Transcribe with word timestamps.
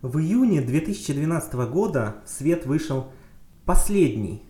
В 0.00 0.20
июне 0.20 0.60
2012 0.60 1.54
года 1.68 2.18
в 2.24 2.30
свет 2.30 2.66
вышел 2.66 3.10
последний 3.64 4.44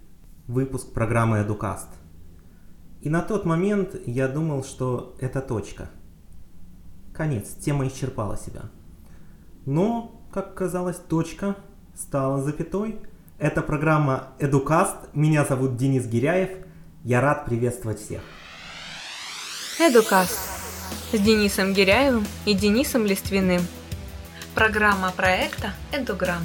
выпуск 0.47 0.93
программы 0.93 1.39
Educast. 1.39 1.89
И 3.01 3.09
на 3.09 3.23
тот 3.23 3.47
момент 3.47 3.97
я 4.05 4.29
думал, 4.29 4.63
что 4.63 5.17
это 5.21 5.41
точка. 5.41 5.89
Конец, 7.15 7.49
тема 7.55 7.89
исчерпала 7.89 8.37
себя. 8.37 8.65
Но, 9.65 10.21
как 10.31 10.55
казалось, 10.55 10.97
точка 10.97 11.57
стала 11.97 12.43
запятой. 12.43 12.99
Это 13.39 13.63
программа 13.63 14.29
Educast. 14.41 15.09
Меня 15.15 15.47
зовут 15.47 15.79
Денис 15.79 16.05
Гиряев. 16.05 16.51
Я 17.05 17.23
рад 17.23 17.47
приветствовать 17.47 18.01
всех. 18.01 18.21
Educast 19.81 20.37
с 21.11 21.19
Денисом 21.19 21.73
Гиряевым 21.73 22.27
и 22.45 22.53
Денисом 22.53 23.07
Листвиным. 23.07 23.63
Программа 24.59 25.13
проекта 25.13 25.71
Эдуграмм. 25.93 26.43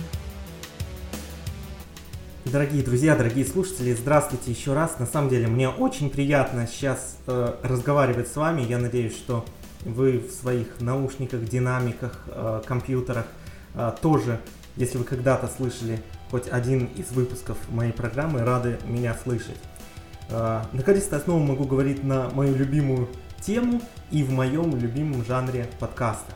Дорогие 2.46 2.84
друзья, 2.84 3.16
дорогие 3.16 3.44
слушатели, 3.44 3.92
здравствуйте 3.96 4.52
еще 4.52 4.74
раз. 4.74 5.00
На 5.00 5.08
самом 5.08 5.30
деле 5.30 5.48
мне 5.48 5.68
очень 5.68 6.12
приятно 6.12 6.68
сейчас 6.68 7.18
э, 7.26 7.56
разговаривать 7.64 8.28
с 8.28 8.36
вами. 8.36 8.62
Я 8.62 8.78
надеюсь, 8.78 9.18
что 9.18 9.44
вы 9.82 10.20
в 10.20 10.30
своих 10.30 10.80
наушниках, 10.80 11.44
динамиках, 11.46 12.22
э, 12.28 12.62
компьютерах 12.68 13.26
э, 13.74 13.92
тоже, 14.00 14.40
если 14.76 15.00
вы 15.00 15.06
когда-то 15.06 15.48
слышали 15.48 16.00
хоть 16.30 16.48
один 16.48 16.86
из 16.96 17.10
выпусков 17.14 17.58
моей 17.72 17.94
программы, 17.94 18.44
рады 18.44 18.78
меня 18.86 19.18
слышать. 19.24 19.58
Э, 20.30 20.62
наконец-то 20.72 21.20
снова 21.20 21.44
могу 21.44 21.64
говорить 21.64 22.04
на 22.04 22.30
мою 22.30 22.56
любимую 22.56 23.10
тему 23.42 23.82
и 24.12 24.22
в 24.22 24.30
моем 24.30 24.78
любимом 24.78 25.26
жанре 25.26 25.68
подкастов. 25.80 26.36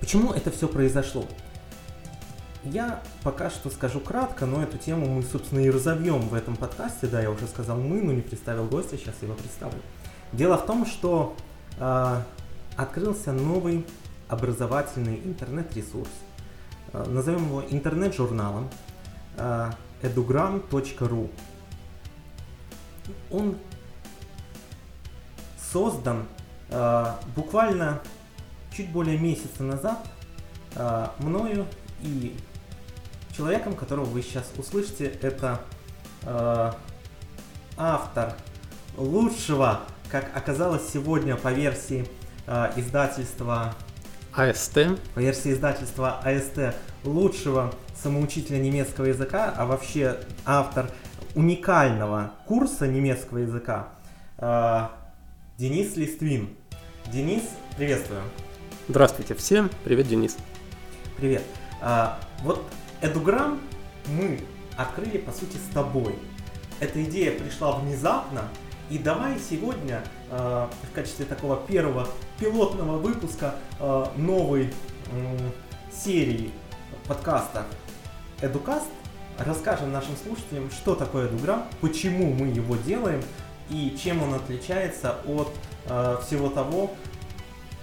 Почему 0.00 0.32
это 0.32 0.50
все 0.50 0.68
произошло? 0.68 1.26
Я 2.64 3.02
пока 3.22 3.50
что 3.50 3.70
скажу 3.70 4.00
кратко, 4.00 4.44
но 4.46 4.62
эту 4.62 4.78
тему 4.78 5.06
мы, 5.06 5.22
собственно, 5.22 5.60
и 5.60 5.70
разовьем 5.70 6.20
в 6.28 6.34
этом 6.34 6.56
подкасте. 6.56 7.06
Да, 7.06 7.20
я 7.20 7.30
уже 7.30 7.46
сказал 7.46 7.78
мы, 7.78 8.02
но 8.02 8.12
не 8.12 8.20
представил 8.20 8.66
гостя, 8.66 8.96
сейчас 8.96 9.14
его 9.22 9.34
представлю. 9.34 9.80
Дело 10.32 10.58
в 10.58 10.66
том, 10.66 10.84
что 10.84 11.36
э, 11.78 12.22
открылся 12.76 13.32
новый 13.32 13.86
образовательный 14.28 15.20
интернет-ресурс. 15.24 16.10
Э, 16.92 17.04
назовем 17.08 17.46
его 17.46 17.64
интернет-журналом 17.68 18.68
э, 19.36 19.70
edugram.ru. 20.02 21.30
Он 23.30 23.56
создан 25.72 26.26
э, 26.70 27.06
буквально 27.34 28.00
чуть 28.78 28.90
более 28.90 29.18
месяца 29.18 29.64
назад 29.64 29.98
э, 30.76 31.06
мною 31.18 31.66
и 32.00 32.36
человеком, 33.36 33.74
которого 33.74 34.04
вы 34.04 34.22
сейчас 34.22 34.48
услышите, 34.56 35.06
это 35.20 35.60
э, 36.22 36.72
автор 37.76 38.34
лучшего, 38.96 39.80
как 40.08 40.30
оказалось 40.36 40.88
сегодня 40.92 41.34
по 41.34 41.52
версии 41.52 42.08
э, 42.46 42.70
издательства 42.76 43.74
АСТ. 44.32 44.78
По 45.16 45.18
версии 45.18 45.52
издательства 45.52 46.20
АСТ 46.20 46.76
лучшего 47.02 47.74
самоучителя 48.00 48.58
немецкого 48.58 49.06
языка, 49.06 49.52
а 49.56 49.66
вообще 49.66 50.20
автор 50.46 50.88
уникального 51.34 52.30
курса 52.46 52.86
немецкого 52.86 53.38
языка 53.38 53.88
э, 54.36 54.86
Денис 55.56 55.96
Листвин. 55.96 56.50
Денис, 57.12 57.42
приветствую. 57.76 58.22
Здравствуйте 58.90 59.34
всем. 59.34 59.70
Привет, 59.84 60.08
Денис. 60.08 60.38
Привет. 61.18 61.42
А, 61.82 62.18
вот 62.42 62.64
Эдуграм 63.02 63.60
мы 64.06 64.40
открыли, 64.78 65.18
по 65.18 65.30
сути, 65.30 65.58
с 65.58 65.74
тобой. 65.74 66.14
Эта 66.80 67.04
идея 67.04 67.38
пришла 67.38 67.72
внезапно, 67.72 68.44
и 68.88 68.96
давай 68.96 69.38
сегодня 69.38 70.02
э, 70.30 70.68
в 70.90 70.94
качестве 70.94 71.26
такого 71.26 71.56
первого 71.66 72.08
пилотного 72.40 72.96
выпуска 72.96 73.56
э, 73.78 74.06
новой 74.16 74.72
э, 75.12 75.38
серии 75.92 76.50
подкаста 77.06 77.66
Эдукаст 78.40 78.88
расскажем 79.36 79.92
нашим 79.92 80.16
слушателям, 80.16 80.70
что 80.70 80.94
такое 80.94 81.28
Эдуграм, 81.28 81.66
почему 81.82 82.32
мы 82.32 82.46
его 82.46 82.76
делаем 82.76 83.22
и 83.68 83.98
чем 84.02 84.22
он 84.22 84.32
отличается 84.32 85.16
от 85.26 85.52
э, 85.84 86.16
всего 86.26 86.48
того, 86.48 86.92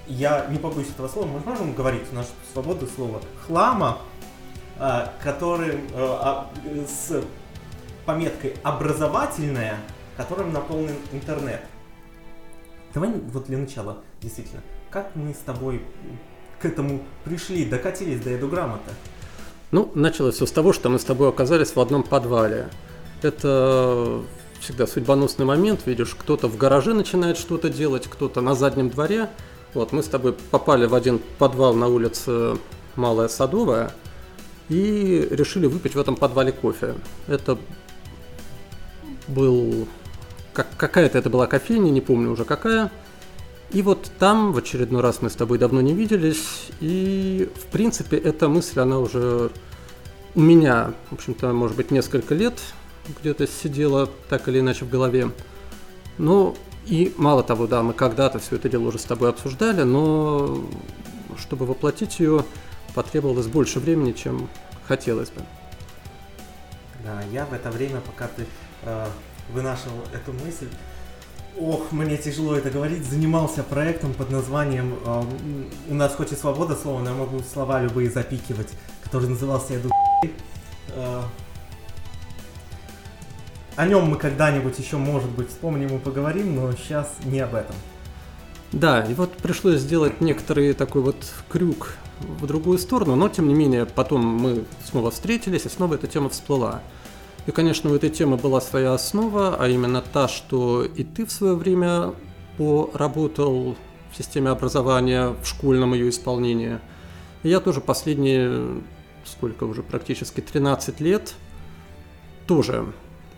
я 0.08 0.48
не 0.50 0.58
побоюсь 0.58 0.90
этого 0.90 1.08
слова, 1.08 1.28
мы 1.28 1.40
можем 1.40 1.74
говорить 1.74 2.08
в 2.08 2.14
нашу 2.14 2.30
свободу 2.54 2.88
слова, 2.88 3.22
хлама, 3.46 4.00
а, 4.78 5.14
который 5.24 5.80
а, 5.94 6.50
с 6.88 7.24
пометкой 8.06 8.56
образовательная, 8.64 9.78
которым 10.18 10.54
наполнен 10.54 10.96
интернет. 11.12 11.62
Давай 12.94 13.10
вот 13.10 13.46
для 13.46 13.58
начала, 13.58 13.98
действительно, 14.22 14.62
как 14.90 15.16
мы 15.16 15.34
с 15.34 15.38
тобой 15.38 15.82
к 16.60 16.66
этому 16.66 17.02
пришли, 17.24 17.66
докатились 17.66 18.22
до 18.22 18.36
эду 18.36 18.48
грамота? 18.48 18.92
Ну, 19.72 19.92
началось 19.96 20.36
все 20.36 20.46
с 20.46 20.52
того, 20.52 20.72
что 20.72 20.90
мы 20.90 21.00
с 21.00 21.04
тобой 21.04 21.28
оказались 21.28 21.76
в 21.76 21.80
одном 21.80 22.04
подвале. 22.04 22.70
Это 23.22 24.22
всегда 24.62 24.88
судьбоносный 24.88 25.46
момент, 25.46 25.86
видишь, 25.86 26.16
кто-то 26.16 26.48
в 26.48 26.58
гараже 26.58 26.94
начинает 26.94 27.38
что-то 27.38 27.70
делать, 27.70 28.08
кто-то 28.08 28.42
на 28.42 28.56
заднем 28.56 28.90
дворе– 28.90 29.30
вот, 29.76 29.92
мы 29.92 30.02
с 30.02 30.08
тобой 30.08 30.34
попали 30.34 30.86
в 30.86 30.96
один 30.96 31.22
подвал 31.38 31.74
на 31.74 31.88
улице 31.88 32.58
Малая 32.96 33.28
Садовая 33.28 33.92
и 34.70 35.28
решили 35.30 35.68
выпить 35.68 35.96
в 35.96 36.00
этом 36.00 36.16
подвале 36.16 36.52
кофе. 36.52 36.96
Это 37.28 37.58
был... 39.28 39.88
Как, 40.54 40.68
какая-то 40.78 41.18
это 41.18 41.30
была 41.30 41.48
кофейня, 41.48 41.92
не 41.92 42.02
помню 42.02 42.32
уже 42.32 42.46
какая. 42.46 42.92
И 43.72 43.82
вот 43.82 44.10
там 44.20 44.54
в 44.54 44.58
очередной 44.58 45.02
раз 45.02 45.22
мы 45.22 45.30
с 45.30 45.36
тобой 45.36 45.58
давно 45.58 45.82
не 45.82 45.94
виделись, 45.94 46.70
и 46.80 47.50
в 47.56 47.66
принципе 47.66 48.16
эта 48.18 48.48
мысль, 48.48 48.80
она 48.80 49.00
уже 49.00 49.52
у 50.36 50.40
меня, 50.40 50.94
в 51.10 51.16
общем-то, 51.16 51.52
может 51.52 51.76
быть, 51.76 51.92
несколько 51.92 52.36
лет 52.36 52.60
где-то 53.20 53.48
сидела 53.48 54.10
так 54.30 54.48
или 54.48 54.60
иначе 54.60 54.86
в 54.86 54.90
голове. 54.90 55.32
Но 56.18 56.56
и 56.86 57.14
мало 57.18 57.44
того, 57.44 57.68
да, 57.68 57.82
мы 57.82 57.94
когда-то 57.94 58.40
все 58.40 58.56
это 58.58 58.70
дело 58.70 58.88
уже 58.88 59.00
с 59.00 59.04
тобой 59.04 59.30
обсуждали, 59.30 59.84
но 59.84 60.64
чтобы 61.38 61.66
воплотить 61.66 62.20
ее, 62.20 62.46
потребовалось 62.94 63.48
больше 63.48 63.80
времени, 63.80 64.12
чем 64.12 64.48
хотелось 64.88 65.30
бы. 65.30 65.42
Да, 67.04 67.22
я 67.32 67.46
в 67.46 67.54
это 67.54 67.72
время, 67.72 68.02
пока 68.02 68.28
ты 68.28 68.46
э, 68.84 69.06
вынашивал 69.54 70.00
эту 70.14 70.34
мысль, 70.34 70.70
ох, 71.60 71.92
мне 71.92 72.18
тяжело 72.18 72.56
это 72.56 72.70
говорить, 72.70 73.06
занимался 73.06 73.64
проектом 73.64 74.14
под 74.14 74.32
названием 74.32 74.96
э, 75.06 75.24
«У 75.90 75.94
нас 75.94 76.16
хоть 76.16 76.32
и 76.32 76.36
свобода 76.36 76.76
слова, 76.76 77.02
но 77.02 77.12
я 77.12 77.16
могу 77.16 77.40
слова 77.40 77.82
любые 77.82 78.10
запикивать», 78.10 78.70
который 79.04 79.30
назывался 79.30 79.74
«Я 79.74 79.82
э, 80.90 81.22
о 83.76 83.86
нем 83.86 84.06
мы 84.06 84.18
когда-нибудь 84.18 84.78
еще, 84.80 84.98
может 84.98 85.30
быть, 85.30 85.50
вспомним 85.50 85.96
и 85.96 86.00
поговорим, 86.00 86.56
но 86.56 86.72
сейчас 86.74 87.14
не 87.26 87.40
об 87.40 87.56
этом. 87.56 87.76
Да, 88.72 89.04
и 89.04 89.14
вот 89.14 89.34
пришлось 89.38 89.80
сделать 89.80 90.22
некоторый 90.22 90.74
такой 90.74 91.02
вот 91.02 91.16
крюк 91.50 91.98
в 92.20 92.46
другую 92.48 92.78
сторону, 92.78 93.16
но 93.16 93.30
тем 93.30 93.48
не 93.48 93.54
менее 93.54 93.86
потом 93.86 94.26
мы 94.26 94.66
снова 94.90 95.12
встретились, 95.12 95.66
и 95.66 95.70
снова 95.70 95.96
эта 95.96 96.08
тема 96.08 96.30
всплыла. 96.30 96.82
И, 97.46 97.52
конечно, 97.52 97.92
у 97.92 97.96
этой 97.96 98.10
темы 98.10 98.38
была 98.38 98.60
своя 98.60 98.94
основа, 98.94 99.56
а 99.60 99.68
именно 99.68 100.02
та, 100.02 100.28
что 100.28 100.84
и 100.84 101.04
ты 101.04 101.26
в 101.26 101.32
свое 101.32 101.56
время 101.56 102.14
поработал 102.58 103.76
в 104.12 104.18
системе 104.18 104.50
образования, 104.50 105.36
в 105.42 105.46
школьном 105.46 105.94
ее 105.94 106.10
исполнении. 106.10 106.80
И 107.44 107.50
я 107.50 107.60
тоже 107.60 107.82
последние, 107.82 108.82
сколько 109.26 109.66
уже, 109.66 109.84
практически 109.84 110.42
13 110.42 111.00
лет 111.02 111.34
тоже 112.48 112.86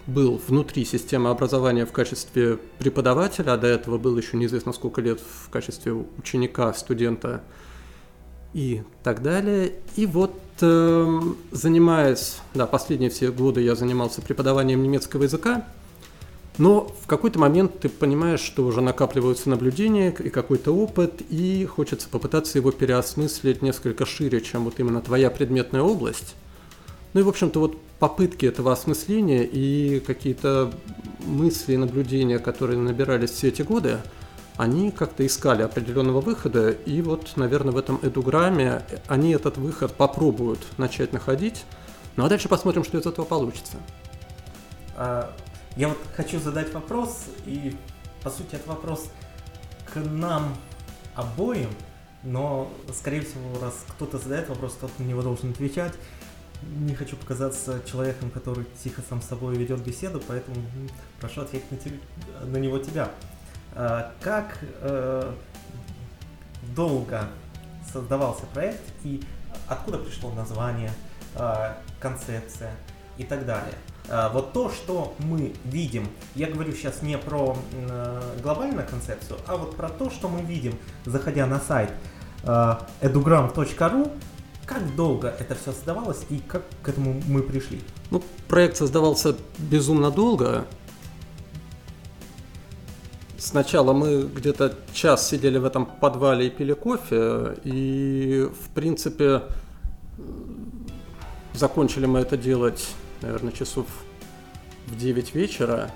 был 0.07 0.41
внутри 0.47 0.85
системы 0.85 1.29
образования 1.29 1.85
в 1.85 1.91
качестве 1.91 2.57
преподавателя, 2.79 3.53
а 3.53 3.57
до 3.57 3.67
этого 3.67 3.97
был 3.97 4.17
еще 4.17 4.37
неизвестно 4.37 4.73
сколько 4.73 5.01
лет 5.01 5.19
в 5.19 5.49
качестве 5.49 5.93
ученика, 6.17 6.73
студента 6.73 7.43
и 8.53 8.83
так 9.03 9.21
далее. 9.21 9.73
И 9.97 10.05
вот 10.05 10.33
э, 10.61 11.21
занимаясь, 11.51 12.37
да, 12.53 12.65
последние 12.65 13.09
все 13.09 13.31
годы 13.31 13.61
я 13.61 13.75
занимался 13.75 14.21
преподаванием 14.21 14.81
немецкого 14.81 15.23
языка, 15.23 15.65
но 16.57 16.91
в 17.03 17.05
какой-то 17.05 17.37
момент 17.37 17.79
ты 17.81 17.89
понимаешь, 17.89 18.39
что 18.39 18.65
уже 18.65 18.81
накапливаются 18.81 19.49
наблюдения 19.49 20.09
и 20.09 20.29
какой-то 20.29 20.71
опыт, 20.71 21.21
и 21.29 21.65
хочется 21.65 22.07
попытаться 22.09 22.57
его 22.57 22.71
переосмыслить 22.71 23.61
несколько 23.61 24.05
шире, 24.05 24.41
чем 24.41 24.63
вот 24.63 24.79
именно 24.79 25.01
твоя 25.01 25.29
предметная 25.29 25.81
область. 25.81 26.35
Ну 27.13 27.19
и, 27.19 27.23
в 27.23 27.29
общем-то, 27.29 27.59
вот 27.59 27.77
попытки 27.99 28.45
этого 28.45 28.71
осмысления 28.71 29.43
и 29.43 29.99
какие-то 29.99 30.71
мысли 31.19 31.73
и 31.73 31.77
наблюдения, 31.77 32.39
которые 32.39 32.77
набирались 32.79 33.31
все 33.31 33.49
эти 33.49 33.63
годы, 33.63 33.97
они 34.55 34.91
как-то 34.91 35.25
искали 35.25 35.61
определенного 35.61 36.19
выхода, 36.19 36.71
и 36.71 37.01
вот, 37.01 37.37
наверное, 37.37 37.71
в 37.71 37.77
этом 37.77 37.99
эдуграмме 38.01 38.81
они 39.07 39.31
этот 39.31 39.57
выход 39.57 39.93
попробуют 39.93 40.59
начать 40.77 41.13
находить. 41.13 41.63
Ну 42.15 42.25
а 42.25 42.29
дальше 42.29 42.49
посмотрим, 42.49 42.83
что 42.83 42.97
из 42.97 43.05
этого 43.05 43.25
получится. 43.25 43.77
А, 44.95 45.31
я 45.75 45.89
вот 45.89 45.99
хочу 46.15 46.39
задать 46.39 46.73
вопрос, 46.73 47.25
и 47.45 47.75
по 48.23 48.31
сути 48.31 48.55
это 48.55 48.67
вопрос 48.69 49.09
к 49.93 49.97
нам 49.97 50.55
обоим, 51.13 51.69
но, 52.23 52.71
скорее 52.93 53.21
всего, 53.21 53.59
раз 53.61 53.85
кто-то 53.87 54.17
задает 54.17 54.49
вопрос, 54.49 54.73
кто-то 54.73 54.93
на 55.01 55.07
него 55.07 55.21
должен 55.21 55.51
отвечать. 55.51 55.93
Не 56.61 56.95
хочу 56.95 57.15
показаться 57.15 57.81
человеком, 57.85 58.31
который 58.31 58.65
тихо 58.83 59.01
сам 59.07 59.21
с 59.21 59.25
собой 59.25 59.55
ведет 59.55 59.79
беседу, 59.81 60.21
поэтому 60.27 60.57
прошу 61.19 61.41
ответить 61.41 61.71
на, 61.71 61.77
тебе, 61.77 61.99
на 62.43 62.57
него 62.57 62.79
тебя. 62.79 63.11
А, 63.73 64.11
как 64.21 64.57
э, 64.81 65.31
долго 66.75 67.27
создавался 67.91 68.45
проект 68.47 68.81
и 69.03 69.23
откуда 69.67 69.99
пришло 69.99 70.31
название, 70.33 70.91
э, 71.35 71.73
концепция 71.99 72.71
и 73.17 73.23
так 73.23 73.45
далее? 73.45 73.75
Э, 74.09 74.29
вот 74.31 74.53
то, 74.53 74.69
что 74.69 75.15
мы 75.19 75.53
видим, 75.65 76.07
я 76.35 76.47
говорю 76.47 76.73
сейчас 76.73 77.01
не 77.01 77.17
про 77.17 77.57
э, 77.73 78.21
глобальную 78.41 78.87
концепцию, 78.87 79.39
а 79.47 79.57
вот 79.57 79.75
про 79.75 79.89
то, 79.89 80.09
что 80.09 80.27
мы 80.27 80.41
видим, 80.41 80.77
заходя 81.05 81.45
на 81.45 81.59
сайт 81.59 81.91
э, 82.43 82.75
edugram.ru, 83.01 84.11
как 84.67 84.95
долго 84.95 85.29
это 85.29 85.55
все 85.55 85.71
создавалось 85.71 86.25
и 86.29 86.39
как 86.39 86.63
к 86.83 86.89
этому 86.89 87.23
мы 87.27 87.41
пришли? 87.41 87.81
Ну, 88.11 88.21
проект 88.47 88.77
создавался 88.77 89.35
безумно 89.57 90.11
долго. 90.11 90.67
Сначала 93.37 93.93
мы 93.93 94.23
где-то 94.23 94.75
час 94.93 95.29
сидели 95.29 95.57
в 95.57 95.63
этом 95.63 95.85
подвале 95.85 96.47
и 96.47 96.49
пили 96.49 96.73
кофе, 96.73 97.55
и, 97.63 98.49
в 98.61 98.69
принципе, 98.73 99.43
закончили 101.53 102.05
мы 102.05 102.19
это 102.19 102.35
делать, 102.35 102.89
наверное, 103.21 103.53
часов 103.53 103.85
в 104.87 104.97
9 104.97 105.33
вечера. 105.33 105.91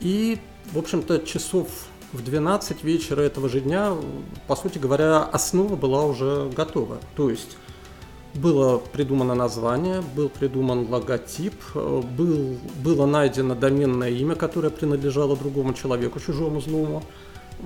И, 0.00 0.38
в 0.72 0.78
общем-то, 0.78 1.20
часов 1.20 1.68
в 2.14 2.22
12 2.22 2.84
вечера 2.84 3.20
этого 3.20 3.48
же 3.48 3.60
дня, 3.60 3.92
по 4.46 4.56
сути 4.56 4.78
говоря, 4.78 5.24
основа 5.24 5.76
была 5.76 6.04
уже 6.04 6.50
готова. 6.56 6.98
То 7.16 7.28
есть 7.28 7.56
было 8.34 8.78
придумано 8.78 9.34
название, 9.34 10.00
был 10.00 10.28
придуман 10.28 10.88
логотип, 10.88 11.54
был, 11.74 12.58
было 12.82 13.06
найдено 13.06 13.54
доменное 13.54 14.10
имя, 14.10 14.34
которое 14.34 14.70
принадлежало 14.70 15.36
другому 15.36 15.74
человеку, 15.74 16.20
чужому 16.20 16.60
злому, 16.60 17.02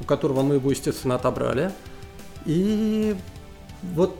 которого 0.06 0.42
мы 0.42 0.56
его, 0.56 0.70
естественно, 0.70 1.14
отобрали. 1.14 1.70
И 2.46 3.14
вот, 3.82 4.16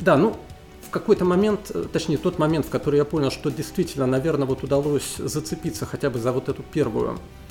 да, 0.00 0.16
ну, 0.16 0.36
в 0.82 0.90
какой-то 0.90 1.24
момент, 1.24 1.72
точнее, 1.92 2.18
тот 2.18 2.38
момент, 2.38 2.66
в 2.66 2.68
который 2.68 2.96
я 2.96 3.04
понял, 3.04 3.30
что 3.30 3.50
действительно, 3.50 4.06
наверное, 4.06 4.46
вот 4.46 4.62
удалось 4.62 5.16
зацепиться 5.16 5.86
хотя 5.86 6.10
бы 6.10 6.18
за 6.18 6.32
вот 6.32 6.48
эту 6.48 6.62
первую 6.62 7.12
э, 7.14 7.41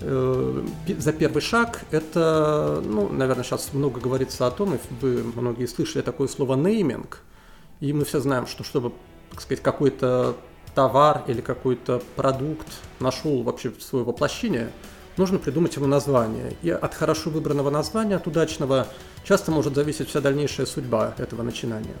за 0.00 1.12
первый 1.12 1.40
шаг 1.40 1.84
это, 1.90 2.82
ну, 2.84 3.08
наверное, 3.08 3.44
сейчас 3.44 3.72
много 3.72 4.00
говорится 4.00 4.46
о 4.46 4.50
том, 4.50 4.74
и 4.74 4.78
вы 5.00 5.22
многие 5.34 5.66
слышали 5.66 6.02
такое 6.02 6.28
слово 6.28 6.54
нейминг, 6.54 7.22
и 7.80 7.92
мы 7.92 8.04
все 8.04 8.20
знаем, 8.20 8.46
что 8.46 8.62
чтобы, 8.62 8.92
так 9.30 9.40
сказать, 9.40 9.62
какой-то 9.62 10.36
товар 10.74 11.22
или 11.26 11.40
какой-то 11.40 12.02
продукт 12.14 12.66
нашел 13.00 13.42
вообще 13.42 13.72
свое 13.80 14.04
воплощение, 14.04 14.70
нужно 15.16 15.38
придумать 15.38 15.74
ему 15.76 15.86
название. 15.86 16.56
И 16.62 16.70
от 16.70 16.94
хорошо 16.94 17.30
выбранного 17.30 17.70
названия, 17.70 18.16
от 18.16 18.26
удачного, 18.26 18.86
часто 19.24 19.50
может 19.50 19.74
зависеть 19.74 20.08
вся 20.08 20.20
дальнейшая 20.20 20.66
судьба 20.66 21.14
этого 21.16 21.42
начинания. 21.42 21.96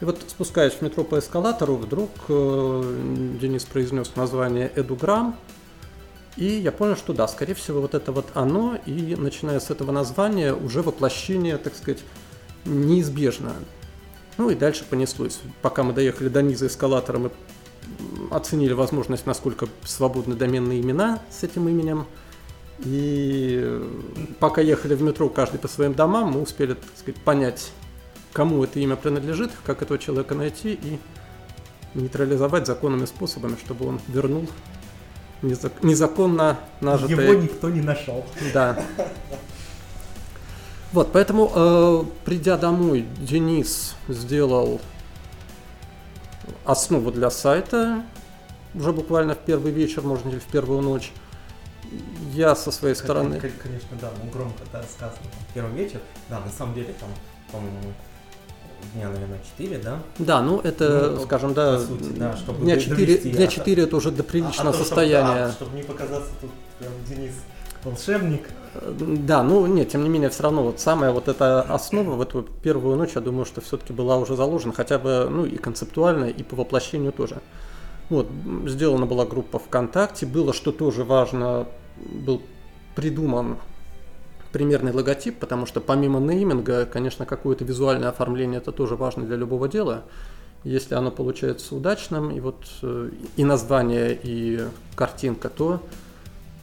И 0.00 0.04
вот 0.04 0.18
спускаясь 0.28 0.74
в 0.74 0.82
метро 0.82 1.04
по 1.04 1.18
эскалатору, 1.18 1.74
вдруг 1.76 2.10
э, 2.28 3.36
Денис 3.40 3.64
произнес 3.64 4.14
название 4.16 4.70
Эдуграм, 4.74 5.36
и 6.38 6.60
я 6.60 6.70
понял, 6.70 6.94
что 6.96 7.12
да, 7.12 7.26
скорее 7.26 7.54
всего, 7.54 7.80
вот 7.80 7.94
это 7.94 8.12
вот 8.12 8.26
оно, 8.34 8.78
и 8.86 9.16
начиная 9.16 9.58
с 9.58 9.70
этого 9.70 9.90
названия 9.90 10.54
уже 10.54 10.82
воплощение, 10.82 11.58
так 11.58 11.74
сказать, 11.74 11.98
неизбежно. 12.64 13.54
Ну 14.36 14.48
и 14.48 14.54
дальше 14.54 14.84
понеслось. 14.88 15.40
Пока 15.62 15.82
мы 15.82 15.92
доехали 15.92 16.28
до 16.28 16.40
низа 16.40 16.68
эскалатора, 16.68 17.18
мы 17.18 17.30
оценили 18.30 18.72
возможность, 18.72 19.26
насколько 19.26 19.66
свободны 19.82 20.36
доменные 20.36 20.80
имена 20.80 21.20
с 21.28 21.42
этим 21.42 21.68
именем. 21.68 22.06
И 22.84 23.82
пока 24.38 24.60
ехали 24.60 24.94
в 24.94 25.02
метро, 25.02 25.28
каждый 25.28 25.58
по 25.58 25.66
своим 25.66 25.94
домам, 25.94 26.30
мы 26.30 26.42
успели, 26.42 26.74
так 26.74 26.96
сказать, 26.96 27.20
понять, 27.22 27.72
кому 28.32 28.62
это 28.62 28.78
имя 28.78 28.94
принадлежит, 28.94 29.50
как 29.66 29.82
этого 29.82 29.98
человека 29.98 30.36
найти 30.36 30.74
и 30.74 31.00
нейтрализовать 31.94 32.68
законными 32.68 33.06
способами, 33.06 33.56
чтобы 33.56 33.88
он 33.88 34.00
вернул 34.06 34.46
незаконно 35.42 36.58
нажитое... 36.80 37.30
Его 37.30 37.42
никто 37.42 37.70
не 37.70 37.80
нашел. 37.80 38.24
Да. 38.52 38.82
Вот, 40.92 41.12
поэтому, 41.12 41.52
э, 41.54 42.04
придя 42.24 42.56
домой, 42.56 43.06
Денис 43.18 43.94
сделал 44.08 44.80
основу 46.64 47.10
для 47.10 47.30
сайта 47.30 48.02
уже 48.74 48.92
буквально 48.92 49.34
в 49.34 49.38
первый 49.38 49.72
вечер, 49.72 50.02
можно 50.02 50.28
или 50.30 50.38
в 50.38 50.44
первую 50.44 50.82
ночь. 50.82 51.12
Я 52.32 52.54
со 52.54 52.70
своей 52.70 52.94
стороны... 52.94 53.40
Конечно, 53.40 53.96
да, 54.00 54.10
ну 54.22 54.30
громко 54.30 54.62
да, 54.72 54.82
сказано. 54.82 55.18
Первый 55.54 55.72
вечер, 55.72 56.00
да, 56.28 56.40
на 56.40 56.50
самом 56.50 56.74
деле 56.74 56.94
там, 57.00 57.08
по-моему, 57.50 57.92
дня, 58.94 59.08
наверное, 59.08 59.40
4, 59.58 59.78
да? 59.78 59.98
Да, 60.18 60.42
ну 60.42 60.60
это, 60.60 61.12
ну, 61.16 61.22
скажем, 61.22 61.54
да, 61.54 61.78
сути, 61.78 62.10
да 62.16 62.36
чтобы 62.36 62.64
дня 62.64 62.78
4, 62.78 63.18
дня 63.18 63.46
4 63.46 63.82
это 63.82 63.96
уже 63.96 64.10
до 64.10 64.22
приличного 64.22 64.70
а, 64.70 64.74
а 64.74 64.74
состояния. 64.74 65.28
Чтобы, 65.28 65.38
да, 65.38 65.52
чтобы 65.52 65.76
не 65.76 65.82
показаться 65.82 66.30
тут 66.40 66.50
прям 66.78 66.92
Денис 67.08 67.34
волшебник. 67.84 68.48
Да, 69.00 69.42
ну 69.42 69.66
нет, 69.66 69.88
тем 69.88 70.02
не 70.02 70.08
менее, 70.08 70.30
все 70.30 70.44
равно 70.44 70.62
вот 70.62 70.80
самая 70.80 71.10
вот 71.10 71.28
эта 71.28 71.62
основа 71.62 72.14
в 72.14 72.20
эту 72.20 72.42
первую 72.42 72.96
ночь, 72.96 73.12
я 73.14 73.20
думаю, 73.20 73.44
что 73.44 73.60
все-таки 73.60 73.92
была 73.92 74.16
уже 74.18 74.36
заложена, 74.36 74.72
хотя 74.72 74.98
бы, 74.98 75.28
ну 75.30 75.46
и 75.46 75.56
концептуально, 75.56 76.26
и 76.26 76.42
по 76.42 76.56
воплощению 76.56 77.12
тоже. 77.12 77.40
Вот, 78.10 78.28
сделана 78.66 79.06
была 79.06 79.26
группа 79.26 79.58
ВКонтакте, 79.58 80.26
было, 80.26 80.52
что 80.52 80.72
тоже 80.72 81.04
важно, 81.04 81.66
был 81.96 82.42
придуман 82.94 83.58
примерный 84.52 84.92
логотип, 84.92 85.38
потому 85.38 85.66
что 85.66 85.80
помимо 85.80 86.20
нейминга, 86.20 86.86
конечно, 86.86 87.26
какое-то 87.26 87.64
визуальное 87.64 88.08
оформление 88.08 88.58
это 88.58 88.72
тоже 88.72 88.96
важно 88.96 89.24
для 89.24 89.36
любого 89.36 89.68
дела. 89.68 90.04
Если 90.64 90.94
оно 90.94 91.10
получается 91.10 91.74
удачным, 91.74 92.30
и 92.30 92.40
вот 92.40 92.66
э, 92.82 93.10
и 93.36 93.44
название, 93.44 94.18
и 94.20 94.60
картинка, 94.96 95.48
то 95.48 95.82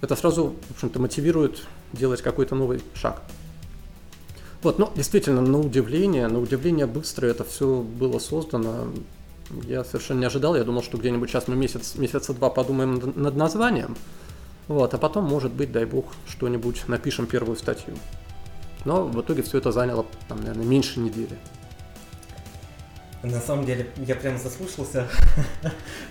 это 0.01 0.15
сразу, 0.15 0.55
в 0.69 0.71
общем-то, 0.71 0.99
мотивирует 0.99 1.63
делать 1.93 2.21
какой-то 2.21 2.55
новый 2.55 2.81
шаг. 2.93 3.21
Вот, 4.61 4.79
ну, 4.79 4.89
действительно, 4.95 5.41
на 5.41 5.59
удивление, 5.59 6.27
на 6.27 6.39
удивление 6.39 6.87
быстро 6.87 7.27
это 7.27 7.43
все 7.43 7.81
было 7.81 8.19
создано. 8.19 8.87
Я 9.67 9.83
совершенно 9.83 10.19
не 10.19 10.25
ожидал, 10.25 10.55
я 10.55 10.63
думал, 10.63 10.81
что 10.81 10.97
где-нибудь 10.97 11.29
сейчас 11.29 11.47
мы 11.47 11.55
месяц, 11.55 11.95
месяца 11.95 12.33
два 12.33 12.49
подумаем 12.49 13.13
над 13.15 13.35
названием, 13.35 13.95
вот, 14.67 14.93
а 14.93 14.97
потом, 14.97 15.25
может 15.25 15.51
быть, 15.51 15.71
дай 15.71 15.85
бог, 15.85 16.05
что-нибудь 16.27 16.87
напишем 16.87 17.27
первую 17.27 17.55
статью. 17.55 17.95
Но 18.83 19.05
в 19.05 19.21
итоге 19.21 19.43
все 19.43 19.57
это 19.57 19.71
заняло, 19.71 20.05
там, 20.27 20.39
наверное, 20.39 20.65
меньше 20.65 20.99
недели. 20.99 21.37
На 23.23 23.39
самом 23.39 23.65
деле, 23.65 23.89
я 23.97 24.15
прям 24.15 24.37
заслушался. 24.37 25.07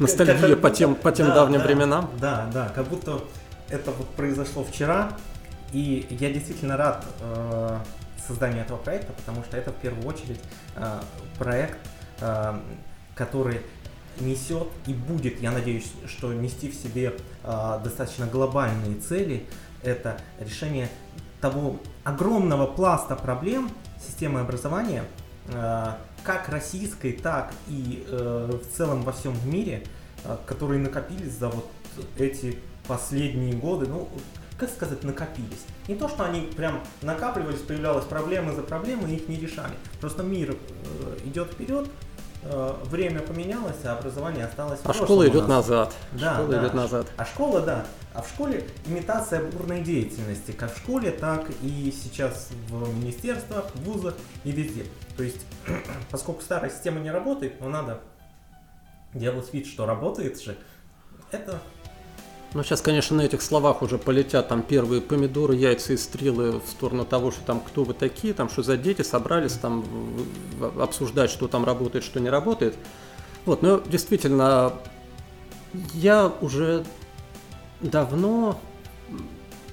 Ностальгия 0.00 0.56
по 0.56 0.70
тем, 0.70 0.96
по 0.96 1.12
тем 1.12 1.28
давним 1.28 1.60
временам. 1.60 2.10
Да, 2.20 2.50
да, 2.52 2.70
как 2.74 2.88
будто 2.88 3.22
это 3.68 3.92
вот 3.92 4.08
произошло 4.10 4.64
вчера, 4.64 5.12
и 5.72 6.06
я 6.10 6.32
действительно 6.32 6.76
рад 6.76 7.04
э, 7.20 7.78
созданию 8.26 8.62
этого 8.62 8.78
проекта, 8.78 9.12
потому 9.12 9.44
что 9.44 9.56
это 9.56 9.70
в 9.70 9.76
первую 9.76 10.06
очередь 10.06 10.40
э, 10.76 11.00
проект, 11.38 11.78
э, 12.20 12.58
который 13.14 13.60
несет 14.20 14.68
и 14.86 14.94
будет, 14.94 15.40
я 15.40 15.50
надеюсь, 15.50 15.90
что 16.06 16.32
нести 16.32 16.70
в 16.70 16.74
себе 16.74 17.14
э, 17.42 17.80
достаточно 17.82 18.26
глобальные 18.26 18.96
цели. 18.96 19.46
Это 19.82 20.18
решение 20.40 20.88
того 21.40 21.78
огромного 22.04 22.66
пласта 22.66 23.16
проблем 23.16 23.70
системы 24.04 24.40
образования, 24.40 25.04
э, 25.48 25.92
как 26.22 26.48
российской, 26.48 27.12
так 27.12 27.52
и 27.68 28.04
э, 28.08 28.58
в 28.62 28.76
целом 28.76 29.02
во 29.02 29.12
всем 29.12 29.34
мире, 29.44 29.84
э, 30.24 30.36
которые 30.46 30.80
накопились 30.80 31.32
за 31.32 31.48
вот 31.48 31.70
эти 32.18 32.58
последние 32.86 33.54
годы, 33.54 33.86
ну, 33.86 34.08
как 34.58 34.70
сказать, 34.70 35.02
накопились. 35.02 35.64
Не 35.88 35.96
то, 35.96 36.08
что 36.08 36.24
они 36.24 36.42
прям 36.56 36.80
накапливались, 37.02 37.60
появлялась 37.60 38.04
проблема 38.04 38.52
за 38.52 38.62
проблемой, 38.62 39.12
и 39.12 39.16
их 39.16 39.28
не 39.28 39.36
решали. 39.36 39.74
Просто 40.00 40.22
мир 40.22 40.56
э, 40.56 41.18
идет 41.26 41.52
вперед, 41.52 41.88
время 42.44 43.20
поменялось, 43.20 43.84
а 43.84 43.92
образование 43.92 44.44
осталось 44.44 44.80
А 44.84 44.92
школа 44.92 45.28
идет 45.28 45.48
назад. 45.48 45.94
Да, 46.12 46.34
школа 46.34 46.48
да. 46.48 46.60
идет 46.60 46.74
назад. 46.74 47.06
А 47.16 47.24
школа, 47.24 47.60
да. 47.62 47.86
А 48.12 48.22
в 48.22 48.28
школе 48.28 48.68
имитация 48.86 49.42
бурной 49.42 49.80
деятельности, 49.80 50.52
как 50.52 50.72
в 50.72 50.78
школе, 50.78 51.10
так 51.10 51.50
и 51.62 51.92
сейчас 51.92 52.50
в 52.68 52.96
министерствах, 52.96 53.66
в 53.74 53.82
вузах 53.82 54.14
и 54.44 54.52
везде. 54.52 54.84
То 55.16 55.22
есть, 55.22 55.40
поскольку 56.10 56.42
старая 56.42 56.70
система 56.70 57.00
не 57.00 57.10
работает, 57.10 57.60
но 57.60 57.68
надо 57.68 58.00
делать 59.14 59.52
вид, 59.52 59.66
что 59.66 59.86
работает 59.86 60.40
же, 60.40 60.56
это 61.30 61.60
Ну, 62.54 62.62
сейчас, 62.62 62.80
конечно, 62.80 63.16
на 63.16 63.22
этих 63.22 63.42
словах 63.42 63.82
уже 63.82 63.98
полетят 63.98 64.46
там 64.46 64.62
первые 64.62 65.02
помидоры, 65.02 65.56
яйца 65.56 65.92
и 65.92 65.96
стрелы 65.96 66.60
в 66.60 66.70
сторону 66.70 67.04
того, 67.04 67.32
что 67.32 67.40
там 67.44 67.60
кто 67.60 67.82
вы 67.82 67.94
такие, 67.94 68.32
там 68.32 68.48
что 68.48 68.62
за 68.62 68.76
дети 68.76 69.02
собрались 69.02 69.54
там 69.54 69.84
обсуждать, 70.78 71.30
что 71.30 71.48
там 71.48 71.64
работает, 71.64 72.04
что 72.04 72.20
не 72.20 72.30
работает. 72.30 72.76
Вот, 73.44 73.62
но 73.62 73.80
действительно, 73.80 74.74
я 75.94 76.32
уже 76.40 76.84
давно, 77.80 78.60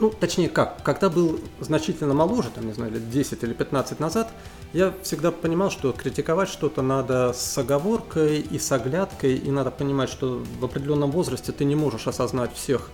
ну, 0.02 0.10
точнее 0.10 0.50
как, 0.50 0.82
когда 0.82 1.12
был 1.12 1.40
значительно 1.60 2.16
моложе, 2.16 2.50
там, 2.54 2.66
не 2.66 2.74
знаю, 2.74 2.92
лет 2.92 3.10
10 3.10 3.44
или 3.44 3.54
15 3.54 4.00
назад, 4.00 4.34
я 4.74 4.94
всегда 5.04 5.32
понимал, 5.32 5.70
что 5.70 5.92
критиковать 5.92 6.50
что-то 6.50 6.82
надо 6.82 7.34
с 7.34 7.56
оговоркой 7.58 8.40
и 8.40 8.58
с 8.58 8.72
оглядкой, 8.72 9.36
и 9.36 9.52
надо 9.52 9.70
понимать, 9.70 10.10
что 10.10 10.44
в 10.60 10.66
определенном 10.66 11.12
возрасте 11.12 11.52
ты 11.52 11.66
не 11.66 11.76
можешь 11.76 12.08
осознать 12.08 12.52
всех 12.54 12.90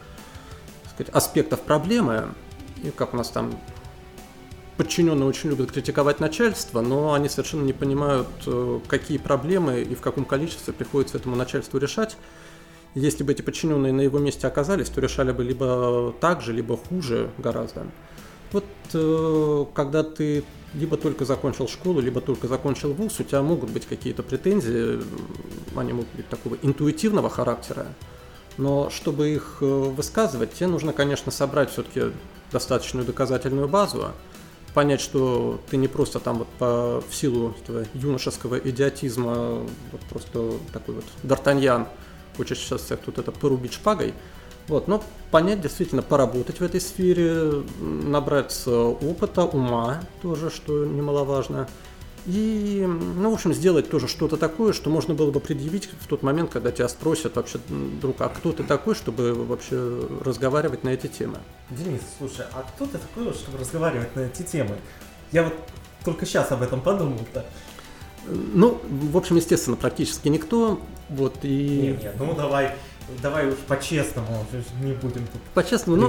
сказать, 0.94 1.14
аспектов 1.14 1.62
проблемы, 1.62 2.34
и 2.84 2.92
как 2.92 3.14
у 3.14 3.18
нас 3.18 3.30
там 3.30 3.58
подчиненные 4.76 5.28
очень 5.28 5.50
любят 5.50 5.72
критиковать 5.72 6.20
начальство, 6.20 6.82
но 6.82 7.14
они 7.14 7.30
совершенно 7.30 7.64
не 7.64 7.74
понимают, 7.74 8.28
э, 8.46 8.80
какие 8.88 9.18
проблемы 9.18 9.82
и 9.82 9.96
в 9.96 10.02
каком 10.02 10.26
количестве 10.26 10.74
приходится 10.74 11.18
этому 11.18 11.38
начальству 11.38 11.80
решать. 11.80 12.18
Если 12.96 13.24
бы 13.24 13.32
эти 13.32 13.42
подчиненные 13.42 13.94
на 13.94 14.02
его 14.02 14.20
месте 14.20 14.48
оказались, 14.48 14.90
то 14.90 15.02
решали 15.02 15.32
бы 15.32 15.44
либо 15.44 16.14
так 16.20 16.42
же, 16.42 16.54
либо 16.54 16.78
хуже 16.78 17.30
гораздо. 17.38 17.86
Вот 18.52 18.66
э, 18.94 19.66
когда 19.74 20.04
ты 20.04 20.44
либо 20.74 20.98
только 20.98 21.26
закончил 21.26 21.68
школу, 21.68 22.00
либо 22.00 22.22
только 22.22 22.48
закончил 22.48 22.94
вуз, 22.94 23.20
у 23.20 23.24
тебя 23.24 23.42
могут 23.42 23.70
быть 23.70 23.86
какие-то 23.86 24.24
претензии, 24.24 25.02
они 25.76 25.94
могут 25.94 26.12
быть 26.16 26.28
такого 26.30 26.58
интуитивного 26.62 27.30
характера, 27.30 27.88
но 28.58 28.90
чтобы 28.90 29.30
их 29.30 29.58
э, 29.62 29.66
высказывать, 29.66 30.54
тебе 30.54 30.68
нужно, 30.68 30.94
конечно, 30.94 31.32
собрать 31.32 31.72
все-таки 31.72 32.12
достаточную 32.52 33.06
доказательную 33.06 33.68
базу, 33.68 34.12
понять, 34.74 35.02
что 35.02 35.60
ты 35.70 35.78
не 35.78 35.88
просто 35.88 36.20
там 36.20 36.40
вот 36.40 36.48
по, 36.60 37.04
в 37.08 37.16
силу 37.16 37.56
этого 37.62 37.86
юношеского 37.94 38.58
идиотизма, 38.58 39.62
вот 39.92 40.02
просто 40.10 40.54
такой 40.74 40.96
вот 40.96 41.06
Д'Артаньян, 41.24 41.88
хочешь 42.38 42.60
сейчас 42.60 42.82
всех 42.82 43.00
тут 43.00 43.18
это 43.18 43.32
порубить 43.32 43.74
шпагой, 43.74 44.14
вот, 44.68 44.88
но 44.88 45.04
понять, 45.32 45.62
действительно, 45.62 46.02
поработать 46.02 46.60
в 46.60 46.64
этой 46.64 46.80
сфере, 46.82 47.64
набраться 47.80 48.72
опыта, 48.72 49.44
ума 49.44 50.02
тоже, 50.22 50.50
что 50.50 50.86
немаловажно. 50.86 51.68
И, 52.26 52.86
ну, 52.86 53.32
в 53.32 53.36
общем, 53.36 53.54
сделать 53.54 53.90
тоже 53.90 54.10
что-то 54.10 54.36
такое, 54.36 54.74
что 54.74 54.90
можно 54.90 55.14
было 55.14 55.32
бы 55.32 55.40
предъявить 55.40 55.90
в 56.02 56.08
тот 56.08 56.24
момент, 56.24 56.52
когда 56.52 56.74
тебя 56.74 56.90
спросят 56.90 57.38
вообще, 57.38 57.58
друг, 57.70 58.20
а 58.20 58.28
кто 58.28 58.52
ты 58.52 58.64
такой, 58.66 58.96
чтобы 58.96 59.34
вообще 59.34 60.06
разговаривать 60.26 60.84
на 60.84 60.90
эти 60.90 61.08
темы? 61.08 61.38
Денис, 61.70 62.02
слушай, 62.18 62.46
а 62.52 62.64
кто 62.64 62.86
ты 62.86 62.98
такой, 62.98 63.34
чтобы 63.34 63.58
разговаривать 63.58 64.14
на 64.18 64.22
эти 64.22 64.42
темы? 64.42 64.76
Я 65.32 65.44
вот 65.44 65.54
только 66.04 66.26
сейчас 66.26 66.52
об 66.52 66.62
этом 66.62 66.82
подумал-то. 66.82 67.46
Ну, 68.28 68.82
в 68.90 69.16
общем, 69.16 69.38
естественно, 69.38 69.78
практически 69.78 70.28
никто. 70.28 70.82
Вот, 71.10 71.38
и 71.44 71.80
Нет, 71.82 72.04
нет, 72.04 72.16
ну 72.20 72.34
давай, 72.36 72.76
давай 73.22 73.48
уж 73.48 73.56
по-честному, 73.68 74.46
не 74.82 74.94
будем 74.94 75.26
тут 75.28 75.42
по-честному, 75.54 76.02
ну. 76.02 76.08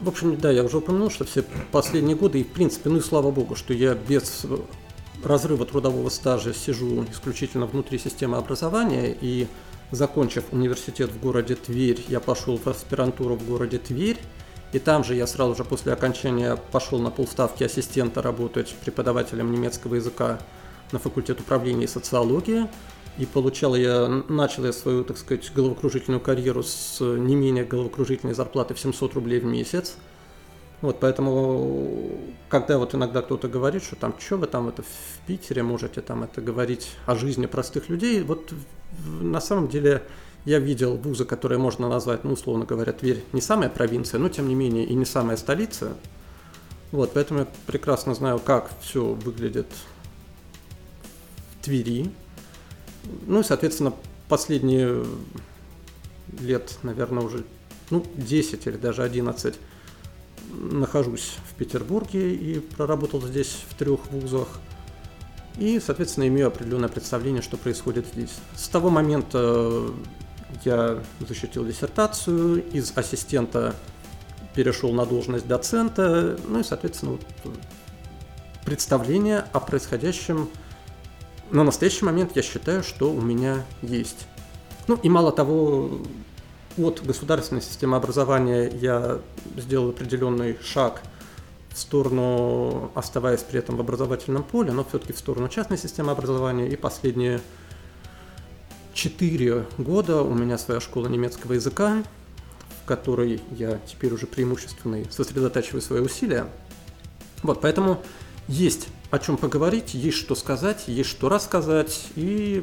В 0.00 0.08
общем, 0.08 0.36
да, 0.36 0.50
я 0.50 0.62
уже 0.64 0.78
упомянул, 0.78 1.10
что 1.10 1.24
все 1.24 1.42
последние 1.70 2.16
годы, 2.16 2.40
и 2.40 2.44
в 2.44 2.48
принципе, 2.48 2.90
ну 2.90 2.98
и 2.98 3.00
слава 3.00 3.30
богу, 3.30 3.54
что 3.54 3.72
я 3.72 3.94
без 3.94 4.44
разрыва 5.24 5.64
трудового 5.64 6.08
стажа 6.10 6.52
сижу 6.52 7.04
исключительно 7.04 7.66
внутри 7.66 7.98
системы 7.98 8.36
образования, 8.36 9.16
и 9.18 9.46
закончив 9.90 10.44
университет 10.52 11.10
в 11.10 11.20
городе 11.20 11.54
Тверь, 11.54 12.04
я 12.08 12.20
пошел 12.20 12.58
в 12.58 12.66
аспирантуру 12.66 13.36
в 13.36 13.46
городе 13.46 13.78
Тверь, 13.78 14.18
и 14.72 14.78
там 14.78 15.04
же 15.04 15.14
я 15.14 15.26
сразу 15.26 15.54
же 15.54 15.64
после 15.64 15.92
окончания 15.92 16.58
пошел 16.70 16.98
на 16.98 17.10
полставки 17.10 17.62
ассистента 17.62 18.22
работать 18.22 18.74
преподавателем 18.84 19.52
немецкого 19.52 19.96
языка 19.96 20.38
на 20.92 20.98
факультет 20.98 21.40
управления 21.40 21.84
и 21.84 21.88
социологии. 21.88 22.68
И 23.18 23.26
получал 23.26 23.74
я, 23.74 24.08
начал 24.28 24.64
я 24.64 24.72
свою, 24.72 25.04
так 25.04 25.18
сказать, 25.18 25.52
головокружительную 25.54 26.20
карьеру 26.20 26.62
с 26.62 27.00
не 27.00 27.36
менее 27.36 27.64
головокружительной 27.64 28.34
зарплаты 28.34 28.74
в 28.74 28.80
700 28.80 29.14
рублей 29.14 29.40
в 29.40 29.44
месяц. 29.44 29.96
Вот, 30.80 30.98
поэтому, 30.98 32.18
когда 32.48 32.78
вот 32.78 32.94
иногда 32.94 33.22
кто-то 33.22 33.48
говорит, 33.48 33.84
что 33.84 33.94
там, 33.94 34.14
что 34.18 34.36
вы 34.36 34.48
там 34.48 34.68
это 34.68 34.82
в 34.82 35.26
Питере 35.26 35.62
можете 35.62 36.00
там 36.00 36.24
это 36.24 36.40
говорить 36.40 36.88
о 37.06 37.14
жизни 37.14 37.46
простых 37.46 37.88
людей, 37.88 38.22
вот 38.22 38.52
на 39.20 39.40
самом 39.40 39.68
деле 39.68 40.02
я 40.44 40.58
видел 40.58 40.96
вузы, 40.96 41.24
которые 41.24 41.58
можно 41.58 41.88
назвать, 41.88 42.24
ну, 42.24 42.32
условно 42.32 42.64
говоря, 42.64 42.92
Тверь 42.92 43.22
не 43.32 43.40
самая 43.40 43.68
провинция, 43.68 44.18
но 44.18 44.28
тем 44.28 44.48
не 44.48 44.56
менее 44.56 44.84
и 44.84 44.94
не 44.94 45.04
самая 45.04 45.36
столица. 45.36 45.96
Вот, 46.90 47.12
поэтому 47.14 47.40
я 47.40 47.46
прекрасно 47.66 48.14
знаю, 48.14 48.40
как 48.40 48.70
все 48.80 49.04
выглядит 49.04 49.68
в 51.60 51.64
Твери. 51.64 52.10
Ну 53.26 53.40
и, 53.40 53.42
соответственно, 53.44 53.92
последние 54.28 55.04
лет, 56.40 56.78
наверное, 56.82 57.22
уже 57.22 57.44
ну, 57.90 58.04
10 58.16 58.66
или 58.66 58.76
даже 58.76 59.02
11 59.02 59.54
нахожусь 60.50 61.34
в 61.50 61.54
Петербурге 61.54 62.34
и 62.34 62.60
проработал 62.60 63.20
здесь 63.22 63.64
в 63.68 63.74
трех 63.74 64.06
вузах. 64.10 64.48
И, 65.58 65.80
соответственно, 65.80 66.28
имею 66.28 66.48
определенное 66.48 66.88
представление, 66.88 67.42
что 67.42 67.56
происходит 67.56 68.06
здесь. 68.06 68.32
С 68.56 68.68
того 68.68 68.88
момента 68.90 69.90
я 70.64 71.02
защитил 71.20 71.64
диссертацию, 71.64 72.64
из 72.72 72.92
ассистента 72.96 73.74
перешел 74.54 74.92
на 74.92 75.06
должность 75.06 75.46
доцента, 75.46 76.38
ну 76.46 76.60
и, 76.60 76.62
соответственно, 76.62 77.12
вот 77.12 77.54
представление 78.64 79.44
о 79.52 79.60
происходящем 79.60 80.48
на 81.52 81.64
настоящий 81.64 82.04
момент 82.04 82.32
я 82.34 82.42
считаю, 82.42 82.82
что 82.82 83.12
у 83.12 83.20
меня 83.20 83.64
есть. 83.82 84.26
Ну 84.88 84.98
и 85.02 85.08
мало 85.08 85.30
того, 85.32 86.00
от 86.78 87.04
государственной 87.04 87.62
системы 87.62 87.96
образования 87.96 88.68
я 88.68 89.20
сделал 89.56 89.90
определенный 89.90 90.58
шаг 90.62 91.02
в 91.70 91.78
сторону, 91.78 92.90
оставаясь 92.94 93.40
при 93.40 93.58
этом 93.58 93.76
в 93.76 93.80
образовательном 93.80 94.42
поле, 94.42 94.72
но 94.72 94.84
все-таки 94.84 95.12
в 95.12 95.18
сторону 95.18 95.48
частной 95.48 95.78
системы 95.78 96.12
образования. 96.12 96.68
И 96.68 96.76
последние 96.76 97.40
четыре 98.94 99.66
года 99.76 100.22
у 100.22 100.34
меня 100.34 100.56
своя 100.58 100.80
школа 100.80 101.08
немецкого 101.08 101.52
языка, 101.52 102.02
в 102.82 102.86
которой 102.86 103.40
я 103.50 103.78
теперь 103.86 104.12
уже 104.12 104.26
преимущественно 104.26 105.02
сосредотачиваю 105.10 105.82
свои 105.82 106.00
усилия. 106.00 106.46
Вот, 107.42 107.60
поэтому 107.60 108.02
есть 108.52 108.88
о 109.10 109.18
чем 109.18 109.36
поговорить, 109.36 109.94
есть 109.94 110.18
что 110.18 110.34
сказать, 110.34 110.84
есть 110.86 111.08
что 111.08 111.28
рассказать. 111.28 112.08
И, 112.16 112.62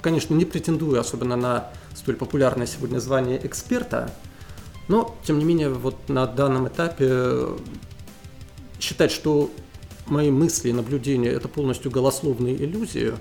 конечно, 0.00 0.34
не 0.34 0.44
претендую 0.44 1.00
особенно 1.00 1.36
на 1.36 1.70
столь 1.94 2.16
популярное 2.16 2.66
сегодня 2.66 2.98
звание 2.98 3.44
эксперта, 3.46 4.10
но, 4.88 5.16
тем 5.24 5.38
не 5.38 5.44
менее, 5.44 5.70
вот 5.70 6.08
на 6.08 6.26
данном 6.26 6.66
этапе 6.66 7.46
считать, 8.80 9.12
что 9.12 9.50
мои 10.06 10.30
мысли 10.30 10.70
и 10.70 10.72
наблюдения– 10.72 11.30
это 11.30 11.46
полностью 11.46 11.92
голословные 11.92 12.56
иллюзии, 12.56 13.14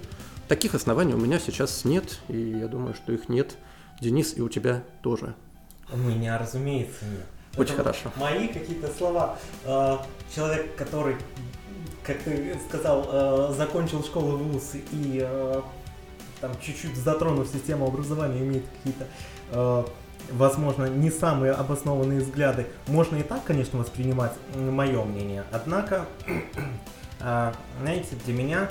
таких 0.48 0.74
оснований 0.74 1.14
у 1.14 1.18
меня 1.18 1.40
сейчас 1.40 1.86
нет, 1.86 2.20
и 2.28 2.58
я 2.60 2.68
думаю, 2.68 2.96
что 2.96 3.14
их 3.14 3.30
нет. 3.30 3.56
Денис, 4.02 4.34
и 4.36 4.42
у 4.42 4.50
тебя 4.50 4.84
тоже. 5.04 5.36
У 5.94 5.98
меня, 5.98 6.40
разумеется, 6.40 7.06
нет. 7.06 7.26
Очень 7.58 7.74
Это 7.74 7.84
хорошо. 7.84 8.12
Мои 8.16 8.48
какие-то 8.48 8.88
слова. 8.88 9.38
Э, 9.66 9.98
Человек, 10.34 10.76
который, 10.76 11.18
как 12.04 12.18
ты 12.24 12.58
сказал, 12.68 13.08
э, 13.12 13.54
закончил 13.56 14.04
школу 14.04 14.38
вуз 14.38 14.72
и 14.92 15.20
э, 15.24 15.62
там 16.40 16.52
чуть-чуть 16.62 16.96
затронув 16.96 17.48
систему 17.48 17.88
образования, 17.88 18.40
имеет 18.42 18.66
какие-то, 18.78 19.08
э, 19.52 19.84
возможно, 20.32 20.86
не 20.86 21.12
самые 21.12 21.52
обоснованные 21.54 22.22
взгляды. 22.22 22.68
Можно 22.88 23.18
и 23.18 23.24
так, 23.24 23.44
конечно, 23.44 23.80
воспринимать 23.80 24.34
мое 24.56 25.04
мнение. 25.04 25.44
Однако, 25.52 26.06
знаете, 27.20 28.16
для 28.26 28.34
меня 28.34 28.70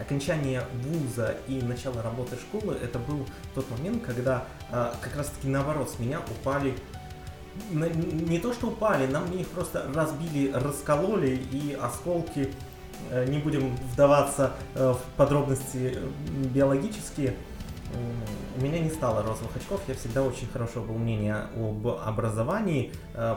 окончание 0.00 0.62
вуза 0.84 1.34
и 1.48 1.60
начало 1.60 2.02
работы 2.02 2.36
школы 2.36 2.76
это 2.80 2.98
был 2.98 3.26
тот 3.54 3.68
момент, 3.70 4.02
когда 4.04 4.44
как 4.70 5.16
раз 5.16 5.26
таки 5.26 5.48
наоборот 5.48 5.90
с 5.90 5.98
меня 5.98 6.20
упали 6.20 6.74
не 7.70 8.38
то 8.38 8.52
что 8.52 8.68
упали, 8.68 9.06
нам 9.06 9.30
их 9.32 9.48
просто 9.48 9.90
разбили, 9.94 10.52
раскололи 10.52 11.40
и 11.50 11.76
осколки 11.80 12.52
э, 13.10 13.26
не 13.26 13.38
будем 13.38 13.76
вдаваться 13.92 14.52
э, 14.74 14.92
в 14.92 15.16
подробности 15.16 15.98
биологические. 16.54 17.34
У 18.58 18.62
меня 18.62 18.80
не 18.80 18.90
стало 18.90 19.22
розовых 19.22 19.56
очков, 19.56 19.80
я 19.88 19.94
всегда 19.94 20.22
очень 20.22 20.46
хорошо 20.48 20.82
был 20.82 20.96
мнения 20.98 21.48
об 21.56 21.86
образовании, 21.86 22.92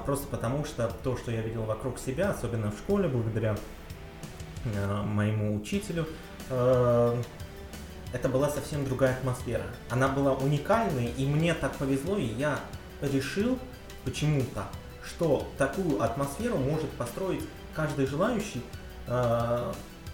просто 0.05 0.27
потому 0.27 0.65
что 0.65 0.91
то, 1.03 1.15
что 1.15 1.31
я 1.31 1.41
видел 1.41 1.63
вокруг 1.63 1.97
себя, 1.97 2.31
особенно 2.31 2.69
в 2.69 2.77
школе, 2.77 3.07
благодаря 3.07 3.55
моему 5.05 5.55
учителю, 5.55 6.05
это 6.49 8.27
была 8.29 8.49
совсем 8.49 8.83
другая 8.83 9.13
атмосфера. 9.13 9.63
Она 9.89 10.09
была 10.09 10.33
уникальной, 10.33 11.13
и 11.17 11.25
мне 11.25 11.53
так 11.53 11.73
повезло, 11.75 12.17
и 12.17 12.25
я 12.25 12.59
решил 13.01 13.57
почему-то, 14.03 14.65
что 15.03 15.47
такую 15.57 16.01
атмосферу 16.01 16.57
может 16.57 16.89
построить 16.91 17.43
каждый 17.75 18.05
желающий, 18.05 18.61
э, 19.07 19.73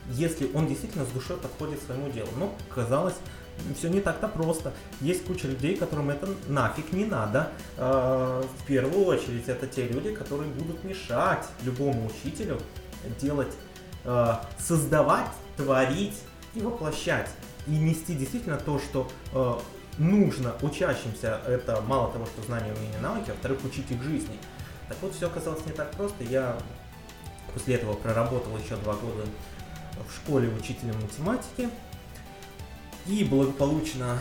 если 0.09 0.49
он 0.53 0.67
действительно 0.67 1.05
с 1.05 1.09
душой 1.09 1.37
подходит 1.37 1.81
своему 1.81 2.09
делу. 2.09 2.29
Но 2.37 2.53
казалось, 2.73 3.15
все 3.77 3.89
не 3.89 4.01
так-то 4.01 4.27
просто. 4.27 4.73
Есть 5.01 5.25
куча 5.25 5.47
людей, 5.47 5.75
которым 5.75 6.09
это 6.09 6.29
нафиг 6.47 6.93
не 6.93 7.05
надо. 7.05 7.51
Э, 7.77 8.43
в 8.59 8.65
первую 8.65 9.05
очередь 9.05 9.47
это 9.47 9.67
те 9.67 9.87
люди, 9.87 10.13
которые 10.13 10.49
будут 10.51 10.83
мешать 10.83 11.45
любому 11.63 12.07
учителю 12.07 12.59
делать, 13.19 13.53
э, 14.05 14.33
создавать, 14.59 15.29
творить 15.57 16.17
и 16.53 16.61
воплощать. 16.61 17.29
И 17.65 17.71
нести 17.71 18.15
действительно 18.15 18.57
то, 18.57 18.79
что 18.79 19.11
нужно 19.97 20.53
учащимся, 20.61 21.41
это 21.47 21.81
мало 21.81 22.11
того, 22.11 22.25
что 22.25 22.41
знания, 22.43 22.73
умения, 22.73 22.99
навыки, 22.99 23.29
а 23.29 23.33
во-вторых, 23.33 23.63
учить 23.65 23.89
их 23.91 24.01
жизни. 24.03 24.37
Так 24.87 24.97
вот, 25.01 25.13
все 25.13 25.27
оказалось 25.27 25.65
не 25.65 25.71
так 25.71 25.91
просто. 25.91 26.23
Я 26.23 26.57
после 27.53 27.75
этого 27.75 27.93
проработал 27.93 28.55
еще 28.57 28.75
два 28.77 28.93
года 28.93 29.25
в 30.07 30.15
школе 30.15 30.49
учителем 30.49 30.95
математики 31.01 31.69
и 33.07 33.23
благополучно 33.23 34.19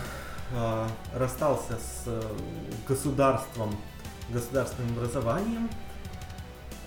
э, 0.52 0.88
расстался 1.14 1.74
с 1.74 2.04
э, 2.06 2.22
государством, 2.88 3.76
государственным 4.30 4.96
образованием. 4.96 5.68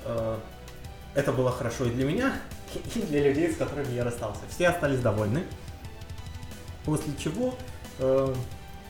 Э, 0.06 0.38
это 1.14 1.32
было 1.32 1.52
хорошо 1.52 1.86
и 1.86 1.92
для 1.92 2.06
меня, 2.06 2.34
и 2.96 3.02
для 3.02 3.30
людей, 3.30 3.52
с 3.52 3.58
которыми 3.58 3.94
я 3.94 4.04
расстался. 4.04 4.42
Все 4.50 4.70
остались 4.70 5.00
довольны. 5.00 5.44
После 6.86 7.14
чего 7.18 7.56
э, 8.00 8.34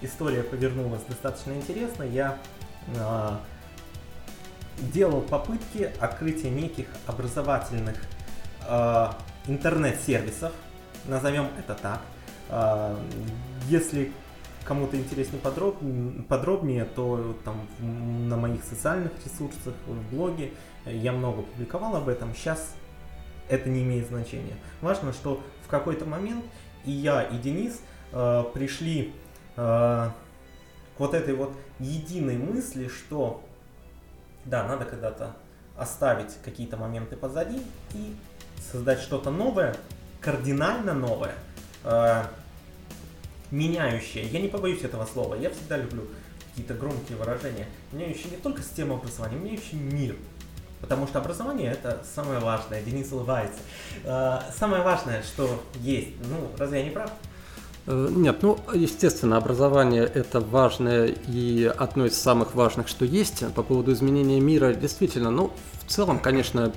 история 0.01 0.43
повернулась 0.43 1.01
достаточно 1.07 1.51
интересно. 1.53 2.03
Я 2.03 2.37
э, 2.87 3.29
делал 4.93 5.21
попытки 5.21 5.91
открытия 5.99 6.49
неких 6.49 6.87
образовательных 7.07 7.97
э, 8.67 9.07
интернет-сервисов, 9.47 10.53
назовем 11.05 11.49
это 11.57 11.75
так. 11.75 12.01
Э, 12.49 12.95
если 13.67 14.11
кому-то 14.65 14.97
интереснее 14.97 15.41
подроб, 15.41 15.77
подробнее, 16.27 16.85
то 16.85 17.35
там 17.43 17.67
на 17.79 18.37
моих 18.37 18.63
социальных 18.63 19.11
ресурсах, 19.25 19.73
в 19.87 20.15
блоге 20.15 20.53
я 20.85 21.11
много 21.11 21.41
публиковал 21.41 21.95
об 21.95 22.07
этом. 22.07 22.35
Сейчас 22.35 22.75
это 23.47 23.67
не 23.69 23.81
имеет 23.81 24.07
значения. 24.07 24.55
Важно, 24.81 25.11
что 25.11 25.41
в 25.65 25.67
какой-то 25.67 26.05
момент 26.05 26.45
и 26.85 26.91
я, 26.91 27.23
и 27.23 27.37
Денис 27.37 27.81
э, 28.11 28.43
пришли 28.53 29.13
к 29.59 30.99
вот 30.99 31.13
этой 31.13 31.33
вот 31.33 31.53
единой 31.79 32.37
мысли, 32.37 32.87
что 32.87 33.43
да, 34.45 34.67
надо 34.67 34.85
когда-то 34.85 35.35
оставить 35.77 36.35
какие-то 36.43 36.77
моменты 36.77 37.15
позади 37.15 37.61
и 37.93 38.15
создать 38.71 38.99
что-то 38.99 39.31
новое, 39.31 39.75
кардинально 40.21 40.93
новое, 40.93 41.35
э, 41.83 42.23
меняющее. 43.51 44.27
Я 44.27 44.41
не 44.41 44.49
побоюсь 44.49 44.83
этого 44.83 45.05
слова, 45.05 45.35
я 45.35 45.49
всегда 45.49 45.77
люблю 45.77 46.07
какие-то 46.49 46.73
громкие 46.73 47.17
выражения, 47.17 47.67
меняющие 47.91 48.31
не 48.31 48.37
только 48.37 48.61
систему 48.61 48.95
образования, 48.95 49.37
меняющие 49.37 49.79
мир. 49.79 50.15
Потому 50.81 51.07
что 51.07 51.19
образование 51.19 51.71
это 51.71 52.01
самое 52.15 52.39
важное. 52.39 52.81
Денис 52.81 53.11
улыбается. 53.11 53.59
Э, 54.03 54.39
самое 54.57 54.83
важное, 54.83 55.23
что 55.23 55.61
есть. 55.75 56.09
Ну, 56.29 56.51
разве 56.57 56.79
я 56.79 56.85
не 56.85 56.91
прав? 56.91 57.11
Э, 57.89 58.07
нет, 58.11 58.43
ну, 58.43 58.59
естественно, 58.71 59.37
образование– 59.37 60.03
это 60.13 60.39
важное 60.39 61.07
и 61.07 61.63
одно 61.63 62.05
из 62.05 62.15
самых 62.15 62.53
важных, 62.53 62.87
что 62.87 63.03
есть. 63.03 63.43
По 63.55 63.63
поводу 63.63 63.91
изменения 63.93 64.39
мира, 64.39 64.73
действительно, 64.73 65.31
ну, 65.31 65.51
в 65.85 65.91
целом, 65.91 66.19
конечно… 66.19 66.71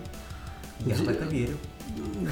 Я 0.81 0.95
в 0.95 1.09
это 1.09 1.25
верю. 1.25 1.59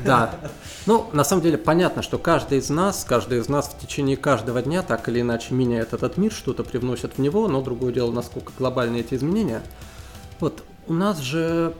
Да. 0.05 0.35
Ну, 0.87 1.11
на 1.13 1.25
самом 1.25 1.43
деле, 1.43 1.59
понятно, 1.59 2.01
что 2.01 2.17
каждый 2.17 2.59
из 2.59 2.71
нас, 2.71 3.05
каждый 3.07 3.41
из 3.41 3.51
нас 3.51 3.69
в 3.69 3.79
течение 3.79 4.17
каждого 4.17 4.63
дня 4.63 4.83
так 4.83 5.11
или 5.11 5.21
иначе 5.21 5.53
меняет 5.53 5.93
этот 5.93 6.17
мир, 6.17 6.33
что-то 6.33 6.65
привносит 6.65 7.19
в 7.19 7.21
него, 7.21 7.49
но 7.49 7.61
другое 7.61 7.93
дело, 7.93 8.11
насколько 8.11 8.51
глобальны 8.59 8.97
эти 8.97 9.13
изменения. 9.13 9.63
Вот, 10.41 10.65
у 10.89 10.95
нас 10.95 11.19
же 11.19 11.75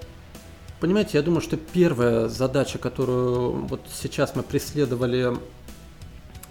Понимаете, 0.81 1.19
я 1.19 1.23
думаю, 1.23 1.43
что 1.43 1.59
первая 1.59 2.29
задача, 2.29 2.79
которую 2.79 3.67
вот 3.67 3.83
сейчас 3.93 4.35
мы 4.35 4.43
преследовали 4.43 5.37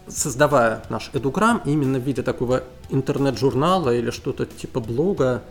создавая 0.09 0.83
наш 0.89 1.09
Эдуграм 1.13 1.61
именно 1.65 1.99
в 1.99 2.03
виде 2.03 2.21
такого 2.23 2.63
интернет-журнала 2.89 3.95
или 3.95 4.11
что-то 4.11 4.45
типа 4.45 4.79
блога, 4.79 5.43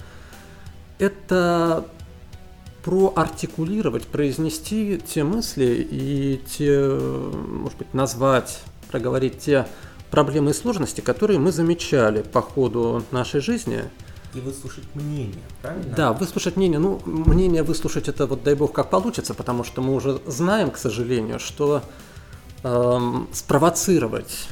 это 0.98 1.84
проартикулировать, 2.84 4.06
произнести 4.06 5.00
те 5.06 5.24
мысли 5.24 5.86
и 5.90 6.40
те, 6.56 6.88
может 6.88 7.78
быть, 7.78 7.92
назвать, 7.92 8.60
проговорить 8.90 9.38
те 9.38 9.66
проблемы 10.10 10.52
и 10.52 10.54
сложности, 10.54 11.00
которые 11.00 11.38
мы 11.38 11.52
замечали 11.52 12.22
по 12.22 12.40
ходу 12.40 13.04
нашей 13.10 13.40
жизни. 13.40 13.84
И 14.34 14.40
выслушать 14.40 14.84
мнение, 14.94 15.42
правильно? 15.62 15.94
Да, 15.94 16.12
выслушать 16.12 16.56
мнение. 16.56 16.78
Ну, 16.78 17.00
мнение 17.04 17.62
выслушать 17.62 18.08
это 18.08 18.26
вот 18.26 18.42
дай 18.42 18.54
бог 18.54 18.72
как 18.72 18.90
получится, 18.90 19.34
потому 19.34 19.64
что 19.64 19.82
мы 19.82 19.94
уже 19.94 20.20
знаем, 20.26 20.70
к 20.70 20.76
сожалению, 20.76 21.38
что 21.38 21.82
спровоцировать 22.60 24.48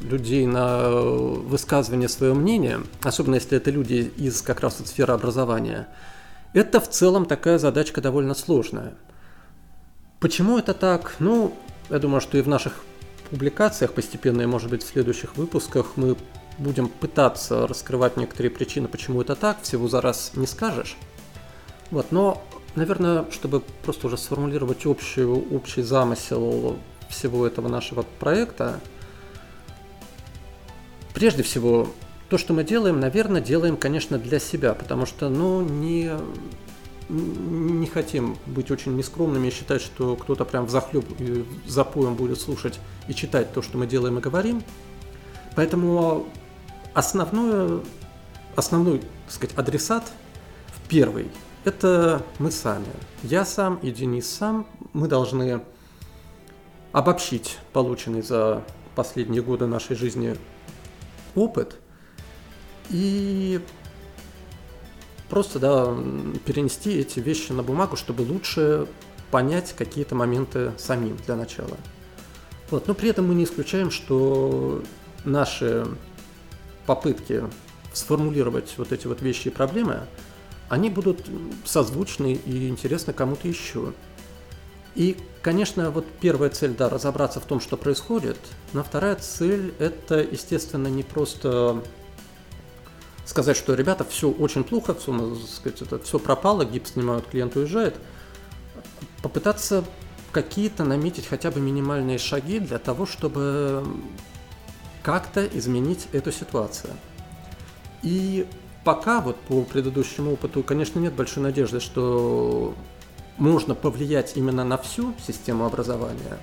людей 0.00 0.46
на 0.46 0.88
высказывание 0.90 2.08
своего 2.08 2.34
мнения, 2.34 2.80
особенно 3.02 3.34
если 3.34 3.56
это 3.56 3.70
люди 3.70 4.12
из 4.16 4.40
как 4.40 4.60
раз 4.60 4.78
вот 4.78 4.88
сферы 4.88 5.12
образования, 5.12 5.88
это 6.54 6.80
в 6.80 6.88
целом 6.88 7.26
такая 7.26 7.58
задачка 7.58 8.00
довольно 8.00 8.34
сложная. 8.34 8.94
Почему 10.20 10.58
это 10.58 10.74
так? 10.74 11.16
Ну, 11.18 11.54
я 11.90 11.98
думаю, 11.98 12.20
что 12.20 12.38
и 12.38 12.42
в 12.42 12.48
наших 12.48 12.82
публикациях 13.30 13.92
постепенно, 13.92 14.42
и 14.42 14.46
может 14.46 14.70
быть 14.70 14.82
в 14.82 14.88
следующих 14.88 15.36
выпусках 15.36 15.96
мы 15.96 16.16
будем 16.58 16.88
пытаться 16.88 17.66
раскрывать 17.66 18.16
некоторые 18.16 18.50
причины, 18.50 18.88
почему 18.88 19.20
это 19.20 19.36
так, 19.36 19.62
всего 19.62 19.86
за 19.88 20.00
раз 20.00 20.32
не 20.34 20.46
скажешь. 20.46 20.96
Вот, 21.90 22.10
но, 22.10 22.42
наверное, 22.74 23.26
чтобы 23.30 23.60
просто 23.82 24.08
уже 24.08 24.18
сформулировать 24.18 24.86
общий, 24.86 25.24
общий 25.24 25.82
замысел 25.82 26.76
всего 27.10 27.46
этого 27.46 27.68
нашего 27.68 28.02
проекта, 28.18 28.80
прежде 31.14 31.42
всего, 31.42 31.88
то, 32.28 32.38
что 32.38 32.54
мы 32.54 32.64
делаем, 32.64 33.00
наверное, 33.00 33.40
делаем, 33.40 33.76
конечно, 33.76 34.18
для 34.18 34.38
себя, 34.38 34.74
потому 34.74 35.04
что, 35.04 35.28
ну, 35.28 35.62
не, 35.62 36.12
не 37.08 37.86
хотим 37.86 38.38
быть 38.46 38.70
очень 38.70 38.96
нескромными 38.96 39.48
и 39.48 39.50
считать, 39.50 39.82
что 39.82 40.16
кто-то 40.16 40.44
прям 40.44 40.66
в 40.66 40.70
захлеб 40.70 41.04
запоем 41.66 42.14
будет 42.14 42.40
слушать 42.40 42.78
и 43.08 43.14
читать 43.14 43.52
то, 43.52 43.62
что 43.62 43.76
мы 43.76 43.86
делаем 43.86 44.18
и 44.18 44.20
говорим. 44.20 44.62
Поэтому 45.56 46.26
основное, 46.94 47.80
основной, 48.54 49.00
так 49.00 49.32
сказать, 49.34 49.58
адресат 49.58 50.10
в 50.68 50.88
первый– 50.88 51.28
это 51.64 52.22
мы 52.38 52.50
сами. 52.50 52.86
Я 53.22 53.44
сам 53.44 53.76
и 53.82 53.90
Денис 53.90 54.26
сам. 54.26 54.66
Мы 54.94 55.08
должны 55.08 55.60
обобщить 56.92 57.58
полученный 57.72 58.22
за 58.22 58.64
последние 58.94 59.42
годы 59.42 59.66
нашей 59.66 59.96
жизни 59.96 60.36
опыт 61.34 61.76
и 62.90 63.60
просто 65.28 65.58
да, 65.58 65.96
перенести 66.44 66.98
эти 66.98 67.20
вещи 67.20 67.52
на 67.52 67.62
бумагу, 67.62 67.96
чтобы 67.96 68.22
лучше 68.22 68.86
понять 69.30 69.74
какие-то 69.76 70.14
моменты 70.14 70.72
самим 70.76 71.16
для 71.24 71.36
начала. 71.36 71.76
Вот. 72.70 72.88
Но 72.88 72.94
при 72.94 73.10
этом 73.10 73.28
мы 73.28 73.34
не 73.34 73.44
исключаем, 73.44 73.90
что 73.90 74.82
наши 75.24 75.86
попытки 76.86 77.44
сформулировать 77.92 78.74
вот 78.76 78.92
эти 78.92 79.06
вот 79.06 79.22
вещи 79.22 79.48
и 79.48 79.50
проблемы, 79.50 80.06
они 80.68 80.90
будут 80.90 81.24
созвучны 81.64 82.34
и 82.34 82.68
интересны 82.68 83.12
кому-то 83.12 83.48
еще. 83.48 83.92
И, 84.94 85.16
конечно, 85.42 85.90
вот 85.90 86.06
первая 86.20 86.50
цель, 86.50 86.74
да, 86.74 86.88
разобраться 86.88 87.40
в 87.40 87.44
том, 87.44 87.60
что 87.60 87.76
происходит, 87.76 88.38
но 88.72 88.82
вторая 88.82 89.16
цель– 89.16 89.74
это, 89.78 90.20
естественно, 90.20 90.88
не 90.88 91.02
просто 91.02 91.82
сказать, 93.24 93.56
что, 93.56 93.74
ребята, 93.74 94.04
все 94.04 94.30
очень 94.30 94.64
плохо, 94.64 94.94
все, 94.94 95.36
сказать, 95.46 95.82
это, 95.82 95.98
все 96.00 96.18
пропало, 96.18 96.64
гипс 96.64 96.92
снимают, 96.92 97.26
клиент 97.28 97.56
уезжает. 97.56 97.94
Попытаться 99.22 99.84
какие-то 100.32 100.84
наметить 100.84 101.26
хотя 101.26 101.50
бы 101.50 101.60
минимальные 101.60 102.18
шаги 102.18 102.58
для 102.58 102.78
того, 102.78 103.06
чтобы 103.06 103.84
как-то 105.02 105.46
изменить 105.46 106.08
эту 106.12 106.32
ситуацию. 106.32 106.92
И 108.02 108.46
пока 108.84 109.20
вот 109.20 109.36
по 109.36 109.62
предыдущему 109.62 110.32
опыту, 110.32 110.62
конечно, 110.62 110.98
нет 110.98 111.14
большой 111.14 111.42
надежды, 111.42 111.80
что 111.80 112.74
можно 113.40 113.74
повлиять 113.74 114.36
именно 114.36 114.64
на 114.64 114.76
всю 114.76 115.14
систему 115.26 115.64
образования. 115.64 116.38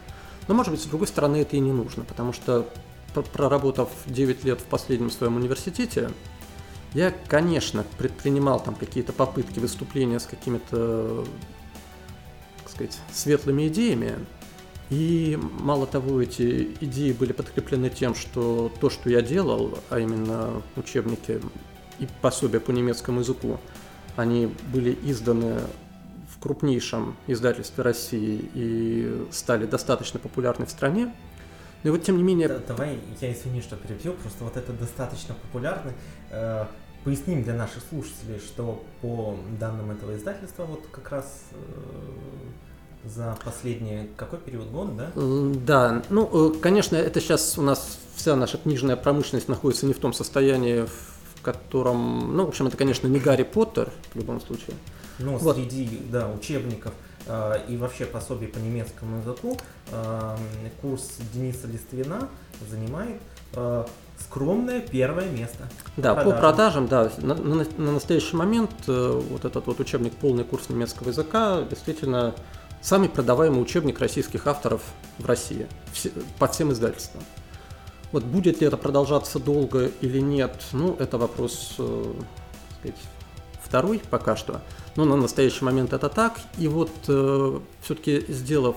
Но, 0.47 0.55
может 0.55 0.71
быть, 0.71 0.81
с 0.81 0.85
другой 0.85 1.07
стороны, 1.07 1.37
это 1.37 1.55
и 1.55 1.59
не 1.59 1.71
нужно, 1.71 2.03
потому 2.03 2.33
что 2.33 2.67
проработав 3.33 3.89
9 4.05 4.43
лет 4.43 4.59
в 4.59 4.65
последнем 4.65 5.09
своем 5.09 5.37
университете, 5.37 6.11
я, 6.93 7.11
конечно, 7.27 7.85
предпринимал 7.97 8.59
там 8.59 8.75
какие-то 8.75 9.13
попытки 9.13 9.59
выступления 9.59 10.19
с 10.19 10.25
какими-то, 10.25 11.25
так 12.59 12.71
сказать, 12.71 12.97
светлыми 13.11 13.67
идеями. 13.67 14.15
И 14.89 15.37
мало 15.59 15.85
того, 15.85 16.21
эти 16.21 16.75
идеи 16.79 17.11
были 17.11 17.33
подкреплены 17.33 17.89
тем, 17.89 18.15
что 18.15 18.71
то, 18.79 18.89
что 18.89 19.09
я 19.09 19.21
делал, 19.21 19.77
а 19.89 19.99
именно 19.99 20.61
учебники 20.75 21.41
и 21.99 22.07
пособия 22.21 22.59
по 22.59 22.71
немецкому 22.71 23.19
языку, 23.19 23.59
они 24.15 24.51
были 24.71 24.97
изданы 25.03 25.59
крупнейшем 26.47 27.17
издательстве 27.27 27.83
России 27.83 28.49
и 28.53 29.27
стали 29.31 29.65
достаточно 29.65 30.17
популярны 30.17 30.65
в 30.65 30.69
стране. 30.69 31.13
Но 31.83 31.91
вот 31.91 32.03
тем 32.03 32.15
не 32.15 32.23
менее... 32.23 32.47
Да, 32.47 32.59
давай, 32.69 32.99
я 33.19 33.33
извини, 33.33 33.61
что 33.61 33.75
перебью, 33.75 34.13
просто 34.13 34.45
вот 34.45 34.55
это 34.55 34.71
достаточно 34.71 35.35
популярно. 35.35 35.91
Э, 36.31 36.65
поясним 37.03 37.43
для 37.43 37.53
наших 37.53 37.83
слушателей, 37.89 38.39
что 38.39 38.81
по 39.01 39.37
данным 39.59 39.91
этого 39.91 40.15
издательства, 40.15 40.63
вот 40.63 40.85
как 40.89 41.11
раз 41.11 41.43
э, 41.51 43.09
за 43.09 43.37
последний 43.43 44.09
какой 44.15 44.39
период 44.39 44.69
года, 44.69 44.91
да? 44.93 45.11
Да, 45.65 46.03
ну, 46.09 46.53
э, 46.53 46.59
конечно, 46.61 46.95
это 46.95 47.19
сейчас 47.19 47.57
у 47.57 47.61
нас 47.61 47.99
вся 48.15 48.37
наша 48.37 48.57
книжная 48.57 48.95
промышленность 48.95 49.49
находится 49.49 49.85
не 49.85 49.93
в 49.93 49.99
том 49.99 50.13
состоянии, 50.13 50.85
в 50.85 51.41
котором, 51.41 52.37
ну, 52.37 52.45
в 52.45 52.47
общем, 52.47 52.67
это, 52.67 52.77
конечно, 52.77 53.07
не 53.07 53.19
Гарри 53.19 53.43
Поттер 53.43 53.91
в 54.13 54.17
любом 54.17 54.39
случае. 54.39 54.77
Ну, 55.19 55.37
вот. 55.37 55.55
среди, 55.55 56.01
да, 56.11 56.29
учебников 56.29 56.93
э, 57.25 57.59
и 57.67 57.77
вообще 57.77 58.05
пособий 58.05 58.47
по 58.47 58.57
немецкому 58.57 59.17
языку 59.19 59.57
э, 59.91 60.37
курс 60.81 61.17
Дениса 61.33 61.67
Листвина 61.67 62.29
занимает 62.69 63.21
э, 63.53 63.85
скромное 64.19 64.81
первое 64.81 65.29
место. 65.29 65.67
Да, 65.95 66.15
по 66.15 66.31
продажам, 66.31 66.87
да. 66.87 67.11
На, 67.17 67.35
на, 67.35 67.65
на 67.77 67.91
настоящий 67.91 68.35
момент 68.35 68.71
э, 68.87 69.21
вот 69.29 69.45
этот 69.45 69.65
вот 69.67 69.79
учебник 69.79 70.13
«Полный 70.13 70.43
курс 70.43 70.69
немецкого 70.69 71.09
языка» 71.09 71.63
действительно 71.69 72.35
самый 72.81 73.09
продаваемый 73.09 73.61
учебник 73.61 73.99
российских 73.99 74.47
авторов 74.47 74.81
в 75.17 75.25
России 75.25 75.67
все, 75.93 76.11
по 76.39 76.47
всем 76.47 76.71
издательствам. 76.71 77.23
Вот 78.11 78.23
будет 78.23 78.61
ли 78.61 78.67
это 78.67 78.77
продолжаться 78.77 79.39
долго 79.39 79.91
или 80.01 80.19
нет, 80.19 80.53
ну, 80.71 80.95
это 80.97 81.17
вопрос, 81.17 81.75
э, 81.77 82.13
сказать, 82.79 82.99
второй 83.63 84.01
пока 84.09 84.35
что. 84.35 84.61
Но 84.95 85.05
на 85.05 85.15
настоящий 85.15 85.63
момент 85.63 85.93
это 85.93 86.09
так. 86.09 86.39
И 86.57 86.67
вот 86.67 86.91
э, 87.07 87.59
все-таки 87.81 88.25
сделав 88.27 88.75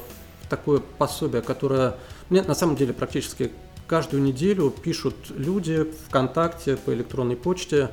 такое 0.49 0.81
пособие, 0.99 1.43
которое 1.43 1.95
мне 2.29 2.43
на 2.43 2.55
самом 2.55 2.77
деле 2.77 2.93
практически 2.93 3.51
каждую 3.87 4.23
неделю 4.23 4.71
пишут 4.71 5.15
люди 5.31 5.87
ВКонтакте 6.09 6.77
по 6.77 6.93
электронной 6.93 7.37
почте, 7.37 7.91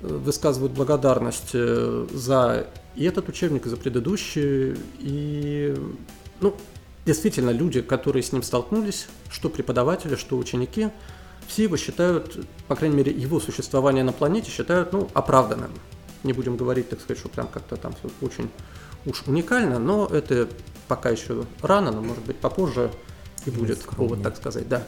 э, 0.00 0.06
высказывают 0.06 0.72
благодарность 0.72 1.50
э, 1.54 2.06
за 2.12 2.66
и 2.94 3.04
этот 3.04 3.28
учебник, 3.28 3.66
и 3.66 3.68
за 3.68 3.76
предыдущий. 3.76 4.76
И, 4.98 5.74
ну, 6.40 6.54
действительно, 7.06 7.50
люди, 7.50 7.80
которые 7.80 8.22
с 8.22 8.32
ним 8.32 8.42
столкнулись, 8.42 9.06
что 9.30 9.48
преподаватели, 9.48 10.16
что 10.16 10.36
ученики, 10.36 10.90
все 11.46 11.64
его 11.64 11.76
считают, 11.76 12.46
по 12.68 12.76
крайней 12.76 12.96
мере, 12.96 13.12
его 13.12 13.40
существование 13.40 14.04
на 14.04 14.12
планете 14.12 14.50
считают, 14.50 14.92
ну, 14.92 15.08
оправданным. 15.14 15.70
Не 16.24 16.32
будем 16.32 16.56
говорить, 16.56 16.88
так 16.88 17.00
сказать, 17.00 17.18
что 17.18 17.28
прям 17.28 17.48
как-то 17.48 17.76
там 17.76 17.94
все 17.94 18.10
очень 18.24 18.50
уж 19.06 19.22
уникально, 19.26 19.78
но 19.78 20.06
это 20.06 20.48
пока 20.88 21.10
еще 21.10 21.44
рано, 21.60 21.90
но 21.90 22.02
может 22.02 22.24
быть 22.24 22.36
попозже 22.36 22.90
и 23.46 23.50
будет 23.50 23.80
повод, 23.82 24.22
так 24.22 24.36
сказать, 24.36 24.68
да. 24.68 24.86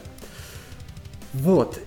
Вот. 1.33 1.79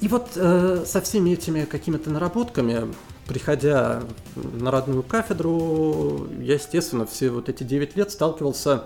И, 0.00 0.08
вот 0.08 0.30
э, 0.34 0.84
со 0.84 1.00
всеми 1.00 1.30
этими 1.30 1.64
какими-то 1.64 2.10
наработками, 2.10 2.92
приходя 3.26 4.02
на 4.34 4.70
родную 4.70 5.02
кафедру, 5.02 6.26
я, 6.40 6.54
естественно, 6.54 7.06
все 7.06 7.30
вот 7.30 7.48
эти 7.48 7.62
9 7.62 7.96
лет 7.96 8.10
сталкивался 8.10 8.84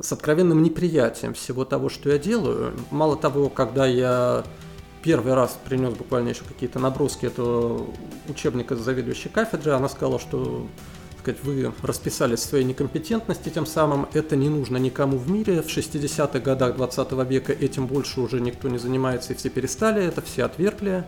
с 0.00 0.12
откровенным 0.12 0.62
неприятием 0.62 1.34
всего 1.34 1.64
того, 1.64 1.88
что 1.88 2.10
я 2.10 2.18
делаю. 2.18 2.74
Мало 2.90 3.16
того, 3.16 3.48
когда 3.48 3.86
я 3.86 4.44
первый 5.02 5.34
раз 5.34 5.58
принес 5.64 5.94
буквально 5.94 6.30
еще 6.30 6.44
какие-то 6.44 6.78
наброски 6.78 7.26
этого 7.26 7.86
учебника 8.28 8.76
заведующей 8.76 9.30
кафедры, 9.30 9.72
она 9.72 9.88
сказала, 9.88 10.18
что 10.18 10.66
сказать, 11.18 11.42
вы 11.42 11.72
расписали 11.82 12.36
своей 12.36 12.64
некомпетентности 12.64 13.48
тем 13.48 13.66
самым, 13.66 14.08
это 14.12 14.36
не 14.36 14.48
нужно 14.48 14.76
никому 14.76 15.18
в 15.18 15.30
мире. 15.30 15.62
В 15.62 15.66
60-х 15.66 16.38
годах 16.38 16.76
20 16.76 17.12
века 17.28 17.52
этим 17.52 17.86
больше 17.86 18.20
уже 18.20 18.40
никто 18.40 18.68
не 18.68 18.78
занимается, 18.78 19.32
и 19.32 19.36
все 19.36 19.50
перестали, 19.50 20.04
это 20.04 20.22
все 20.22 20.44
отвергли. 20.44 21.04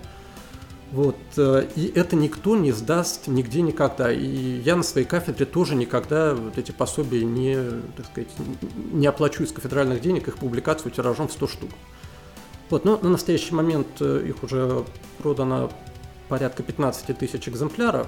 Вот, 0.92 1.16
э, 1.36 1.68
и 1.76 1.86
это 1.94 2.16
никто 2.16 2.56
не 2.56 2.72
сдаст 2.72 3.28
нигде 3.28 3.62
никогда. 3.62 4.12
И 4.12 4.60
я 4.60 4.74
на 4.74 4.82
своей 4.82 5.06
кафедре 5.06 5.46
тоже 5.46 5.76
никогда 5.76 6.34
вот 6.34 6.58
эти 6.58 6.72
пособия 6.72 7.24
не, 7.24 7.56
так 7.96 8.06
сказать, 8.06 8.30
не 8.92 9.06
оплачу 9.06 9.44
из 9.44 9.52
кафедральных 9.52 10.00
денег 10.00 10.26
их 10.26 10.38
публикацию 10.38 10.90
тиражом 10.90 11.28
в 11.28 11.32
100 11.32 11.46
штук. 11.46 11.70
Вот, 12.70 12.84
но 12.84 12.98
на 12.98 13.10
настоящий 13.10 13.54
момент 13.54 13.88
э, 14.00 14.26
их 14.28 14.42
уже 14.44 14.84
продано 15.18 15.70
порядка 16.28 16.62
15 16.62 17.18
тысяч 17.18 17.48
экземпляров, 17.48 18.06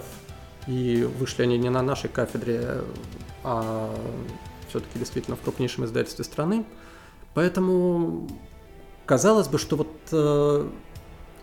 и 0.68 1.08
вышли 1.18 1.42
они 1.42 1.58
не 1.58 1.68
на 1.68 1.82
нашей 1.82 2.08
кафедре, 2.08 2.82
а 3.42 3.92
все-таки 4.68 4.98
действительно 4.98 5.36
в 5.36 5.40
крупнейшем 5.40 5.84
издательстве 5.84 6.24
страны. 6.24 6.64
Поэтому 7.34 8.28
казалось 9.04 9.48
бы, 9.48 9.58
что 9.58 9.76
вот 9.76 9.90
э, 10.12 10.68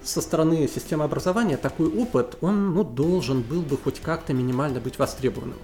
со 0.01 0.21
стороны 0.21 0.67
системы 0.67 1.03
образования 1.03 1.57
такой 1.57 1.89
опыт, 1.89 2.37
он 2.39 2.73
ну, 2.73 2.85
должен 2.85 3.41
был 3.41 3.61
бы 3.61 3.77
хоть 3.77 3.99
как-то 3.99 4.33
минимально 4.33 4.79
быть 4.79 4.97
востребованным. 4.97 5.57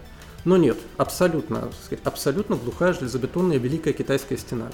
Но 0.43 0.57
нет, 0.57 0.77
абсолютно, 0.97 1.69
сказать, 1.83 2.05
абсолютно 2.05 2.57
глухая 2.57 2.93
железобетонная 2.93 3.57
Великая 3.57 3.93
Китайская 3.93 4.37
стена. 4.37 4.67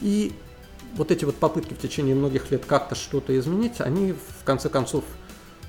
И 0.00 0.32
вот 0.94 1.10
эти 1.10 1.24
вот 1.24 1.36
попытки 1.36 1.74
в 1.74 1.78
течение 1.78 2.14
многих 2.14 2.50
лет 2.50 2.64
как-то 2.64 2.94
что-то 2.94 3.36
изменить, 3.38 3.80
они 3.80 4.12
в 4.12 4.44
конце 4.44 4.68
концов 4.68 5.04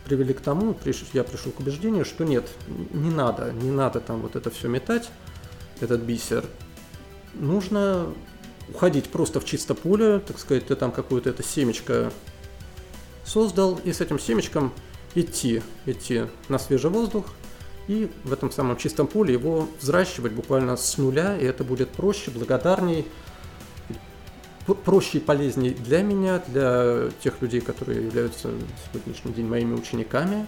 привели 0.06 0.34
к 0.34 0.40
тому, 0.40 0.76
я 1.14 1.24
пришел 1.24 1.52
к 1.52 1.60
убеждению, 1.60 2.06
что 2.06 2.24
нет, 2.24 2.48
не 2.94 3.10
надо, 3.10 3.52
не 3.52 3.72
надо 3.72 4.00
там 4.00 4.22
вот 4.22 4.36
это 4.36 4.50
все 4.50 4.70
метать, 4.70 5.10
этот 5.82 6.02
бисер. 6.02 6.46
Нужно 7.34 8.08
уходить 8.70 9.10
просто 9.10 9.40
в 9.40 9.46
чисто 9.46 9.76
поле, 9.76 10.20
так 10.20 10.40
сказать, 10.40 10.68
ты 10.68 10.76
там 10.76 10.92
какое-то 10.92 11.30
это 11.30 11.44
семечко 11.44 12.12
создал, 13.26 13.80
и 13.84 13.92
с 13.92 14.02
этим 14.02 14.20
семечком 14.20 14.74
идти, 15.14 15.62
идти 15.86 16.24
на 16.48 16.58
свежий 16.58 16.90
воздух, 16.90 17.26
и 17.88 18.10
в 18.24 18.34
этом 18.34 18.52
самом 18.52 18.78
чистом 18.78 19.08
поле 19.08 19.34
его 19.34 19.68
взращивать 19.80 20.34
буквально 20.34 20.76
с 20.78 20.98
нуля, 20.98 21.38
и 21.38 21.46
это 21.46 21.64
будет 21.64 21.90
проще, 21.90 22.32
благодарней, 22.32 23.06
проще 24.74 25.20
и 25.20 25.22
полезнее 25.22 25.74
для 25.74 26.02
меня, 26.02 26.44
для 26.48 27.10
тех 27.24 27.42
людей, 27.42 27.62
которые 27.62 28.06
являются 28.06 28.50
в 28.50 28.92
сегодняшний 28.92 29.34
день 29.34 29.48
моими 29.48 29.74
учениками. 29.74 30.46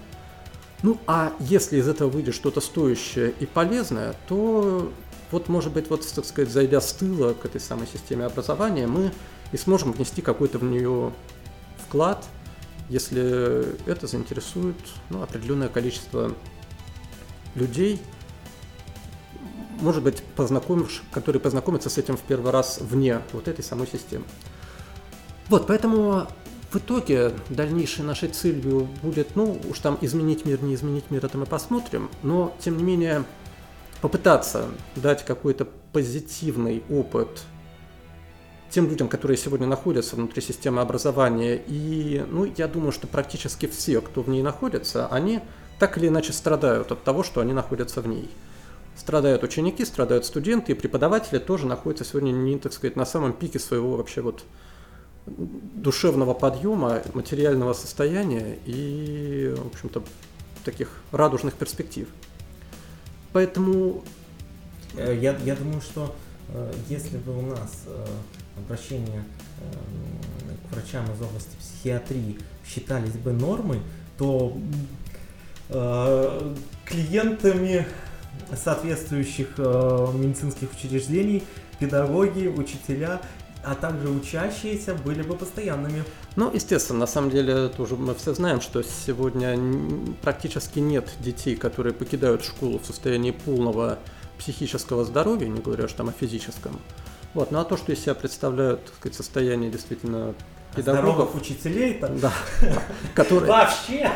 Ну, 0.81 0.97
а 1.07 1.33
если 1.39 1.77
из 1.77 1.87
этого 1.87 2.09
выйдет 2.09 2.35
что-то 2.35 2.61
стоящее 2.61 3.33
и 3.39 3.45
полезное, 3.45 4.15
то 4.27 4.91
вот, 5.31 5.49
может 5.49 5.73
быть, 5.73 5.89
вот, 5.89 6.05
так 6.07 6.25
сказать, 6.25 6.49
зайдя 6.49 6.81
с 6.81 6.93
тыла 6.93 7.33
к 7.33 7.45
этой 7.45 7.61
самой 7.61 7.87
системе 7.87 8.25
образования, 8.25 8.87
мы 8.87 9.11
и 9.51 9.57
сможем 9.57 9.91
внести 9.91 10.21
какой-то 10.21 10.57
в 10.57 10.63
нее 10.63 11.13
вклад, 11.85 12.25
если 12.89 13.65
это 13.87 14.07
заинтересует 14.07 14.77
ну, 15.09 15.21
определенное 15.21 15.69
количество 15.69 16.33
людей, 17.55 17.99
может 19.81 20.03
быть, 20.03 20.23
познакомишь, 20.35 21.03
которые 21.11 21.41
познакомятся 21.41 21.89
с 21.89 21.97
этим 21.97 22.17
в 22.17 22.21
первый 22.21 22.51
раз 22.51 22.79
вне 22.81 23.21
вот 23.33 23.47
этой 23.47 23.63
самой 23.63 23.87
системы. 23.87 24.25
Вот, 25.49 25.67
поэтому 25.67 26.27
в 26.71 26.75
итоге 26.75 27.33
дальнейшей 27.49 28.05
нашей 28.05 28.29
целью 28.29 28.87
будет, 29.01 29.35
ну, 29.35 29.59
уж 29.69 29.79
там 29.79 29.97
изменить 30.01 30.45
мир, 30.45 30.61
не 30.61 30.75
изменить 30.75 31.09
мир, 31.09 31.25
это 31.25 31.37
мы 31.37 31.45
посмотрим, 31.45 32.09
но, 32.21 32.55
тем 32.59 32.77
не 32.77 32.83
менее, 32.83 33.23
попытаться 34.01 34.65
дать 34.95 35.25
какой-то 35.25 35.67
позитивный 35.91 36.83
опыт 36.89 37.41
тем 38.69 38.87
людям, 38.87 39.07
которые 39.07 39.35
сегодня 39.35 39.65
находятся 39.65 40.15
внутри 40.15 40.43
системы 40.43 40.81
образования. 40.81 41.59
И, 41.67 42.23
ну, 42.29 42.45
я 42.45 42.67
думаю, 42.67 42.91
что 42.91 43.07
практически 43.07 43.65
все, 43.65 43.99
кто 43.99 44.21
в 44.21 44.29
ней 44.29 44.43
находится, 44.43 45.07
они 45.07 45.41
так 45.79 45.97
или 45.97 46.07
иначе 46.07 46.33
страдают 46.33 46.91
от 46.91 47.03
того, 47.03 47.23
что 47.23 47.41
они 47.41 47.53
находятся 47.53 48.01
в 48.01 48.07
ней 48.07 48.29
страдают 48.99 49.43
ученики, 49.43 49.85
страдают 49.85 50.25
студенты, 50.25 50.73
и 50.73 50.75
преподаватели 50.75 51.39
тоже 51.39 51.65
находятся 51.65 52.03
сегодня 52.03 52.31
не, 52.31 52.57
так 52.59 52.73
сказать, 52.73 52.95
на 52.95 53.05
самом 53.05 53.33
пике 53.33 53.57
своего 53.57 53.95
вообще 53.95 54.21
вот 54.21 54.43
душевного 55.25 56.33
подъема, 56.33 57.01
материального 57.13 57.73
состояния 57.73 58.57
и, 58.65 59.55
в 59.57 59.67
общем-то, 59.67 60.03
таких 60.65 60.89
радужных 61.11 61.53
перспектив. 61.53 62.07
Поэтому... 63.31 64.03
Э, 64.95 65.17
я, 65.19 65.37
я 65.45 65.55
думаю, 65.55 65.81
что 65.81 66.15
э, 66.49 66.73
если 66.89 67.17
бы 67.17 67.37
у 67.37 67.41
нас 67.41 67.83
э, 67.85 68.05
обращение 68.57 69.23
к 70.69 70.73
врачам 70.73 71.05
из 71.05 71.21
области 71.21 71.55
психиатрии 71.59 72.37
считались 72.65 73.13
бы 73.13 73.33
нормой, 73.33 73.79
то 74.17 74.57
клиентами 76.85 77.85
соответствующих 78.55 79.57
медицинских 79.57 80.71
учреждений 80.73 81.43
педагоги, 81.79 82.47
учителя 82.47 83.21
а 83.63 83.75
также 83.75 84.09
учащиеся 84.09 84.95
были 84.95 85.21
бы 85.21 85.35
постоянными. 85.35 86.03
Ну, 86.35 86.51
естественно, 86.53 86.99
на 86.99 87.07
самом 87.07 87.29
деле 87.29 87.67
тоже 87.69 87.95
мы 87.95 88.15
все 88.15 88.33
знаем, 88.33 88.61
что 88.61 88.81
сегодня 88.83 89.59
практически 90.21 90.79
нет 90.79 91.09
детей, 91.19 91.55
которые 91.55 91.93
покидают 91.93 92.43
школу 92.43 92.79
в 92.79 92.85
состоянии 92.85 93.31
полного 93.31 93.99
психического 94.37 95.03
здоровья, 95.03 95.47
не 95.47 95.59
говоря 95.59 95.85
уж 95.85 95.93
там 95.93 96.09
о 96.09 96.13
физическом. 96.13 96.79
Вот, 97.33 97.51
ну 97.51 97.59
а 97.59 97.65
то, 97.65 97.75
что 97.75 97.91
из 97.91 97.99
себя 97.99 98.15
представляют, 98.15 98.85
так 98.85 98.95
сказать, 98.95 99.15
состояние 99.15 99.69
действительно 99.69 100.33
педагогов. 100.75 101.15
Здоровых 101.15 101.35
учителей 101.35 101.93
там. 101.95 102.17
Да. 102.19 102.33
Которые... 103.13 103.51
Вообще! 103.51 104.09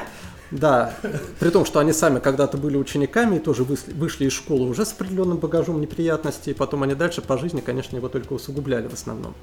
Да, 0.54 0.94
при 1.40 1.50
том, 1.50 1.66
что 1.66 1.80
они 1.80 1.94
сами 1.94 2.20
когда-то 2.20 2.58
были 2.58 2.78
учениками 2.78 3.38
и 3.38 3.40
тоже 3.40 3.64
вышли 3.64 4.26
из 4.26 4.34
школы 4.34 4.70
уже 4.70 4.86
с 4.86 4.92
определенным 4.92 5.40
багажом 5.40 5.82
неприятностей, 5.82 6.52
и 6.52 6.54
потом 6.54 6.84
они 6.84 6.94
дальше 6.94 7.22
по 7.22 7.40
жизни, 7.40 7.60
конечно, 7.60 7.96
его 7.98 8.08
только 8.08 8.34
усугубляли 8.34 8.88
в 8.88 8.94
основном. 8.94 9.34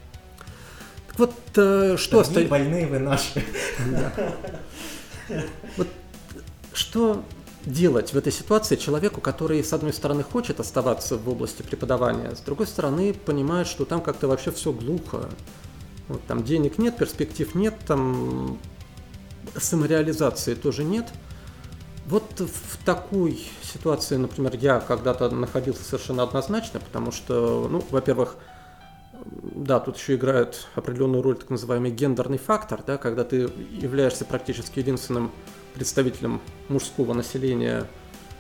Так 1.09 1.19
вот, 1.19 1.35
э, 1.57 1.97
что 1.99 2.21
остается... 2.21 2.49
больные 2.49 2.87
вы 2.87 3.01
наши. 3.01 3.45
Да. 3.91 4.13
Вот 5.77 5.89
что 6.73 7.25
делать 7.67 8.13
в 8.13 8.17
этой 8.17 8.33
ситуации 8.33 8.77
человеку, 8.77 9.21
который, 9.21 9.65
с 9.65 9.73
одной 9.73 9.93
стороны, 9.93 10.23
хочет 10.23 10.61
оставаться 10.61 11.17
в 11.17 11.29
области 11.29 11.63
преподавания, 11.63 12.37
с 12.37 12.41
другой 12.41 12.69
стороны, 12.69 13.15
понимает, 13.15 13.67
что 13.67 13.85
там 13.85 14.01
как-то 14.01 14.29
вообще 14.29 14.53
все 14.53 14.73
глухо. 14.73 15.29
Вот, 16.07 16.25
там 16.27 16.45
денег 16.45 16.79
нет, 16.79 16.97
перспектив 16.97 17.53
нет, 17.57 17.75
там 17.87 18.59
самореализации 19.57 20.55
тоже 20.55 20.85
нет. 20.85 21.07
Вот 22.07 22.41
в 22.41 22.85
такой 22.85 23.41
ситуации, 23.63 24.17
например, 24.17 24.57
я 24.57 24.81
когда-то 24.81 25.31
находился 25.31 25.85
совершенно 25.85 26.23
однозначно, 26.23 26.81
потому 26.81 27.13
что, 27.13 27.69
ну, 27.71 27.85
во-первых, 27.91 28.37
да, 29.25 29.81
тут 29.81 29.97
еще 29.97 30.17
играет 30.17 30.67
определенную 30.75 31.23
роль 31.23 31.37
так 31.37 31.51
называемый 31.51 31.91
гендерный 31.91 32.39
фактор, 32.39 32.83
да, 32.87 32.97
когда 32.97 33.25
ты 33.25 33.51
являешься 33.71 34.25
практически 34.25 34.79
единственным 34.79 35.31
представителем 35.75 36.41
мужского 36.69 37.13
населения, 37.15 37.87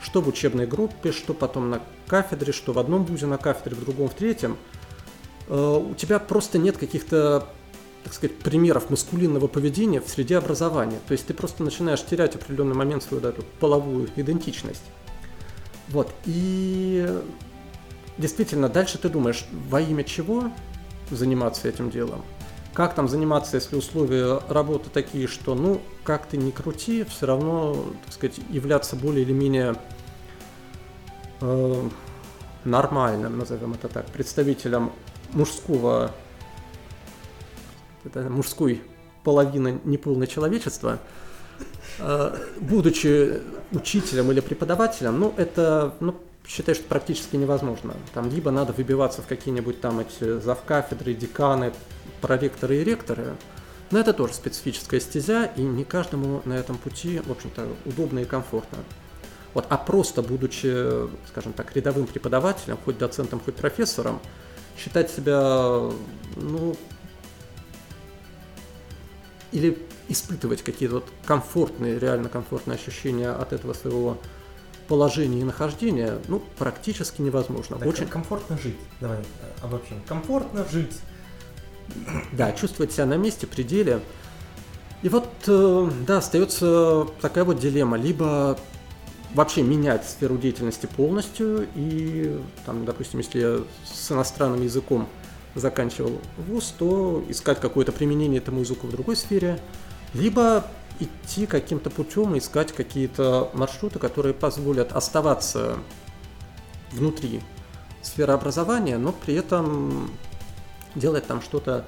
что 0.02 0.20
в 0.20 0.28
учебной 0.28 0.66
группе, 0.66 1.12
что 1.12 1.34
потом 1.34 1.70
на 1.70 1.80
кафедре, 2.06 2.52
что 2.52 2.72
в 2.72 2.78
одном 2.78 3.04
вузе 3.04 3.26
на 3.26 3.38
кафедре, 3.38 3.76
в 3.76 3.80
другом, 3.80 4.08
в 4.08 4.14
третьем, 4.14 4.56
э, 5.48 5.54
у 5.54 5.94
тебя 5.94 6.18
просто 6.18 6.58
нет 6.58 6.76
каких-то 6.76 7.48
так 8.04 8.14
сказать, 8.14 8.38
примеров 8.38 8.90
маскулинного 8.90 9.46
поведения 9.46 10.00
в 10.00 10.08
среде 10.08 10.38
образования. 10.38 10.98
То 11.06 11.12
есть 11.12 11.26
ты 11.26 11.34
просто 11.34 11.62
начинаешь 11.62 12.02
терять 12.04 12.34
определенный 12.34 12.74
момент 12.74 13.02
свою 13.02 13.22
да, 13.22 13.30
эту 13.30 13.42
половую 13.60 14.08
идентичность. 14.16 14.82
Вот. 15.88 16.12
И 16.24 17.08
действительно, 18.18 18.68
дальше 18.68 18.98
ты 18.98 19.08
думаешь, 19.08 19.46
во 19.68 19.80
имя 19.80 20.04
чего 20.04 20.50
заниматься 21.10 21.68
этим 21.68 21.90
делом? 21.90 22.22
Как 22.72 22.94
там 22.94 23.08
заниматься, 23.08 23.56
если 23.56 23.76
условия 23.76 24.40
работы 24.48 24.90
такие, 24.90 25.26
что, 25.26 25.54
ну, 25.54 25.80
как 26.04 26.26
ты 26.26 26.36
не 26.36 26.52
крути, 26.52 27.04
все 27.04 27.26
равно, 27.26 27.84
так 28.04 28.14
сказать, 28.14 28.38
являться 28.48 28.94
более 28.94 29.24
или 29.24 29.32
менее 29.32 29.74
э, 31.40 31.88
нормальным, 32.64 33.38
назовем 33.38 33.74
это 33.74 33.88
так, 33.88 34.06
представителем 34.06 34.92
мужского 35.32 36.12
это 38.04 38.28
мужской 38.28 38.82
половина 39.24 39.80
неполное 39.84 40.26
человечества, 40.26 40.98
а, 41.98 42.36
будучи 42.60 43.40
учителем 43.72 44.30
или 44.30 44.40
преподавателем, 44.40 45.18
ну, 45.20 45.34
это, 45.36 45.94
ну, 46.00 46.16
считаю, 46.46 46.74
что 46.74 46.84
практически 46.84 47.36
невозможно. 47.36 47.94
Там 48.14 48.28
либо 48.30 48.50
надо 48.50 48.72
выбиваться 48.72 49.22
в 49.22 49.26
какие-нибудь 49.26 49.80
там 49.80 50.00
эти 50.00 50.40
завкафедры, 50.40 51.14
деканы, 51.14 51.72
проректоры 52.20 52.78
и 52.78 52.84
ректоры, 52.84 53.36
но 53.90 53.98
это 53.98 54.12
тоже 54.12 54.34
специфическая 54.34 55.00
стезя, 55.00 55.50
и 55.56 55.62
не 55.62 55.84
каждому 55.84 56.42
на 56.44 56.54
этом 56.54 56.78
пути, 56.78 57.20
в 57.24 57.30
общем-то, 57.30 57.66
удобно 57.84 58.20
и 58.20 58.24
комфортно. 58.24 58.78
Вот, 59.52 59.66
а 59.68 59.76
просто 59.76 60.22
будучи, 60.22 61.08
скажем 61.28 61.52
так, 61.52 61.74
рядовым 61.74 62.06
преподавателем, 62.06 62.78
хоть 62.84 62.98
доцентом, 62.98 63.40
хоть 63.40 63.56
профессором, 63.56 64.20
считать 64.78 65.10
себя, 65.10 65.90
ну, 66.36 66.76
или 69.52 69.78
испытывать 70.08 70.62
какие-то 70.62 70.96
вот 70.96 71.08
комфортные, 71.24 71.98
реально 71.98 72.28
комфортные 72.28 72.76
ощущения 72.76 73.30
от 73.30 73.52
этого 73.52 73.72
своего 73.72 74.18
положения 74.88 75.40
и 75.40 75.44
нахождения, 75.44 76.18
ну, 76.26 76.42
практически 76.58 77.22
невозможно. 77.22 77.78
Так 77.78 77.86
Очень 77.86 78.08
комфортно 78.08 78.58
жить. 78.58 78.76
Давай 79.00 79.18
э, 79.18 79.22
обобщим. 79.62 80.02
Комфортно 80.06 80.66
жить. 80.70 80.98
Да, 82.32 82.52
чувствовать 82.52 82.92
себя 82.92 83.06
на 83.06 83.16
месте, 83.16 83.46
пределе. 83.46 84.00
И 85.02 85.08
вот, 85.08 85.28
э, 85.46 85.90
да, 86.06 86.18
остается 86.18 87.06
такая 87.20 87.44
вот 87.44 87.58
дилемма. 87.58 87.96
Либо 87.96 88.58
вообще 89.34 89.62
менять 89.62 90.08
сферу 90.08 90.36
деятельности 90.36 90.86
полностью 90.86 91.68
и, 91.74 92.38
там, 92.66 92.84
допустим, 92.84 93.20
если 93.20 93.40
я 93.40 93.60
с 93.84 94.10
иностранным 94.10 94.62
языком 94.62 95.08
заканчивал 95.54 96.20
вуз, 96.36 96.74
то 96.78 97.24
искать 97.28 97.60
какое-то 97.60 97.92
применение 97.92 98.38
этому 98.38 98.60
языку 98.60 98.86
в 98.86 98.90
другой 98.90 99.16
сфере, 99.16 99.60
либо 100.14 100.64
идти 101.00 101.46
каким-то 101.46 101.90
путем 101.90 102.34
и 102.34 102.38
искать 102.38 102.72
какие-то 102.72 103.50
маршруты, 103.54 103.98
которые 103.98 104.34
позволят 104.34 104.92
оставаться 104.92 105.78
внутри 106.92 107.40
сферы 108.02 108.32
образования, 108.32 108.98
но 108.98 109.12
при 109.12 109.34
этом 109.34 110.10
делать 110.94 111.26
там 111.26 111.40
что-то, 111.40 111.86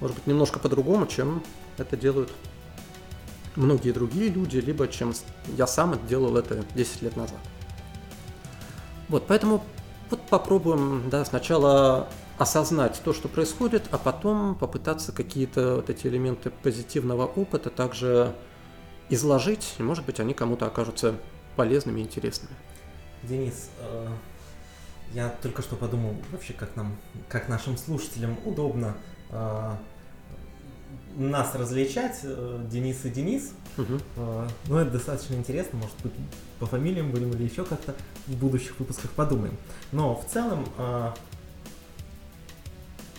может 0.00 0.16
быть, 0.16 0.26
немножко 0.26 0.58
по-другому, 0.58 1.06
чем 1.06 1.42
это 1.78 1.96
делают 1.96 2.30
многие 3.56 3.92
другие 3.92 4.30
люди, 4.30 4.58
либо 4.58 4.88
чем 4.88 5.12
я 5.56 5.66
сам 5.66 5.98
делал 6.06 6.36
это 6.36 6.64
10 6.74 7.02
лет 7.02 7.16
назад. 7.16 7.38
Вот, 9.08 9.26
поэтому 9.26 9.64
вот 10.10 10.20
попробуем, 10.22 11.08
да, 11.10 11.24
сначала 11.24 12.08
осознать 12.38 13.00
то, 13.04 13.12
что 13.12 13.28
происходит, 13.28 13.84
а 13.90 13.98
потом 13.98 14.56
попытаться 14.56 15.12
какие-то 15.12 15.76
вот 15.76 15.90
эти 15.90 16.06
элементы 16.06 16.50
позитивного 16.50 17.26
опыта 17.26 17.70
также 17.70 18.34
изложить, 19.08 19.74
и, 19.78 19.82
может 19.82 20.04
быть, 20.04 20.20
они 20.20 20.34
кому-то 20.34 20.66
окажутся 20.66 21.14
полезными 21.56 22.00
и 22.00 22.04
интересными. 22.04 22.54
Денис, 23.22 23.70
э, 23.78 24.08
я 25.12 25.28
только 25.42 25.62
что 25.62 25.76
подумал 25.76 26.16
вообще, 26.32 26.52
как 26.52 26.74
нам, 26.76 26.96
как 27.28 27.48
нашим 27.48 27.76
слушателям 27.76 28.36
удобно 28.44 28.96
э, 29.30 29.70
нас 31.16 31.54
различать, 31.54 32.20
э, 32.24 32.66
Денис 32.70 33.04
и 33.04 33.10
Денис. 33.10 33.52
Угу. 33.76 34.00
Ну, 34.68 34.76
это 34.76 34.90
достаточно 34.92 35.34
интересно, 35.34 35.78
может 35.78 35.96
быть, 36.02 36.12
по 36.60 36.66
фамилиям 36.66 37.10
будем 37.10 37.30
или 37.30 37.44
еще 37.44 37.64
как-то 37.64 37.94
в 38.26 38.36
будущих 38.36 38.78
выпусках 38.78 39.10
подумаем. 39.10 39.56
Но 39.90 40.14
в 40.14 40.26
целом 40.26 40.64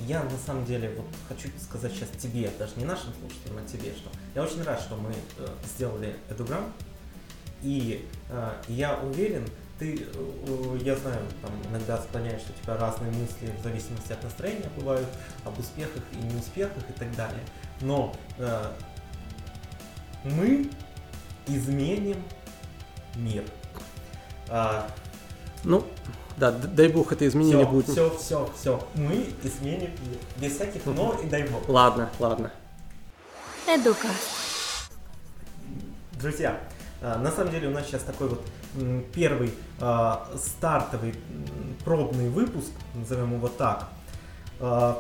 я 0.02 0.24
на 0.24 0.38
самом 0.38 0.66
деле 0.66 0.94
вот 0.96 1.08
хочу 1.28 1.50
сказать 1.62 1.94
сейчас 1.94 2.10
тебе, 2.18 2.52
даже 2.60 2.74
не 2.76 2.86
нашим 2.86 3.14
слушателям, 3.20 3.58
а 3.64 3.68
тебе, 3.68 3.92
что 3.94 4.10
я 4.34 4.44
очень 4.44 4.64
рад, 4.64 4.80
что 4.80 4.96
мы 4.96 5.12
э, 5.12 5.48
сделали 5.66 6.16
Эдуграм, 6.30 6.72
и 7.62 8.08
э, 8.30 8.52
я 8.68 9.00
уверен, 9.00 9.46
ты, 9.80 10.06
э, 10.14 10.80
я 10.84 10.96
знаю, 10.96 11.22
там 11.42 11.52
иногда 11.70 11.98
склоняешь, 11.98 12.42
что 12.42 12.52
у 12.54 12.64
тебя 12.64 12.78
разные 12.78 13.12
мысли 13.12 13.52
в 13.60 13.64
зависимости 13.64 14.14
от 14.14 14.24
настроения 14.24 14.70
бывают, 14.78 15.08
об 15.44 15.58
успехах 15.60 16.04
и 16.14 16.18
неуспехах 16.18 16.90
и 16.90 16.94
так 16.94 17.14
далее, 17.16 17.44
но 17.82 18.14
э, 18.38 18.72
мы 20.24 20.70
изменим 21.48 22.22
мир. 23.16 23.44
А, 24.50 24.90
ну, 25.66 25.84
да, 26.38 26.52
дай 26.52 26.90
бог 26.90 27.12
это 27.12 27.28
изменение 27.28 27.66
все, 27.66 27.72
будет. 27.72 27.90
Все, 27.90 28.18
все, 28.18 28.50
все. 28.58 28.88
Мы 28.96 29.28
изменим. 29.44 29.92
Без 30.38 30.56
всяких 30.56 30.86
но 30.86 31.20
и 31.24 31.28
дай 31.28 31.44
бог. 31.48 31.68
Ладно, 31.68 32.10
ладно. 32.20 32.52
Эдука. 33.68 34.08
Друзья, 36.20 36.60
а, 37.02 37.18
на 37.20 37.32
самом 37.32 37.52
деле 37.52 37.68
у 37.68 37.72
нас 37.72 37.86
сейчас 37.86 38.04
такой 38.04 38.30
вот 38.30 38.42
первый 39.14 39.54
э, 39.80 40.12
стартовый 40.38 41.16
пробный 41.84 42.30
выпуск, 42.30 42.72
назовем 42.94 43.36
его 43.36 43.48
так. 43.48 43.88
Э, 44.60 44.96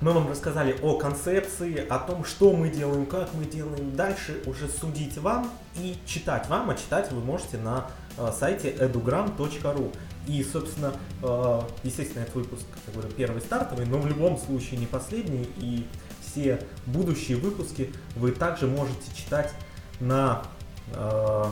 мы 0.00 0.12
вам 0.12 0.28
рассказали 0.28 0.76
о 0.82 0.96
концепции, 0.96 1.86
о 1.86 1.98
том, 1.98 2.24
что 2.24 2.52
мы 2.52 2.70
делаем, 2.70 3.06
как 3.06 3.34
мы 3.34 3.44
делаем. 3.44 3.94
Дальше 3.94 4.42
уже 4.46 4.68
судить 4.68 5.16
вам 5.18 5.50
и 5.76 5.96
читать 6.06 6.48
вам, 6.48 6.70
а 6.70 6.74
читать 6.74 7.12
вы 7.12 7.20
можете 7.20 7.58
на 7.58 7.86
э, 7.86 8.01
сайте 8.32 8.70
edugram.ru. 8.70 9.94
И, 10.26 10.44
собственно, 10.44 10.92
э, 11.22 11.60
естественно, 11.82 12.22
этот 12.22 12.36
выпуск, 12.36 12.62
как 12.84 12.94
говорю, 12.94 13.12
первый 13.14 13.40
стартовый, 13.40 13.86
но 13.86 13.98
в 13.98 14.06
любом 14.06 14.38
случае 14.38 14.78
не 14.78 14.86
последний. 14.86 15.48
И 15.58 15.86
все 16.20 16.60
будущие 16.86 17.36
выпуски 17.36 17.92
вы 18.14 18.30
также 18.30 18.66
можете 18.66 19.14
читать 19.14 19.52
на 19.98 20.42
э, 20.94 21.44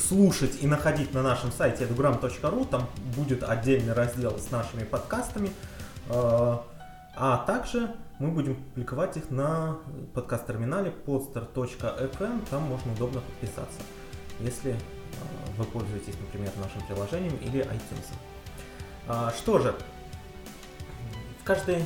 слушать 0.00 0.58
и 0.60 0.66
находить 0.66 1.14
на 1.14 1.22
нашем 1.22 1.52
сайте 1.52 1.84
edugram.ru. 1.84 2.68
Там 2.68 2.88
будет 3.16 3.44
отдельный 3.44 3.92
раздел 3.92 4.36
с 4.38 4.50
нашими 4.50 4.82
подкастами. 4.82 5.50
А, 6.10 7.44
также 7.46 7.94
мы 8.18 8.30
будем 8.30 8.54
публиковать 8.54 9.16
их 9.16 9.30
на 9.30 9.78
подкаст-терминале 10.14 10.92
podster.fm, 11.06 12.48
там 12.48 12.62
можно 12.62 12.92
удобно 12.92 13.20
подписаться, 13.20 13.80
если 14.40 14.72
а, 14.72 15.50
вы 15.56 15.64
пользуетесь, 15.64 16.14
например, 16.20 16.50
нашим 16.56 16.86
приложением 16.86 17.36
или 17.36 17.60
iTunes. 17.64 18.06
А, 19.06 19.32
что 19.36 19.58
же, 19.58 19.74
в, 21.40 21.44
каждой, 21.44 21.84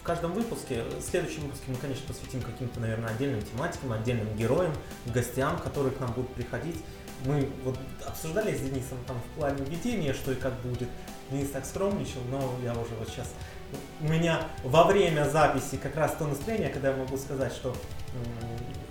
в 0.00 0.02
каждом 0.02 0.32
выпуске, 0.32 0.82
в 0.82 1.02
следующем 1.02 1.42
выпуске 1.42 1.64
мы, 1.68 1.76
конечно, 1.76 2.06
посвятим 2.06 2.42
каким-то, 2.42 2.80
наверное, 2.80 3.10
отдельным 3.10 3.42
тематикам, 3.42 3.92
отдельным 3.92 4.36
героям, 4.36 4.72
гостям, 5.06 5.58
которые 5.58 5.92
к 5.92 6.00
нам 6.00 6.12
будут 6.12 6.32
приходить. 6.34 6.82
Мы 7.24 7.48
вот 7.64 7.78
обсуждали 8.06 8.54
с 8.54 8.60
Денисом 8.60 8.98
там 9.06 9.16
в 9.18 9.38
плане 9.38 9.64
ведения, 9.64 10.12
что 10.12 10.32
и 10.32 10.34
как 10.34 10.54
будет. 10.60 10.88
Денис 11.30 11.50
так 11.50 11.64
скромничал, 11.64 12.20
но 12.30 12.54
я 12.62 12.72
уже 12.72 12.94
вот 12.98 13.08
сейчас... 13.08 13.32
У 14.00 14.04
меня 14.04 14.46
во 14.62 14.84
время 14.84 15.28
записи 15.28 15.76
как 15.76 15.96
раз 15.96 16.14
то 16.16 16.26
настроение, 16.26 16.68
когда 16.68 16.90
я 16.90 16.96
могу 16.96 17.16
сказать, 17.16 17.52
что 17.52 17.74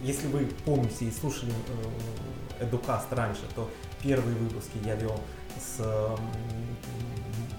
если 0.01 0.27
вы 0.27 0.47
помните 0.65 1.05
и 1.05 1.11
слушали 1.11 1.51
э, 1.51 2.44
Эдукаст 2.59 3.11
раньше, 3.11 3.43
то 3.55 3.69
первые 4.01 4.35
выпуски 4.35 4.77
я 4.83 4.95
вел 4.95 5.19
с, 5.57 5.77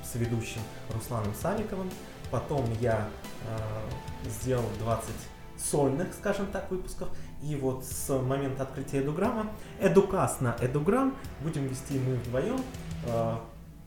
с 0.05 0.15
ведущим 0.15 0.61
Русланом 0.95 1.35
Савиковым. 1.35 1.91
Потом 2.31 2.65
я 2.81 3.09
э, 3.47 4.29
сделал 4.29 4.65
20 4.81 5.11
сольных, 5.59 6.13
скажем 6.15 6.47
так, 6.47 6.71
выпусков. 6.71 7.09
И 7.43 7.55
вот 7.57 7.85
с 7.85 8.09
момента 8.21 8.65
открытия 8.65 9.01
Эдуграмма, 9.01 9.53
Эдукаст 9.81 10.41
на 10.41 10.57
Эдуграм 10.61 11.15
будем 11.41 11.67
вести 11.67 11.99
мы 11.99 12.15
вдвоем. 12.17 12.61
Э, 13.07 13.37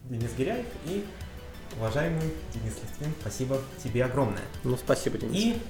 Денис 0.06 0.34
Гиряев 0.36 0.66
и 0.86 1.06
уважаемый 1.78 2.34
Денис 2.54 2.76
Листвин, 2.82 3.14
спасибо 3.22 3.58
тебе 3.84 4.04
огромное. 4.06 4.44
Ну, 4.64 4.76
спасибо, 4.78 5.18
Денис. 5.18 5.36
И 5.36 5.62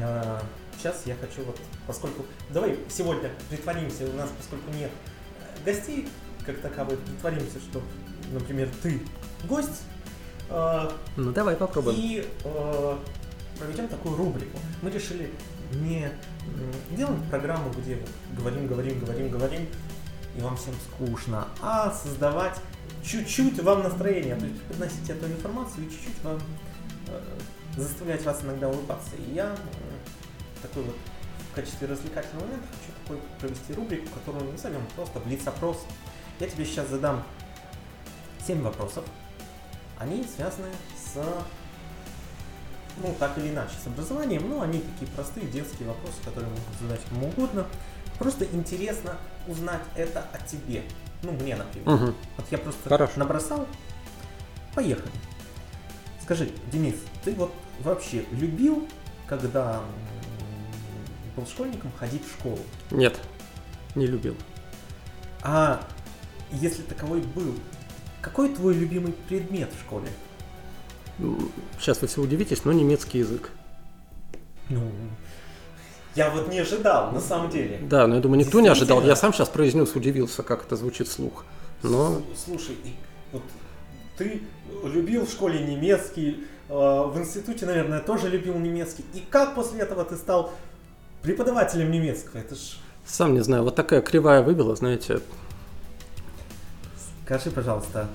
э, 0.00 0.40
сейчас 0.78 1.02
я 1.06 1.14
хочу 1.16 1.44
вот, 1.44 1.58
поскольку, 1.86 2.24
давай 2.50 2.78
сегодня 2.88 3.30
притворимся, 3.50 4.04
у 4.04 4.16
нас, 4.16 4.30
поскольку 4.36 4.70
нет 4.70 4.90
э, 5.40 5.64
гостей, 5.64 6.08
как 6.46 6.60
таковых, 6.60 6.98
притворимся, 7.00 7.58
что, 7.58 7.82
например, 8.32 8.68
ты 8.82 9.02
гость. 9.44 9.82
Э, 10.48 10.90
ну, 11.16 11.32
давай 11.32 11.56
попробуем. 11.56 11.98
И 11.98 12.26
э, 12.44 12.96
проведем 13.58 13.88
такую 13.88 14.16
рубрику. 14.16 14.58
Мы 14.82 14.90
решили 14.90 15.30
не 15.72 16.10
делать 16.96 17.22
программу, 17.28 17.70
где 17.70 17.98
говорим, 18.36 18.66
говорим, 18.66 19.00
говорим, 19.00 19.30
говорим, 19.30 19.66
и 20.36 20.40
вам 20.40 20.56
всем 20.56 20.74
скучно, 20.86 21.48
а 21.60 21.90
создавать 21.90 22.58
чуть-чуть 23.04 23.62
вам 23.62 23.82
настроение, 23.82 24.36
то 24.36 24.46
есть 24.46 24.62
подносить 24.62 25.10
эту 25.10 25.26
информацию 25.26 25.86
и 25.86 25.90
чуть-чуть 25.90 26.22
вам 26.22 26.38
э, 27.08 27.20
заставлять 27.76 28.24
вас 28.24 28.42
иногда 28.44 28.68
улыбаться. 28.68 29.10
И 29.16 29.34
я 29.34 29.54
такой 30.62 30.82
вот 30.84 30.96
в 31.50 31.54
качестве 31.54 31.88
развлекательного 31.88 32.44
момента 32.44 32.66
хочу 32.68 32.98
такой 33.02 33.18
провести 33.38 33.74
рубрику, 33.74 34.08
которую 34.14 34.44
мы 34.44 34.52
назовем 34.52 34.82
просто 34.94 35.20
Блиц-опрос. 35.20 35.84
Я 36.40 36.48
тебе 36.48 36.64
сейчас 36.64 36.88
задам 36.88 37.24
7 38.46 38.62
вопросов. 38.62 39.04
Они 39.98 40.24
связаны 40.24 40.68
с, 40.96 41.16
ну, 42.98 43.14
так 43.18 43.36
или 43.38 43.48
иначе, 43.48 43.72
с 43.82 43.86
образованием, 43.86 44.48
но 44.48 44.62
они 44.62 44.80
такие 44.80 45.10
простые 45.12 45.46
детские 45.46 45.88
вопросы, 45.88 46.16
которые 46.24 46.50
можно 46.50 46.64
задать 46.80 47.00
кому 47.08 47.28
угодно. 47.28 47.66
Просто 48.18 48.44
интересно 48.44 49.16
узнать 49.48 49.82
это 49.96 50.24
о 50.32 50.38
тебе. 50.46 50.84
Ну, 51.22 51.32
мне, 51.32 51.56
например. 51.56 51.88
Угу. 51.88 52.14
Вот 52.36 52.46
я 52.50 52.58
просто 52.58 52.88
Хорошо. 52.88 53.12
набросал. 53.16 53.66
Поехали. 54.74 55.10
Скажи, 56.22 56.50
Денис, 56.70 56.94
ты 57.24 57.32
вот 57.34 57.52
вообще 57.80 58.24
любил, 58.32 58.86
когда 59.26 59.82
был 61.38 61.46
школьником, 61.46 61.92
ходить 61.98 62.22
в 62.26 62.32
школу? 62.32 62.58
Нет, 62.90 63.16
не 63.94 64.06
любил. 64.06 64.34
А 65.42 65.80
если 66.50 66.82
таковой 66.82 67.20
был, 67.20 67.54
какой 68.20 68.48
твой 68.54 68.74
любимый 68.74 69.12
предмет 69.28 69.70
в 69.72 69.80
школе? 69.80 70.08
Сейчас 71.78 72.00
вы 72.02 72.08
все 72.08 72.20
удивитесь, 72.20 72.64
но 72.64 72.72
немецкий 72.72 73.18
язык. 73.18 73.50
Ну, 74.68 74.90
я 76.14 76.30
вот 76.30 76.48
не 76.48 76.58
ожидал, 76.58 77.12
на 77.12 77.20
самом 77.20 77.50
деле. 77.50 77.78
Да, 77.82 78.06
но 78.06 78.16
я 78.16 78.20
думаю, 78.20 78.40
никто 78.40 78.60
не 78.60 78.68
ожидал. 78.68 79.02
Я 79.02 79.16
сам 79.16 79.32
сейчас 79.32 79.48
произнес, 79.48 79.94
удивился, 79.94 80.42
как 80.42 80.64
это 80.64 80.76
звучит 80.76 81.08
вслух. 81.08 81.44
Но... 81.82 82.22
Слушай, 82.36 82.76
вот 83.32 83.42
ты 84.16 84.42
любил 84.84 85.26
в 85.26 85.30
школе 85.30 85.60
немецкий, 85.60 86.44
э, 86.68 86.72
в 86.72 87.16
институте, 87.16 87.66
наверное, 87.66 88.00
тоже 88.00 88.28
любил 88.28 88.58
немецкий. 88.58 89.04
И 89.14 89.20
как 89.20 89.54
после 89.54 89.80
этого 89.80 90.04
ты 90.04 90.16
стал 90.16 90.52
преподавателем 91.22 91.90
немецкого? 91.90 92.38
Это 92.38 92.54
ж... 92.54 92.78
Сам 93.06 93.34
не 93.34 93.40
знаю, 93.40 93.62
вот 93.64 93.74
такая 93.74 94.00
кривая 94.02 94.42
выбила, 94.42 94.76
знаете. 94.76 95.20
Скажи, 97.24 97.50
пожалуйста, 97.50 98.08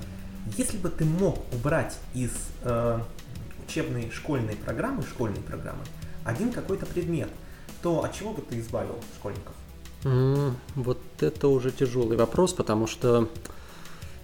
если 0.57 0.77
бы 0.77 0.89
ты 0.89 1.05
мог 1.05 1.39
убрать 1.53 1.97
из 2.13 2.31
э, 2.63 2.99
учебной 3.65 4.11
школьной 4.11 4.55
программы, 4.55 5.03
школьной 5.03 5.41
программы, 5.41 5.83
один 6.25 6.51
какой-то 6.51 6.85
предмет– 6.85 7.29
то 7.83 8.03
от 8.03 8.13
чего 8.15 8.31
бы 8.33 8.41
ты 8.41 8.59
избавил 8.59 8.95
школьников? 9.19 9.53
Mm, 10.03 10.53
вот 10.75 10.99
это 11.19 11.47
уже 11.49 11.71
тяжелый 11.71 12.17
вопрос, 12.17 12.53
потому 12.53 12.87
что 12.87 13.29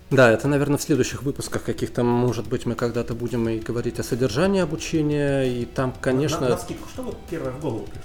да, 0.09 0.31
это, 0.31 0.47
наверное, 0.47 0.77
в 0.77 0.81
следующих 0.81 1.21
выпусках 1.21 1.63
каких-то, 1.63 2.03
может 2.03 2.47
быть, 2.47 2.65
мы 2.65 2.73
когда-то 2.73 3.13
будем 3.13 3.47
и 3.47 3.59
говорить 3.59 3.99
о 3.99 4.03
содержании 4.03 4.61
обучения, 4.61 5.43
и 5.43 5.65
там, 5.65 5.93
конечно... 6.01 6.39
На, 6.39 6.49
на, 6.49 6.55
на 6.55 6.57
скидку, 6.57 6.87
что 6.89 7.03
вот 7.03 7.17
первое 7.29 7.51
в 7.51 7.61
голову 7.61 7.83
пришло? 7.83 8.01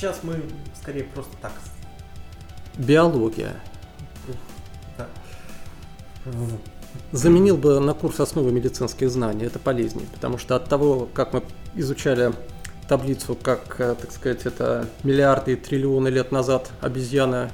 Сейчас 0.00 0.20
мы 0.22 0.40
скорее 0.80 1.04
просто 1.04 1.36
так. 1.42 1.52
Биология. 2.78 3.54
Да. 4.96 5.06
Заменил 7.12 7.58
бы 7.58 7.80
на 7.80 7.92
курс 7.92 8.18
основы 8.18 8.50
медицинских 8.50 9.10
знаний, 9.10 9.44
это 9.44 9.58
полезнее, 9.58 10.06
потому 10.14 10.38
что 10.38 10.56
от 10.56 10.70
того, 10.70 11.06
как 11.12 11.34
мы 11.34 11.42
изучали 11.74 12.32
таблицу, 12.88 13.36
как, 13.36 13.78
э, 13.78 13.94
так 14.00 14.10
сказать, 14.10 14.46
это 14.46 14.88
миллиарды 15.02 15.52
и 15.52 15.56
триллионы 15.56 16.08
лет 16.08 16.32
назад 16.32 16.70
обезьяна 16.80 17.50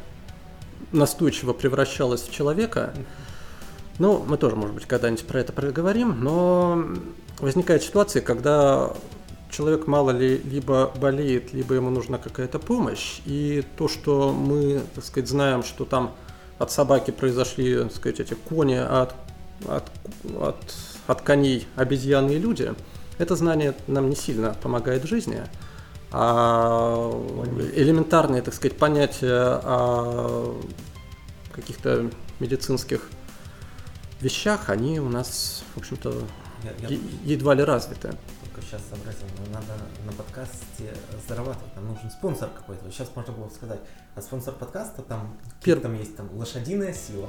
настойчиво 0.92 1.52
превращалась 1.52 2.22
в 2.22 2.32
человека. 2.32 2.94
Ну, 3.98 4.24
мы 4.24 4.36
тоже, 4.36 4.54
может 4.54 4.76
быть, 4.76 4.86
когда-нибудь 4.86 5.26
про 5.26 5.40
это 5.40 5.52
проговорим, 5.52 6.20
но 6.20 6.86
возникает 7.40 7.82
ситуация, 7.82 8.22
когда 8.22 8.92
человек 9.50 9.86
мало 9.86 10.10
ли 10.10 10.38
либо 10.38 10.92
болеет, 10.96 11.52
либо 11.52 11.74
ему 11.74 11.90
нужна 11.90 12.18
какая-то 12.18 12.58
помощь, 12.58 13.20
и 13.26 13.64
то, 13.76 13.88
что 13.88 14.32
мы, 14.32 14.82
так 14.94 15.04
сказать, 15.04 15.28
знаем, 15.28 15.62
что 15.62 15.84
там 15.84 16.14
от 16.58 16.70
собаки 16.70 17.10
произошли, 17.10 17.82
так 17.82 17.92
сказать, 17.92 18.20
эти 18.20 18.34
кони, 18.34 18.74
а 18.74 19.02
от, 19.02 19.14
от, 19.68 19.90
от, 20.40 20.74
от 21.06 21.20
коней 21.22 21.66
обезьяны 21.76 22.32
и 22.32 22.38
люди– 22.38 22.74
это 23.18 23.34
знание 23.34 23.74
нам 23.86 24.10
не 24.10 24.16
сильно 24.16 24.54
помогает 24.62 25.04
в 25.04 25.06
жизни, 25.06 25.42
а 26.12 27.10
элементарные, 27.74 28.42
так 28.42 28.54
сказать, 28.54 28.76
понятия 28.76 29.60
о 29.64 30.60
каких-то 31.52 32.10
медицинских 32.40 33.08
вещах, 34.20 34.68
они 34.68 35.00
у 35.00 35.08
нас, 35.08 35.64
в 35.74 35.78
общем-то, 35.78 36.14
я, 36.62 36.88
я... 36.88 36.98
едва 37.24 37.54
ли 37.54 37.64
развиты. 37.64 38.12
Только 38.56 38.70
сейчас 38.70 38.80
сообразил, 38.88 39.26
надо 39.52 39.74
на 40.06 40.12
подкасте 40.12 40.94
зарабатывать, 41.28 41.76
нам 41.76 41.88
нужен 41.88 42.10
спонсор 42.10 42.48
какой-то. 42.48 42.90
Сейчас 42.90 43.10
можно 43.14 43.34
было 43.34 43.50
сказать, 43.50 43.80
а 44.14 44.22
спонсор 44.22 44.54
подкаста 44.54 45.02
там, 45.02 45.36
Пер... 45.62 45.78
там 45.78 45.94
есть 45.94 46.16
там 46.16 46.34
лошадиная 46.34 46.94
сила. 46.94 47.28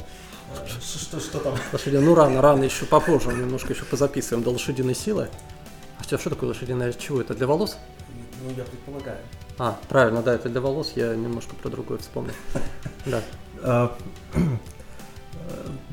Э, 0.56 0.66
что, 0.80 1.20
что 1.20 1.40
там? 1.40 1.56
Лошадиная, 1.74 2.06
ну 2.06 2.16
рано, 2.16 2.42
рано, 2.42 2.64
еще 2.64 2.86
попозже, 2.86 3.34
немножко 3.34 3.74
еще 3.74 3.84
позаписываем 3.84 4.42
до 4.42 4.52
лошадиной 4.52 4.96
силы. 4.96 5.28
Хотя 5.98 6.18
что 6.18 6.30
такое 6.30 6.48
лошадиная? 6.48 6.94
Чего 6.94 7.20
это? 7.20 7.34
Для 7.34 7.46
волос? 7.46 7.78
Ну, 8.42 8.52
я 8.56 8.64
предполагаю. 8.64 9.20
А, 9.58 9.78
правильно, 9.90 10.22
да, 10.22 10.34
это 10.34 10.48
для 10.48 10.62
волос, 10.62 10.94
я 10.96 11.14
немножко 11.14 11.56
про 11.56 11.68
другое 11.68 11.98
вспомнил. 11.98 12.36
Да. 13.06 13.92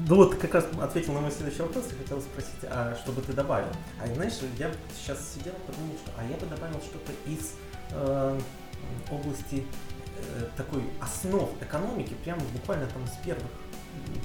Ну 0.08 0.16
вот 0.16 0.34
как 0.34 0.54
раз 0.54 0.66
ответил 0.80 1.12
на 1.12 1.20
мой 1.20 1.30
следующий 1.30 1.62
вопрос, 1.62 1.84
я 1.90 1.96
хотел 1.96 2.20
спросить, 2.20 2.64
а 2.64 2.96
что 3.00 3.12
бы 3.12 3.22
ты 3.22 3.32
добавил? 3.32 3.68
А 4.02 4.06
знаешь, 4.06 4.34
я 4.58 4.70
сейчас 4.96 5.34
сидел, 5.34 5.52
подумал, 5.66 5.94
что 6.02 6.12
а 6.18 6.24
я 6.24 6.36
бы 6.36 6.46
добавил 6.46 6.80
что-то 6.80 7.12
из 7.26 7.54
э, 7.90 8.40
области 9.10 9.64
э, 10.18 10.46
такой 10.56 10.82
основ 11.00 11.50
экономики, 11.62 12.14
прямо 12.24 12.40
буквально 12.52 12.86
там 12.86 13.06
с 13.06 13.24
первых 13.24 13.50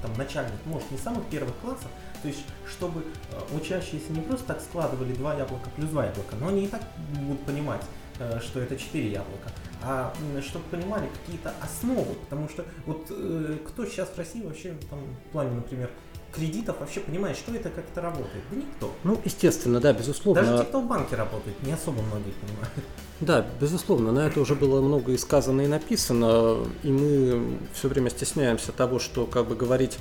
там 0.01 0.13
начальных, 0.13 0.53
может 0.65 0.89
не 0.91 0.97
самых 0.97 1.25
первых 1.27 1.55
классов, 1.57 1.87
то 2.21 2.27
есть 2.27 2.43
чтобы 2.67 3.01
э, 3.31 3.55
учащиеся 3.55 4.11
не 4.11 4.21
просто 4.21 4.47
так 4.47 4.61
складывали 4.61 5.13
два 5.13 5.35
яблока 5.35 5.69
плюс 5.75 5.89
два 5.89 6.05
яблока, 6.05 6.35
но 6.35 6.47
они 6.47 6.65
и 6.65 6.67
так 6.67 6.81
будут 7.13 7.45
понимать, 7.45 7.83
э, 8.19 8.39
что 8.41 8.59
это 8.59 8.77
четыре 8.77 9.11
яблока, 9.11 9.49
а 9.81 10.13
чтобы 10.41 10.65
понимали 10.65 11.07
какие-то 11.07 11.53
основы, 11.61 12.13
потому 12.15 12.49
что 12.49 12.65
вот 12.85 13.07
э, 13.09 13.57
кто 13.67 13.85
сейчас 13.85 14.09
в 14.09 14.17
России 14.17 14.41
вообще 14.41 14.73
там, 14.89 14.99
в 14.99 15.31
плане, 15.31 15.51
например, 15.51 15.89
кредитов 16.33 16.79
вообще 16.79 16.99
понимает, 16.99 17.37
что 17.37 17.53
это, 17.53 17.69
как 17.69 17.85
это 17.91 18.01
работает? 18.01 18.43
Да 18.51 18.57
никто. 18.57 18.93
Ну, 19.03 19.19
естественно, 19.23 19.79
да, 19.79 19.93
безусловно. 19.93 20.43
Даже 20.43 20.63
те, 20.63 20.69
кто 20.69 20.81
в 20.81 20.87
банке 20.87 21.15
работает, 21.15 21.61
не 21.63 21.71
особо 21.71 22.01
многие 22.01 22.31
понимают. 22.31 22.73
Да, 23.21 23.45
безусловно, 23.59 24.11
на 24.11 24.19
это 24.27 24.39
уже 24.39 24.55
было 24.55 24.81
много 24.81 25.11
и 25.11 25.17
сказано, 25.17 25.61
и 25.61 25.67
написано, 25.67 26.59
и 26.83 26.91
мы 26.91 27.57
все 27.73 27.89
время 27.89 28.09
стесняемся 28.09 28.71
того, 28.71 28.99
что 28.99 29.25
как 29.25 29.47
бы 29.47 29.55
говорить 29.55 29.97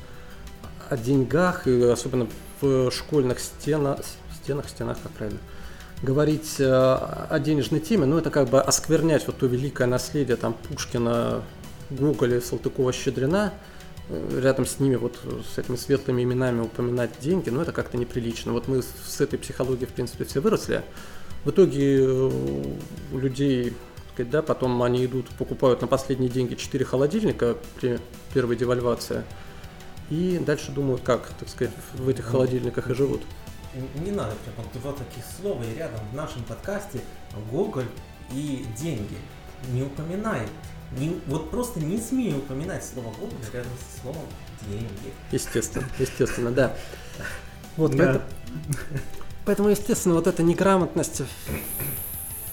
о 0.88 0.96
деньгах, 0.96 1.66
и 1.66 1.82
особенно 1.82 2.28
в 2.60 2.90
школьных 2.90 3.40
стенах, 3.40 4.00
стенах, 4.42 4.68
стенах, 4.68 4.98
как 5.02 5.12
правильно, 5.12 5.40
говорить 6.02 6.56
э, 6.60 6.64
о 6.64 7.38
денежной 7.40 7.80
теме, 7.80 8.06
ну 8.06 8.18
это 8.18 8.30
как 8.30 8.48
бы 8.48 8.60
осквернять 8.60 9.26
вот 9.26 9.38
то 9.38 9.46
великое 9.46 9.86
наследие 9.86 10.36
там 10.36 10.54
Пушкина, 10.54 11.42
Гоголя, 11.90 12.40
Салтыкова-Щедрина, 12.40 13.52
э, 14.08 14.40
рядом 14.40 14.66
с 14.66 14.78
ними 14.78 14.96
вот 14.96 15.18
с 15.52 15.58
этими 15.58 15.76
светлыми 15.76 16.22
именами 16.22 16.60
упоминать 16.60 17.10
деньги, 17.20 17.50
ну 17.50 17.60
это 17.60 17.72
как-то 17.72 17.96
неприлично. 17.96 18.52
Вот 18.52 18.68
мы 18.68 18.82
с 18.82 19.20
этой 19.20 19.38
психологией, 19.38 19.86
в 19.86 19.92
принципе, 19.92 20.24
все 20.24 20.40
выросли. 20.40 20.82
В 21.44 21.50
итоге 21.50 22.04
э, 22.04 22.30
у 23.12 23.18
людей, 23.18 23.74
сказать, 24.14 24.30
да, 24.30 24.42
потом 24.42 24.80
они 24.82 25.04
идут, 25.04 25.28
покупают 25.30 25.80
на 25.80 25.88
последние 25.88 26.30
деньги 26.30 26.54
4 26.54 26.84
холодильника 26.84 27.56
при 27.80 27.98
первой 28.32 28.54
девальвации, 28.56 29.24
и 30.10 30.40
дальше 30.44 30.70
думают, 30.70 31.02
как, 31.02 31.28
так 31.38 31.48
сказать, 31.48 31.74
в 31.94 32.08
этих 32.08 32.24
холодильниках 32.24 32.88
и 32.88 32.94
живут 32.94 33.22
не 34.00 34.10
надо 34.10 34.34
прям 34.44 34.66
два 34.74 34.92
таких 34.92 35.24
слова 35.40 35.62
и 35.62 35.74
рядом 35.74 36.00
в 36.10 36.14
нашем 36.14 36.42
подкасте 36.44 37.00
Гоголь 37.50 37.88
и 38.32 38.66
деньги. 38.76 39.16
Не 39.72 39.82
упоминай. 39.82 40.42
Не, 40.98 41.20
вот 41.26 41.50
просто 41.50 41.80
не 41.80 41.98
смею 41.98 42.38
упоминать 42.38 42.84
слово 42.84 43.10
Гоголь 43.14 43.36
рядом 43.52 43.72
с 43.72 44.00
словом 44.00 44.22
деньги. 44.68 45.12
Естественно, 45.32 45.86
естественно, 45.98 46.50
да. 46.50 46.74
Вот 47.76 47.94
да. 47.94 48.04
Поэтому, 48.04 48.24
поэтому, 49.44 49.68
естественно, 49.68 50.14
вот 50.14 50.26
эта 50.26 50.42
неграмотность 50.42 51.20
в 51.20 51.26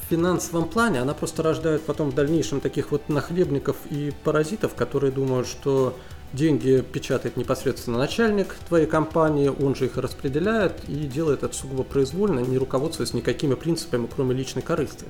финансовом 0.09 0.69
плане, 0.69 1.01
она 1.01 1.13
просто 1.13 1.43
рождает 1.43 1.84
потом 1.84 2.11
в 2.11 2.15
дальнейшем 2.15 2.61
таких 2.61 2.91
вот 2.91 3.09
нахлебников 3.09 3.78
и 3.89 4.13
паразитов, 4.23 4.76
которые 4.76 5.11
думают, 5.11 5.47
что 5.47 5.97
Деньги 6.34 6.82
печатает 6.82 7.38
непосредственно 7.38 7.97
начальник 7.97 8.55
твоей 8.67 8.88
компании, 8.88 9.47
он 9.47 9.73
же 9.76 9.86
их 9.86 9.97
распределяет 9.97 10.73
и 10.89 10.95
делает 11.07 11.43
это 11.43 11.55
сугубо 11.55 11.84
произвольно, 11.84 12.39
не 12.39 12.57
руководствуясь 12.57 13.13
никакими 13.13 13.55
принципами, 13.55 14.07
кроме 14.13 14.36
личной 14.36 14.61
корысти. 14.61 15.05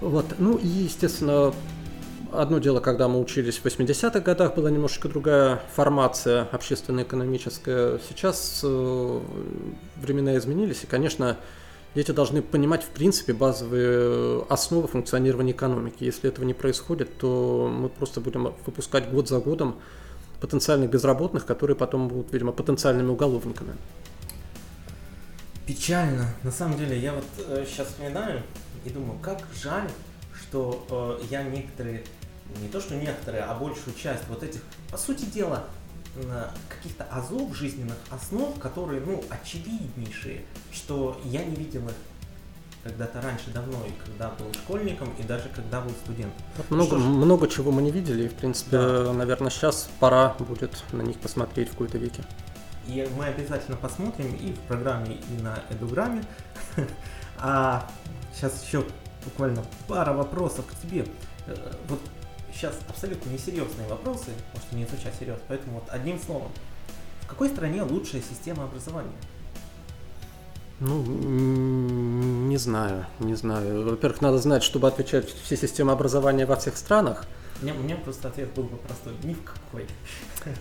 Вот. 0.00 0.26
Ну 0.38 0.56
и, 0.56 0.66
естественно, 0.66 1.52
одно 2.32 2.58
дело, 2.58 2.80
когда 2.80 3.08
мы 3.08 3.20
учились 3.20 3.58
в 3.58 3.64
80-х 3.64 4.20
годах, 4.20 4.54
была 4.54 4.70
немножечко 4.70 5.08
другая 5.08 5.62
формация 5.74 6.48
общественно-экономическая. 6.52 8.00
Сейчас 8.08 8.60
э, 8.64 9.20
времена 9.96 10.36
изменились, 10.36 10.84
и, 10.84 10.86
конечно, 10.86 11.36
дети 11.94 12.12
должны 12.12 12.42
понимать, 12.42 12.84
в 12.84 12.88
принципе, 12.88 13.32
базовые 13.32 14.44
основы 14.48 14.88
функционирования 14.88 15.52
экономики. 15.52 16.04
Если 16.04 16.28
этого 16.28 16.44
не 16.44 16.54
происходит, 16.54 17.18
то 17.18 17.72
мы 17.72 17.88
просто 17.88 18.20
будем 18.20 18.54
выпускать 18.66 19.10
год 19.10 19.28
за 19.28 19.40
годом 19.40 19.76
потенциальных 20.40 20.90
безработных, 20.90 21.44
которые 21.44 21.76
потом 21.76 22.08
будут, 22.08 22.32
видимо, 22.32 22.52
потенциальными 22.52 23.08
уголовниками. 23.08 23.74
Печально. 25.66 26.26
На 26.42 26.50
самом 26.50 26.78
деле, 26.78 26.98
я 26.98 27.12
вот 27.12 27.24
э, 27.46 27.64
сейчас 27.68 27.88
вспоминаю 27.88 28.42
и 28.84 28.90
думаю, 28.90 29.18
как 29.20 29.42
жаль, 29.54 29.88
что 30.34 31.18
э, 31.20 31.24
я 31.30 31.42
некоторые, 31.42 32.02
не 32.60 32.68
то 32.68 32.80
что 32.80 32.96
некоторые, 32.96 33.42
а 33.44 33.54
большую 33.54 33.94
часть 33.94 34.22
вот 34.28 34.42
этих, 34.42 34.62
по 34.90 34.96
сути 34.96 35.26
дела, 35.26 35.66
каких-то 36.68 37.04
азов 37.04 37.56
жизненных 37.56 37.96
основ, 38.10 38.58
которые, 38.58 39.00
ну, 39.00 39.22
очевиднейшие, 39.30 40.42
что 40.72 41.20
я 41.24 41.44
не 41.44 41.54
видел 41.54 41.86
их 41.86 41.94
когда-то 42.82 43.20
раньше 43.20 43.50
давно, 43.50 43.84
и 43.86 43.90
когда 44.04 44.30
был 44.30 44.52
школьником, 44.54 45.12
и 45.18 45.22
даже 45.22 45.48
когда 45.54 45.80
был 45.80 45.90
студентом. 45.90 46.42
Вот 46.56 46.70
много, 46.70 46.96
много 46.96 47.48
чего 47.48 47.70
мы 47.70 47.82
не 47.82 47.90
видели, 47.90 48.24
и, 48.24 48.28
в 48.28 48.34
принципе, 48.34 48.78
да. 48.78 49.12
наверное, 49.12 49.50
сейчас 49.50 49.90
пора 50.00 50.34
будет 50.38 50.82
на 50.92 51.02
них 51.02 51.18
посмотреть 51.18 51.68
в 51.68 51.72
какой-то 51.72 51.98
веке. 51.98 52.24
И 52.86 53.06
мы 53.16 53.26
обязательно 53.26 53.76
посмотрим 53.76 54.34
и 54.34 54.52
в 54.52 54.58
программе, 54.60 55.16
и 55.16 55.42
на 55.42 55.62
Эдуграме. 55.70 56.22
А 57.42 57.88
сейчас 58.34 58.62
еще 58.62 58.84
буквально 59.24 59.64
пара 59.88 60.12
вопросов 60.12 60.66
к 60.66 60.74
тебе. 60.82 61.06
Э, 61.46 61.72
вот 61.88 61.98
сейчас 62.60 62.74
абсолютно 62.88 63.30
несерьезные 63.30 63.88
вопросы, 63.88 64.26
потому 64.52 64.66
что 64.66 64.76
не 64.76 64.84
изучать 64.84 65.14
серьезно, 65.18 65.42
поэтому 65.48 65.80
вот 65.80 65.84
одним 65.88 66.20
словом. 66.20 66.50
В 67.22 67.26
какой 67.26 67.48
стране 67.48 67.82
лучшая 67.82 68.22
система 68.22 68.64
образования? 68.64 69.16
Ну, 70.80 71.02
не 71.02 72.56
знаю, 72.56 73.06
не 73.18 73.34
знаю. 73.34 73.88
Во-первых, 73.88 74.20
надо 74.20 74.38
знать, 74.38 74.62
чтобы 74.62 74.88
отвечать 74.88 75.28
все 75.44 75.56
системы 75.56 75.92
образования 75.92 76.46
во 76.46 76.56
всех 76.56 76.76
странах. 76.76 77.26
Мне, 77.62 77.74
мне 77.74 77.94
просто 77.94 78.28
ответ 78.28 78.52
был 78.54 78.64
бы 78.64 78.78
простой, 78.78 79.12
ни 79.22 79.34
в 79.34 79.42
какой. 79.42 79.86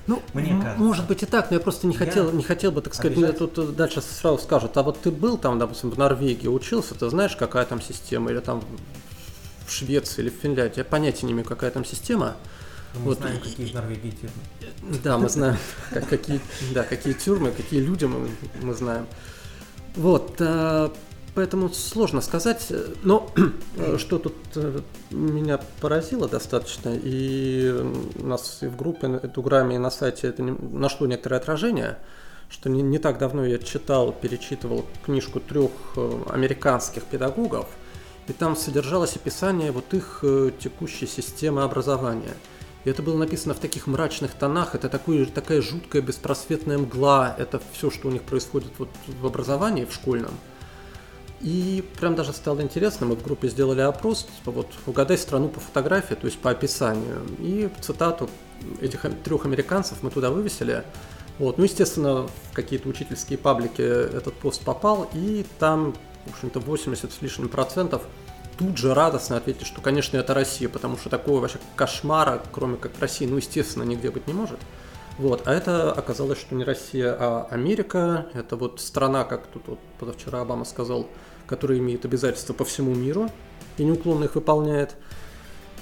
Ну, 0.08 0.22
мне 0.34 0.50
кажется. 0.62 0.84
может 0.84 1.08
быть 1.08 1.24
и 1.24 1.26
так, 1.26 1.50
но 1.50 1.56
я 1.56 1.62
просто 1.62 1.88
не 1.88 1.96
хотел, 1.96 2.28
я 2.28 2.34
не 2.34 2.44
хотел 2.44 2.72
бы, 2.72 2.82
так 2.82 2.94
сказать, 2.94 3.18
мне 3.18 3.32
тут 3.32 3.76
дальше 3.76 4.02
сразу 4.02 4.38
скажут, 4.38 4.76
а 4.78 4.84
вот 4.84 5.00
ты 5.02 5.10
был 5.12 5.38
там, 5.38 5.60
допустим, 5.60 5.90
в 5.90 5.98
Норвегии, 5.98 6.48
учился, 6.48 6.96
ты 6.96 7.10
знаешь, 7.10 7.36
какая 7.38 7.66
там 7.66 7.82
система, 7.82 8.32
или 8.32 8.40
там 8.40 8.62
в 9.70 9.74
Швеции 9.74 10.22
или 10.22 10.30
в 10.30 10.34
Финляндии, 10.34 10.80
я 10.80 10.84
понятия 10.84 11.26
не 11.26 11.34
имею, 11.34 11.46
какая 11.46 11.72
там 11.72 11.86
система. 11.86 12.36
Мы 12.96 13.02
вот. 13.02 13.20
знаем, 13.20 13.40
какие 13.40 13.68
в 13.68 13.74
Норвегии 13.74 14.12
тюрьмы. 14.12 15.00
Да, 15.04 15.18
мы 15.18 15.30
знаем, 15.30 15.58
какие, 16.10 16.42
да, 16.74 16.84
какие 16.84 17.14
тюрьмы, 17.14 17.52
какие 17.52 17.82
люди 17.82 18.06
мы, 18.06 18.30
мы 18.62 18.74
знаем. 18.74 19.06
Вот, 19.96 20.36
а, 20.40 20.92
поэтому 21.36 21.70
сложно 21.70 22.22
сказать, 22.22 22.72
но 23.04 23.32
что 23.98 24.18
тут 24.18 24.36
э, 24.56 24.82
меня 25.12 25.60
поразило 25.82 26.28
достаточно, 26.28 26.90
и 26.96 27.70
у 28.16 28.26
нас 28.26 28.60
и 28.62 28.68
в 28.68 28.76
группе, 28.76 29.08
эту 29.08 29.44
грамме, 29.44 29.76
и 29.76 29.80
на 29.80 29.92
сайте 29.92 30.28
это 30.28 30.42
нашло 30.44 31.06
некоторое 31.06 31.38
отражение, 31.38 31.98
что 32.50 32.70
не, 32.70 32.82
не 32.82 32.98
так 32.98 33.20
давно 33.20 33.46
я 33.46 33.60
читал, 33.60 34.12
перечитывал 34.12 34.86
книжку 35.06 35.40
трех 35.40 35.72
э, 35.96 36.24
американских 36.30 37.04
педагогов, 37.04 37.68
и 38.30 38.34
там 38.34 38.56
содержалось 38.56 39.16
описание 39.16 39.72
вот 39.72 39.94
их 39.94 40.20
э, 40.24 40.52
текущей 40.60 41.08
системы 41.08 41.64
образования– 41.64 42.36
и 42.86 42.90
это 42.90 43.04
было 43.04 43.18
написано 43.18 43.54
в 43.54 43.60
таких 43.60 43.88
мрачных 43.88 44.34
тонах, 44.34 44.74
это 44.74 44.88
такой, 44.88 45.26
такая 45.26 45.62
жуткая 45.62 46.02
беспросветная 46.02 46.78
мгла, 46.78 47.36
это 47.38 47.62
все, 47.74 47.92
что 47.92 48.08
у 48.08 48.12
них 48.12 48.24
происходит 48.24 48.72
вот 48.78 48.90
в 49.06 49.26
образовании, 49.26 49.86
в 49.86 49.94
школьном. 49.94 50.32
И 51.42 51.84
прям 52.00 52.16
даже 52.16 52.34
стало 52.34 52.62
интересно, 52.62 53.06
мы 53.06 53.16
в 53.16 53.24
группе 53.24 53.48
сделали 53.48 53.82
опрос, 53.82 54.28
типа 54.38 54.52
вот 54.52 54.68
угадай 54.86 55.18
страну 55.18 55.50
по 55.50 55.60
фотографии, 55.60 56.16
то 56.16 56.26
есть 56.26 56.40
по 56.40 56.52
описанию. 56.52 57.22
И 57.40 57.70
цитату 57.82 58.30
этих 58.82 59.06
трех 59.24 59.46
американцев 59.46 60.02
мы 60.02 60.10
туда 60.10 60.32
вывесили. 60.32 60.84
Вот. 61.38 61.58
Ну, 61.58 61.64
естественно, 61.64 62.28
в 62.28 62.54
какие-то 62.54 62.90
учительские 62.90 63.38
паблики 63.38 63.82
этот 63.82 64.34
пост 64.34 64.62
попал, 64.64 65.10
и 65.14 65.46
там, 65.60 65.96
в 66.26 66.34
общем-то, 66.34 66.60
80 66.60 67.12
с 67.12 67.22
лишним 67.22 67.50
процентов– 67.50 68.04
тут 68.60 68.78
же 68.78 68.94
радостно 68.94 69.38
ответили, 69.38 69.64
что, 69.64 69.80
конечно, 69.80 70.18
это 70.18 70.34
Россия, 70.34 70.68
потому 70.68 70.98
что 70.98 71.10
такого 71.10 71.40
вообще 71.40 71.60
кошмара, 71.78 72.44
кроме 72.52 72.76
как 72.76 72.92
России, 73.00 73.26
ну, 73.26 73.38
естественно, 73.38 73.84
нигде 73.84 74.12
быть 74.12 74.28
не 74.28 74.34
может. 74.34 74.60
Вот, 75.18 75.48
а 75.48 75.54
это 75.54 75.94
оказалось, 75.94 76.40
что 76.40 76.56
не 76.56 76.66
Россия, 76.66 77.16
а 77.18 77.48
Америка. 77.50 78.28
Это 78.34 78.58
вот 78.58 78.82
страна, 78.82 79.24
как 79.24 79.48
тут 79.48 79.64
вот 79.68 79.80
позавчера 79.98 80.42
Обама 80.42 80.66
сказал, 80.66 81.08
которая 81.48 81.78
имеет 81.80 82.04
обязательства 82.04 82.54
по 82.54 82.66
всему 82.66 82.94
миру 82.94 83.30
и 83.78 83.84
неуклонно 83.86 84.26
их 84.26 84.36
выполняет. 84.36 84.96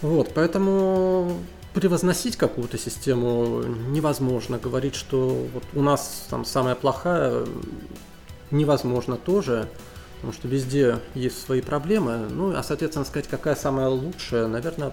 Вот, 0.04 0.34
поэтому 0.36 1.32
превозносить 1.74 2.38
какую-то 2.38 2.78
систему 2.78 3.64
невозможно. 3.64 4.60
Говорить, 4.60 4.96
что 4.96 5.48
вот 5.52 5.64
у 5.74 5.82
нас 5.82 6.28
там 6.30 6.46
самая 6.46 6.76
плохая, 6.76 7.46
невозможно 8.52 9.18
тоже. 9.18 9.68
Потому 10.18 10.34
что 10.34 10.47
везде 10.47 10.99
есть 11.13 11.39
свои 11.39 11.61
проблемы. 11.61 12.28
Ну, 12.30 12.55
а, 12.55 12.63
соответственно, 12.63 13.05
сказать, 13.05 13.28
какая 13.28 13.55
самая 13.55 13.88
лучшая, 13.88 14.47
наверное, 14.47 14.91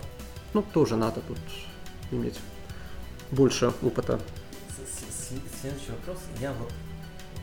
ну, 0.52 0.62
тоже 0.62 0.96
надо 0.96 1.20
тут 1.26 1.38
иметь 2.10 2.38
больше 3.30 3.72
опыта. 3.82 4.20
Следующий 5.60 5.92
вопрос, 5.92 6.18
я 6.40 6.52
вот 6.52 6.70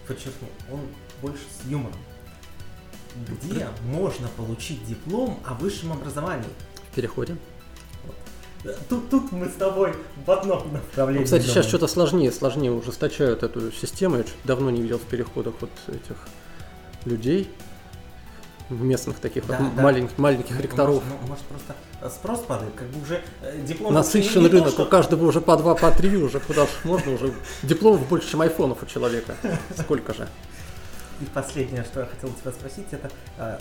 подчеркну, 0.08 0.48
он 0.72 0.82
больше 1.22 1.42
с 1.42 1.68
юмором. 1.68 1.98
Где 3.28 3.68
можно 3.84 4.28
получить 4.38 4.86
диплом 4.86 5.40
о 5.44 5.56
высшем 5.56 5.92
образовании? 5.92 6.48
В 6.92 6.96
переходе. 6.96 7.36
Тут, 8.88 9.10
тут 9.10 9.32
мы 9.32 9.50
с 9.50 9.54
тобой 9.54 9.96
в 10.26 10.30
одном 10.32 10.72
направлении. 10.72 11.22
Ну, 11.22 11.26
кстати, 11.26 11.42
думаем. 11.42 11.56
сейчас 11.56 11.68
что-то 11.68 11.88
сложнее, 11.88 12.32
сложнее 12.32 12.72
ужесточают 12.72 13.42
эту 13.42 13.72
систему. 13.72 14.18
Я 14.18 14.24
давно 14.44 14.70
не 14.70 14.84
видел 14.84 15.00
в 15.00 15.04
переходах 15.04 15.56
вот 15.60 15.72
этих 15.88 16.28
людей 17.06 17.50
местных 18.72 19.20
таких 19.20 19.46
да, 19.48 19.58
вот 19.58 19.76
да. 19.76 19.82
маленьких, 19.82 20.18
маленьких 20.18 20.56
ну, 20.56 20.62
ректоров. 20.62 21.04
Может, 21.04 21.30
может 21.30 21.44
просто 21.46 21.76
спрос 22.10 22.40
падает, 22.42 22.74
как 22.76 22.88
бы 22.88 23.02
уже 23.02 23.22
э, 23.42 23.62
диплом... 23.64 23.94
Насыщен 23.94 24.46
рынок, 24.46 24.66
то, 24.66 24.72
что... 24.72 24.84
у 24.84 24.86
каждого 24.88 25.26
уже 25.26 25.42
по 25.42 25.58
два, 25.58 25.76
по 25.76 25.92
три, 25.92 26.16
уже 26.18 26.40
куда 26.40 26.68
можно, 26.84 27.14
уже 27.14 27.34
дипломов 27.64 28.08
больше, 28.08 28.32
чем 28.32 28.42
айфонов 28.42 28.84
у 28.84 28.86
человека. 28.86 29.36
Сколько 29.78 30.14
же? 30.14 30.28
И 31.20 31.26
последнее, 31.26 31.84
что 31.84 32.02
я 32.02 32.06
хотел 32.08 32.30
у 32.30 32.34
тебя 32.34 32.52
спросить, 32.52 32.88
это 32.92 33.12
э, 33.38 33.60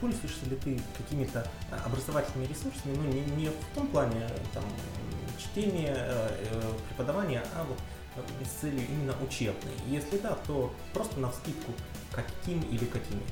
пользуешься 0.00 0.44
ли 0.46 0.56
ты 0.56 0.80
какими-то 0.96 1.46
образовательными 1.84 2.48
ресурсами, 2.48 2.96
ну 2.96 3.04
не, 3.04 3.20
не 3.36 3.48
в 3.48 3.74
том 3.74 3.86
плане 3.88 4.28
там, 4.52 4.64
чтения, 5.38 5.94
э, 5.96 6.62
преподавания, 6.88 7.44
а 7.54 7.64
вот 7.64 7.78
с 8.44 8.60
целью 8.60 8.82
именно 8.88 9.14
учебной? 9.22 9.72
Если 9.86 10.18
да, 10.18 10.36
то 10.46 10.72
просто 10.92 11.20
на 11.20 11.30
вскидку 11.30 11.72
каким 12.12 12.60
или 12.62 12.84
какими? 12.86 13.22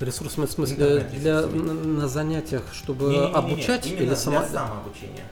Ресурсами 0.00 0.46
в 0.46 0.52
смысле 0.52 1.00
для 1.12 1.42
на 1.42 2.06
занятиях, 2.08 2.62
чтобы 2.72 3.06
не, 3.06 3.18
не, 3.18 3.26
не, 3.26 3.32
обучать 3.32 3.84
не, 3.86 3.92
или 3.92 4.06
для 4.06 4.16
само... 4.16 4.44
самообучения? 4.44 5.24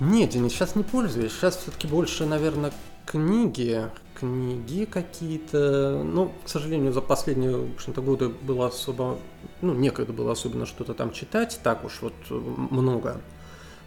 Нет, 0.00 0.30
Денис, 0.30 0.52
сейчас 0.52 0.74
не 0.74 0.82
пользуюсь. 0.82 1.32
Сейчас 1.32 1.56
все-таки 1.56 1.86
больше, 1.86 2.26
наверное, 2.26 2.72
книги, 3.06 3.88
книги 4.18 4.84
какие-то. 4.84 6.02
Ну, 6.04 6.32
к 6.44 6.48
сожалению, 6.48 6.92
за 6.92 7.00
последние, 7.00 7.56
в 7.56 7.74
общем-то, 7.74 8.02
годы 8.02 8.28
было 8.28 8.66
особо, 8.66 9.18
ну, 9.62 9.72
некогда 9.72 10.12
было 10.12 10.32
особенно 10.32 10.66
что-то 10.66 10.92
там 10.92 11.12
читать, 11.12 11.60
так 11.62 11.84
уж 11.84 12.02
вот 12.02 12.14
много. 12.28 13.20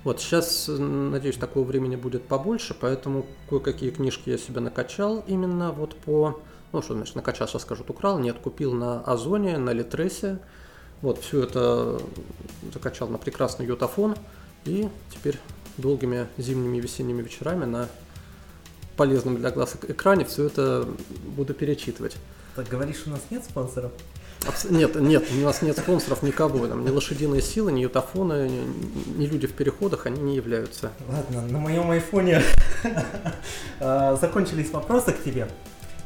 Вот 0.03 0.21
сейчас, 0.21 0.69
надеюсь, 0.69 1.35
такого 1.35 1.65
времени 1.65 1.97
будет 1.97 2.23
побольше, 2.23 2.73
поэтому 2.79 3.25
кое-какие 3.49 3.91
книжки 3.91 4.29
я 4.29 4.37
себе 4.37 4.61
накачал 4.61 5.23
именно 5.27 5.73
вот 5.73 5.95
по 5.95 6.39
ну, 6.71 6.81
что 6.81 6.93
значит 6.93 7.15
накачал, 7.15 7.47
сейчас 7.47 7.63
скажут, 7.63 7.89
украл, 7.89 8.19
нет, 8.19 8.37
купил 8.39 8.73
на 8.73 9.01
Озоне, 9.01 9.57
на 9.57 9.71
Литресе. 9.71 10.39
Вот, 11.01 11.21
все 11.21 11.43
это 11.43 11.99
закачал 12.73 13.07
на 13.07 13.17
прекрасный 13.17 13.65
йотафон. 13.65 14.15
И 14.65 14.89
теперь 15.13 15.39
долгими 15.77 16.27
зимними 16.37 16.77
и 16.77 16.81
весенними 16.81 17.21
вечерами 17.21 17.65
на 17.65 17.87
полезном 18.97 19.37
для 19.37 19.49
глаз 19.51 19.77
экране 19.87 20.25
все 20.25 20.45
это 20.45 20.87
буду 21.23 21.53
перечитывать. 21.53 22.17
Так 22.55 22.67
говоришь, 22.67 23.03
у 23.05 23.11
нас 23.11 23.21
нет 23.29 23.43
спонсоров? 23.45 23.93
Абс- 24.45 24.69
нет, 24.69 24.95
нет, 24.95 25.23
у 25.31 25.45
нас 25.45 25.61
нет 25.61 25.77
спонсоров 25.77 26.23
никого. 26.23 26.67
Там, 26.67 26.83
ни 26.83 26.89
лошадиные 26.89 27.41
силы, 27.41 27.71
ни 27.71 27.81
ютафоны, 27.81 28.49
ни, 28.49 29.19
ни 29.19 29.25
люди 29.25 29.47
в 29.47 29.53
переходах, 29.53 30.05
они 30.05 30.21
не 30.21 30.35
являются. 30.35 30.91
Ладно, 31.07 31.41
на 31.41 31.59
моем 31.59 31.89
айфоне 31.91 32.41
а, 33.79 34.15
закончились 34.15 34.71
вопросы 34.71 35.13
к 35.13 35.23
тебе. 35.23 35.47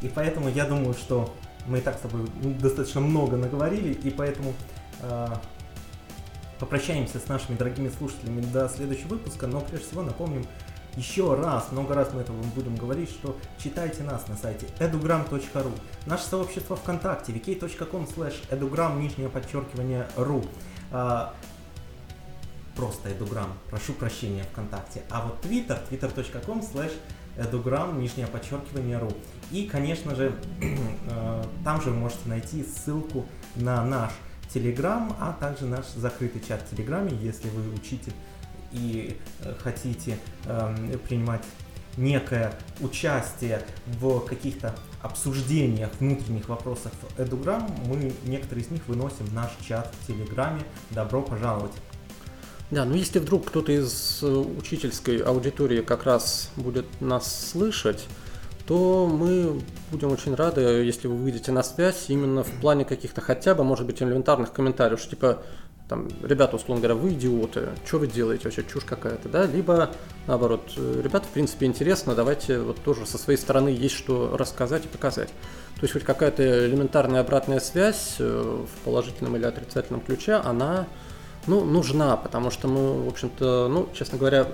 И 0.03 0.09
поэтому 0.09 0.49
я 0.49 0.65
думаю, 0.65 0.93
что 0.93 1.33
мы 1.65 1.79
и 1.79 1.81
так 1.81 1.97
с 1.97 2.01
тобой 2.01 2.27
достаточно 2.59 3.01
много 3.01 3.37
наговорили, 3.37 3.93
и 3.93 4.09
поэтому 4.11 4.53
э, 5.01 5.27
попрощаемся 6.59 7.19
с 7.19 7.27
нашими 7.27 7.55
дорогими 7.55 7.89
слушателями 7.89 8.41
до 8.41 8.67
следующего 8.69 9.09
выпуска, 9.09 9.47
но 9.47 9.61
прежде 9.61 9.87
всего 9.87 10.03
напомним 10.03 10.45
еще 10.95 11.33
раз, 11.33 11.71
много 11.71 11.95
раз 11.95 12.13
мы 12.13 12.21
это 12.21 12.31
будем 12.31 12.75
говорить, 12.75 13.09
что 13.09 13.35
читайте 13.57 14.03
нас 14.03 14.27
на 14.27 14.37
сайте 14.37 14.67
edugram.ru, 14.79 15.71
наше 16.05 16.25
сообщество 16.25 16.75
ВКонтакте, 16.75 17.31
vk.com 17.31 18.03
slash 18.03 18.35
edugram, 18.51 18.99
нижнее 18.99 19.29
подчеркивание, 19.29 20.07
ру. 20.15 20.43
А, 20.91 21.33
просто 22.75 23.09
edugram, 23.09 23.49
прошу 23.69 23.93
прощения 23.93 24.43
ВКонтакте. 24.51 25.01
А 25.09 25.25
вот 25.25 25.43
Twitter, 25.43 25.79
twitter.com 25.89 26.59
slash 26.59 26.93
edugram, 27.37 27.97
нижнее 27.97 28.27
подчеркивание, 28.27 28.99
ру. 28.99 29.11
И, 29.53 29.67
конечно 29.67 30.15
же, 30.15 30.33
э, 30.61 31.43
там 31.63 31.79
же 31.79 31.91
вы 31.91 31.97
можете 31.97 32.27
найти 32.27 32.63
ссылку 32.63 33.27
на 33.55 33.85
наш 33.85 34.11
Телеграм, 34.51 35.15
а 35.19 35.31
также 35.33 35.65
наш 35.65 35.85
закрытый 35.95 36.41
чат 36.41 36.63
в 36.63 36.75
Телеграме, 36.75 37.11
если 37.21 37.49
вы 37.49 37.71
учитель 37.71 38.13
и 38.71 39.15
э, 39.41 39.53
хотите 39.59 40.17
эм, 40.45 40.97
принимать 41.07 41.43
некое 41.97 42.55
участие 42.79 43.61
в 43.85 44.21
каких-то 44.21 44.75
обсуждениях 45.03 45.91
внутренних 45.99 46.49
вопросов 46.49 46.91
Эдуграм, 47.19 47.69
мы 47.85 48.11
некоторые 48.25 48.65
из 48.65 48.71
них 48.71 48.87
выносим 48.87 49.25
в 49.27 49.33
наш 49.35 49.51
чат 49.61 49.93
в 50.01 50.07
Телеграме. 50.07 50.63
Добро 50.89 51.21
пожаловать! 51.21 51.73
Да, 52.71 52.85
ну 52.85 52.95
если 52.95 53.19
вдруг 53.19 53.45
кто-то 53.49 53.71
из 53.71 54.23
э, 54.23 54.27
учительской 54.27 55.17
аудитории 55.17 55.83
как 55.83 56.05
раз 56.05 56.49
будет 56.55 56.87
нас 57.01 57.51
слышать, 57.51 58.07
то 58.73 59.05
мы 59.05 59.61
будем 59.91 60.11
очень 60.11 60.33
рады, 60.33 60.61
если 60.61 61.07
вы 61.07 61.15
выйдете 61.15 61.51
на 61.51 61.61
связь 61.61 62.05
именно 62.07 62.43
в 62.43 62.49
плане 62.59 62.85
каких-то 62.85 63.21
хотя 63.21 63.53
бы, 63.53 63.63
может 63.63 63.85
быть, 63.85 64.01
элементарных 64.01 64.51
комментариев, 64.51 64.99
что 64.99 65.11
типа, 65.11 65.43
там, 65.87 66.07
ребята, 66.23 66.55
условно 66.55 66.81
говоря, 66.81 66.95
вы 66.95 67.13
идиоты, 67.13 67.69
что 67.85 67.99
вы 67.99 68.07
делаете, 68.07 68.45
вообще 68.45 68.63
чушь 68.63 68.83
какая-то, 68.83 69.29
да, 69.29 69.45
либо, 69.45 69.91
наоборот, 70.25 70.71
ребята, 70.75 71.27
в 71.27 71.29
принципе, 71.29 71.67
интересно, 71.67 72.15
давайте 72.15 72.61
вот 72.61 72.81
тоже 72.83 73.05
со 73.05 73.19
своей 73.19 73.37
стороны 73.37 73.69
есть 73.69 73.93
что 73.93 74.35
рассказать 74.35 74.85
и 74.85 74.87
показать. 74.87 75.29
То 75.75 75.81
есть 75.83 75.93
хоть 75.93 76.03
какая-то 76.03 76.65
элементарная 76.65 77.21
обратная 77.21 77.59
связь 77.59 78.15
э, 78.17 78.65
в 78.65 78.85
положительном 78.85 79.35
или 79.35 79.45
отрицательном 79.45 80.01
ключе, 80.01 80.33
она, 80.33 80.87
ну, 81.45 81.63
нужна, 81.63 82.17
потому 82.17 82.49
что 82.49 82.67
мы, 82.67 83.03
в 83.03 83.07
общем-то, 83.07 83.67
ну, 83.67 83.87
честно 83.93 84.17
говоря, 84.17 84.47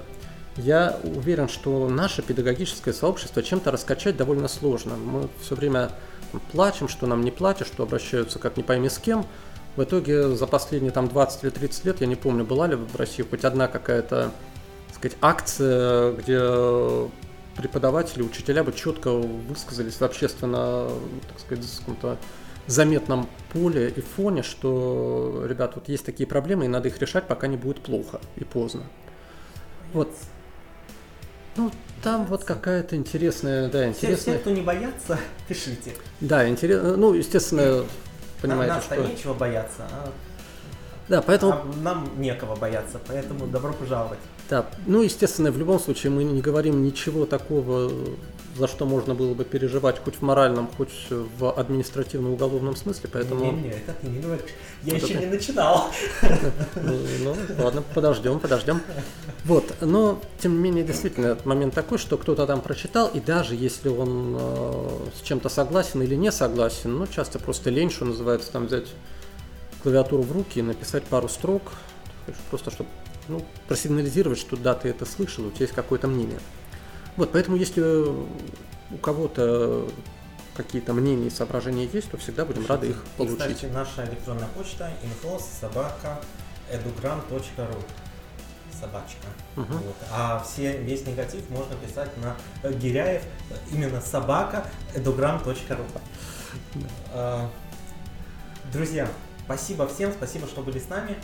я 0.57 0.99
уверен, 1.03 1.47
что 1.47 1.87
наше 1.87 2.21
педагогическое 2.21 2.93
сообщество 2.93 3.41
чем-то 3.41 3.71
раскачать 3.71 4.17
довольно 4.17 4.47
сложно. 4.47 4.95
Мы 4.95 5.29
все 5.41 5.55
время 5.55 5.91
плачем, 6.51 6.87
что 6.87 7.07
нам 7.07 7.23
не 7.23 7.31
платят, 7.31 7.67
что 7.67 7.83
обращаются 7.83 8.39
как 8.39 8.57
не 8.57 8.63
пойми 8.63 8.89
с 8.89 8.97
кем. 8.97 9.25
В 9.75 9.83
итоге 9.83 10.35
за 10.35 10.47
последние 10.47 10.91
там 10.91 11.07
20 11.07 11.43
или 11.43 11.49
30 11.51 11.85
лет, 11.85 12.01
я 12.01 12.07
не 12.07 12.15
помню, 12.15 12.43
была 12.43 12.67
ли 12.67 12.75
в 12.75 12.95
России 12.95 13.23
хоть 13.23 13.45
одна 13.45 13.67
какая-то 13.67 14.31
сказать, 14.93 15.17
акция, 15.21 16.11
где 16.13 17.09
преподаватели, 17.55 18.21
учителя 18.21 18.63
бы 18.63 18.73
четко 18.73 19.11
высказались 19.11 19.95
в 19.95 20.01
общественно, 20.01 20.89
так 21.27 21.39
сказать, 21.39 21.65
каком-то 21.79 22.17
заметном 22.67 23.27
поле 23.51 23.89
и 23.89 24.01
фоне, 24.01 24.43
что, 24.43 25.45
ребят, 25.47 25.73
вот 25.75 25.89
есть 25.89 26.05
такие 26.05 26.27
проблемы, 26.27 26.65
и 26.65 26.67
надо 26.67 26.87
их 26.87 26.99
решать, 26.99 27.27
пока 27.27 27.47
не 27.47 27.57
будет 27.57 27.81
плохо 27.81 28.19
и 28.35 28.43
поздно. 28.43 28.83
Вот 29.93 30.11
ну, 31.59 31.71
там 32.01 32.25
вот 32.25 32.45
какая-то 32.45 32.95
интересная, 32.95 33.67
да, 33.67 33.89
интересная... 33.89 34.15
Все, 34.15 34.31
все, 34.31 34.39
кто 34.39 34.49
не 34.51 34.61
боятся, 34.61 35.19
пишите. 35.47 35.91
Да, 36.21 36.47
интересно, 36.47 36.95
ну, 36.95 37.13
естественно, 37.13 37.83
понимаете, 38.41 38.73
нам, 38.73 38.81
что... 38.81 38.95
Нечего 38.95 39.33
бояться, 39.33 39.87
а... 39.91 40.09
Да, 41.09 41.21
поэтому... 41.21 41.51
А 41.51 41.65
нам 41.83 42.09
некого 42.17 42.55
бояться, 42.55 42.99
поэтому 43.05 43.47
добро 43.47 43.73
пожаловать. 43.73 44.19
Да, 44.49 44.67
ну, 44.87 45.01
естественно, 45.01 45.51
в 45.51 45.57
любом 45.57 45.79
случае 45.79 46.11
мы 46.11 46.23
не 46.23 46.41
говорим 46.41 46.83
ничего 46.83 47.25
такого 47.25 47.91
за 48.55 48.67
что 48.67 48.85
можно 48.85 49.15
было 49.15 49.33
бы 49.33 49.45
переживать 49.45 49.99
хоть 49.99 50.15
в 50.15 50.21
моральном, 50.21 50.69
хоть 50.77 50.93
в 51.09 51.51
административно-уголовном 51.51 52.75
смысле, 52.75 53.09
поэтому... 53.11 53.51
Не-не, 53.51 53.69
это 53.69 53.93
ты 53.93 54.07
не 54.07 54.19
говоришь. 54.19 54.49
Я 54.83 54.93
вот 54.93 55.03
еще 55.03 55.13
это... 55.13 55.25
не 55.25 55.31
начинал. 55.31 55.91
Ну, 56.75 57.35
ладно, 57.59 57.83
подождем, 57.93 58.39
подождем. 58.39 58.81
Вот, 59.45 59.75
но, 59.81 60.19
тем 60.39 60.53
не 60.53 60.59
менее, 60.59 60.83
действительно, 60.83 61.27
этот 61.27 61.45
момент 61.45 61.73
такой, 61.73 61.97
что 61.97 62.17
кто-то 62.17 62.45
там 62.47 62.61
прочитал, 62.61 63.07
и 63.07 63.19
даже 63.19 63.55
если 63.55 63.89
он 63.89 64.37
э, 64.39 64.89
с 65.17 65.21
чем-то 65.21 65.49
согласен 65.49 66.01
или 66.01 66.15
не 66.15 66.31
согласен, 66.31 66.97
ну, 66.97 67.07
часто 67.07 67.39
просто 67.39 67.69
лень, 67.69 67.91
что 67.91 68.05
называется, 68.05 68.51
там 68.51 68.67
взять 68.67 68.87
клавиатуру 69.83 70.23
в 70.23 70.31
руки 70.31 70.59
и 70.59 70.61
написать 70.61 71.03
пару 71.03 71.29
строк, 71.29 71.61
просто 72.49 72.71
чтобы 72.71 72.89
ну, 73.27 73.45
просигнализировать, 73.67 74.39
что 74.39 74.57
да, 74.57 74.73
ты 74.73 74.89
это 74.89 75.05
слышал, 75.05 75.45
у 75.45 75.51
тебя 75.51 75.61
есть 75.61 75.73
какое-то 75.73 76.07
мнение. 76.07 76.39
Вот, 77.19 77.33
поэтому 77.33 77.57
если 77.57 77.81
у 77.81 78.97
кого-то 79.01 79.89
какие-то 80.55 80.93
мнения 80.93 81.27
и 81.27 81.29
соображения 81.29 81.83
есть, 81.85 82.09
то 82.09 82.15
всегда 82.15 82.45
будем 82.45 82.65
рады 82.65 82.87
их 82.87 83.03
получить. 83.17 83.39
И, 83.39 83.53
кстати, 83.53 83.65
наша 83.73 84.05
электронная 84.05 84.47
почта 84.47 84.89
info 85.03 85.37
собака 85.59 86.21
edugram.ru 86.71 87.75
собачка. 88.79 89.27
Угу. 89.57 89.65
Вот. 89.65 89.95
А 90.13 90.41
все, 90.47 90.77
весь 90.77 91.05
негатив 91.05 91.49
можно 91.49 91.75
писать 91.75 92.09
на 92.17 92.37
Гиряев, 92.71 93.23
именно 93.69 93.99
собака 93.99 94.65
edugram.ru. 94.95 95.85
А, 97.11 97.49
Друзья, 98.71 99.09
спасибо 99.43 99.89
всем, 99.89 100.13
спасибо, 100.13 100.47
что 100.47 100.61
были 100.61 100.79
с 100.79 100.87
нами. 100.87 101.17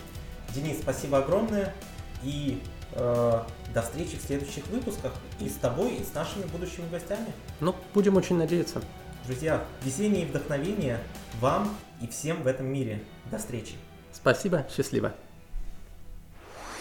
Денис, 0.54 0.78
спасибо 0.82 1.20
огромное. 1.20 1.74
И 2.22 2.62
э, 2.62 2.75
до 2.96 3.82
встречи 3.82 4.18
в 4.18 4.22
следующих 4.22 4.66
выпусках 4.68 5.12
и 5.40 5.50
с 5.50 5.56
тобой, 5.56 5.96
и 5.96 6.04
с 6.04 6.14
нашими 6.14 6.46
будущими 6.46 6.90
гостями. 6.90 7.28
Ну, 7.60 7.76
будем 7.94 8.16
очень 8.16 8.38
надеяться. 8.38 8.82
Друзья, 9.26 9.64
везения 9.84 10.22
и 10.22 10.26
вдохновения 10.26 11.00
вам 11.40 11.76
и 12.02 12.08
всем 12.08 12.44
в 12.44 12.48
этом 12.48 12.68
мире. 12.68 13.04
До 13.32 13.38
встречи. 13.38 13.74
Спасибо, 14.14 14.66
счастливо. 14.70 15.14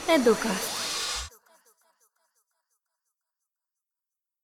Эдукаст. 0.06 0.83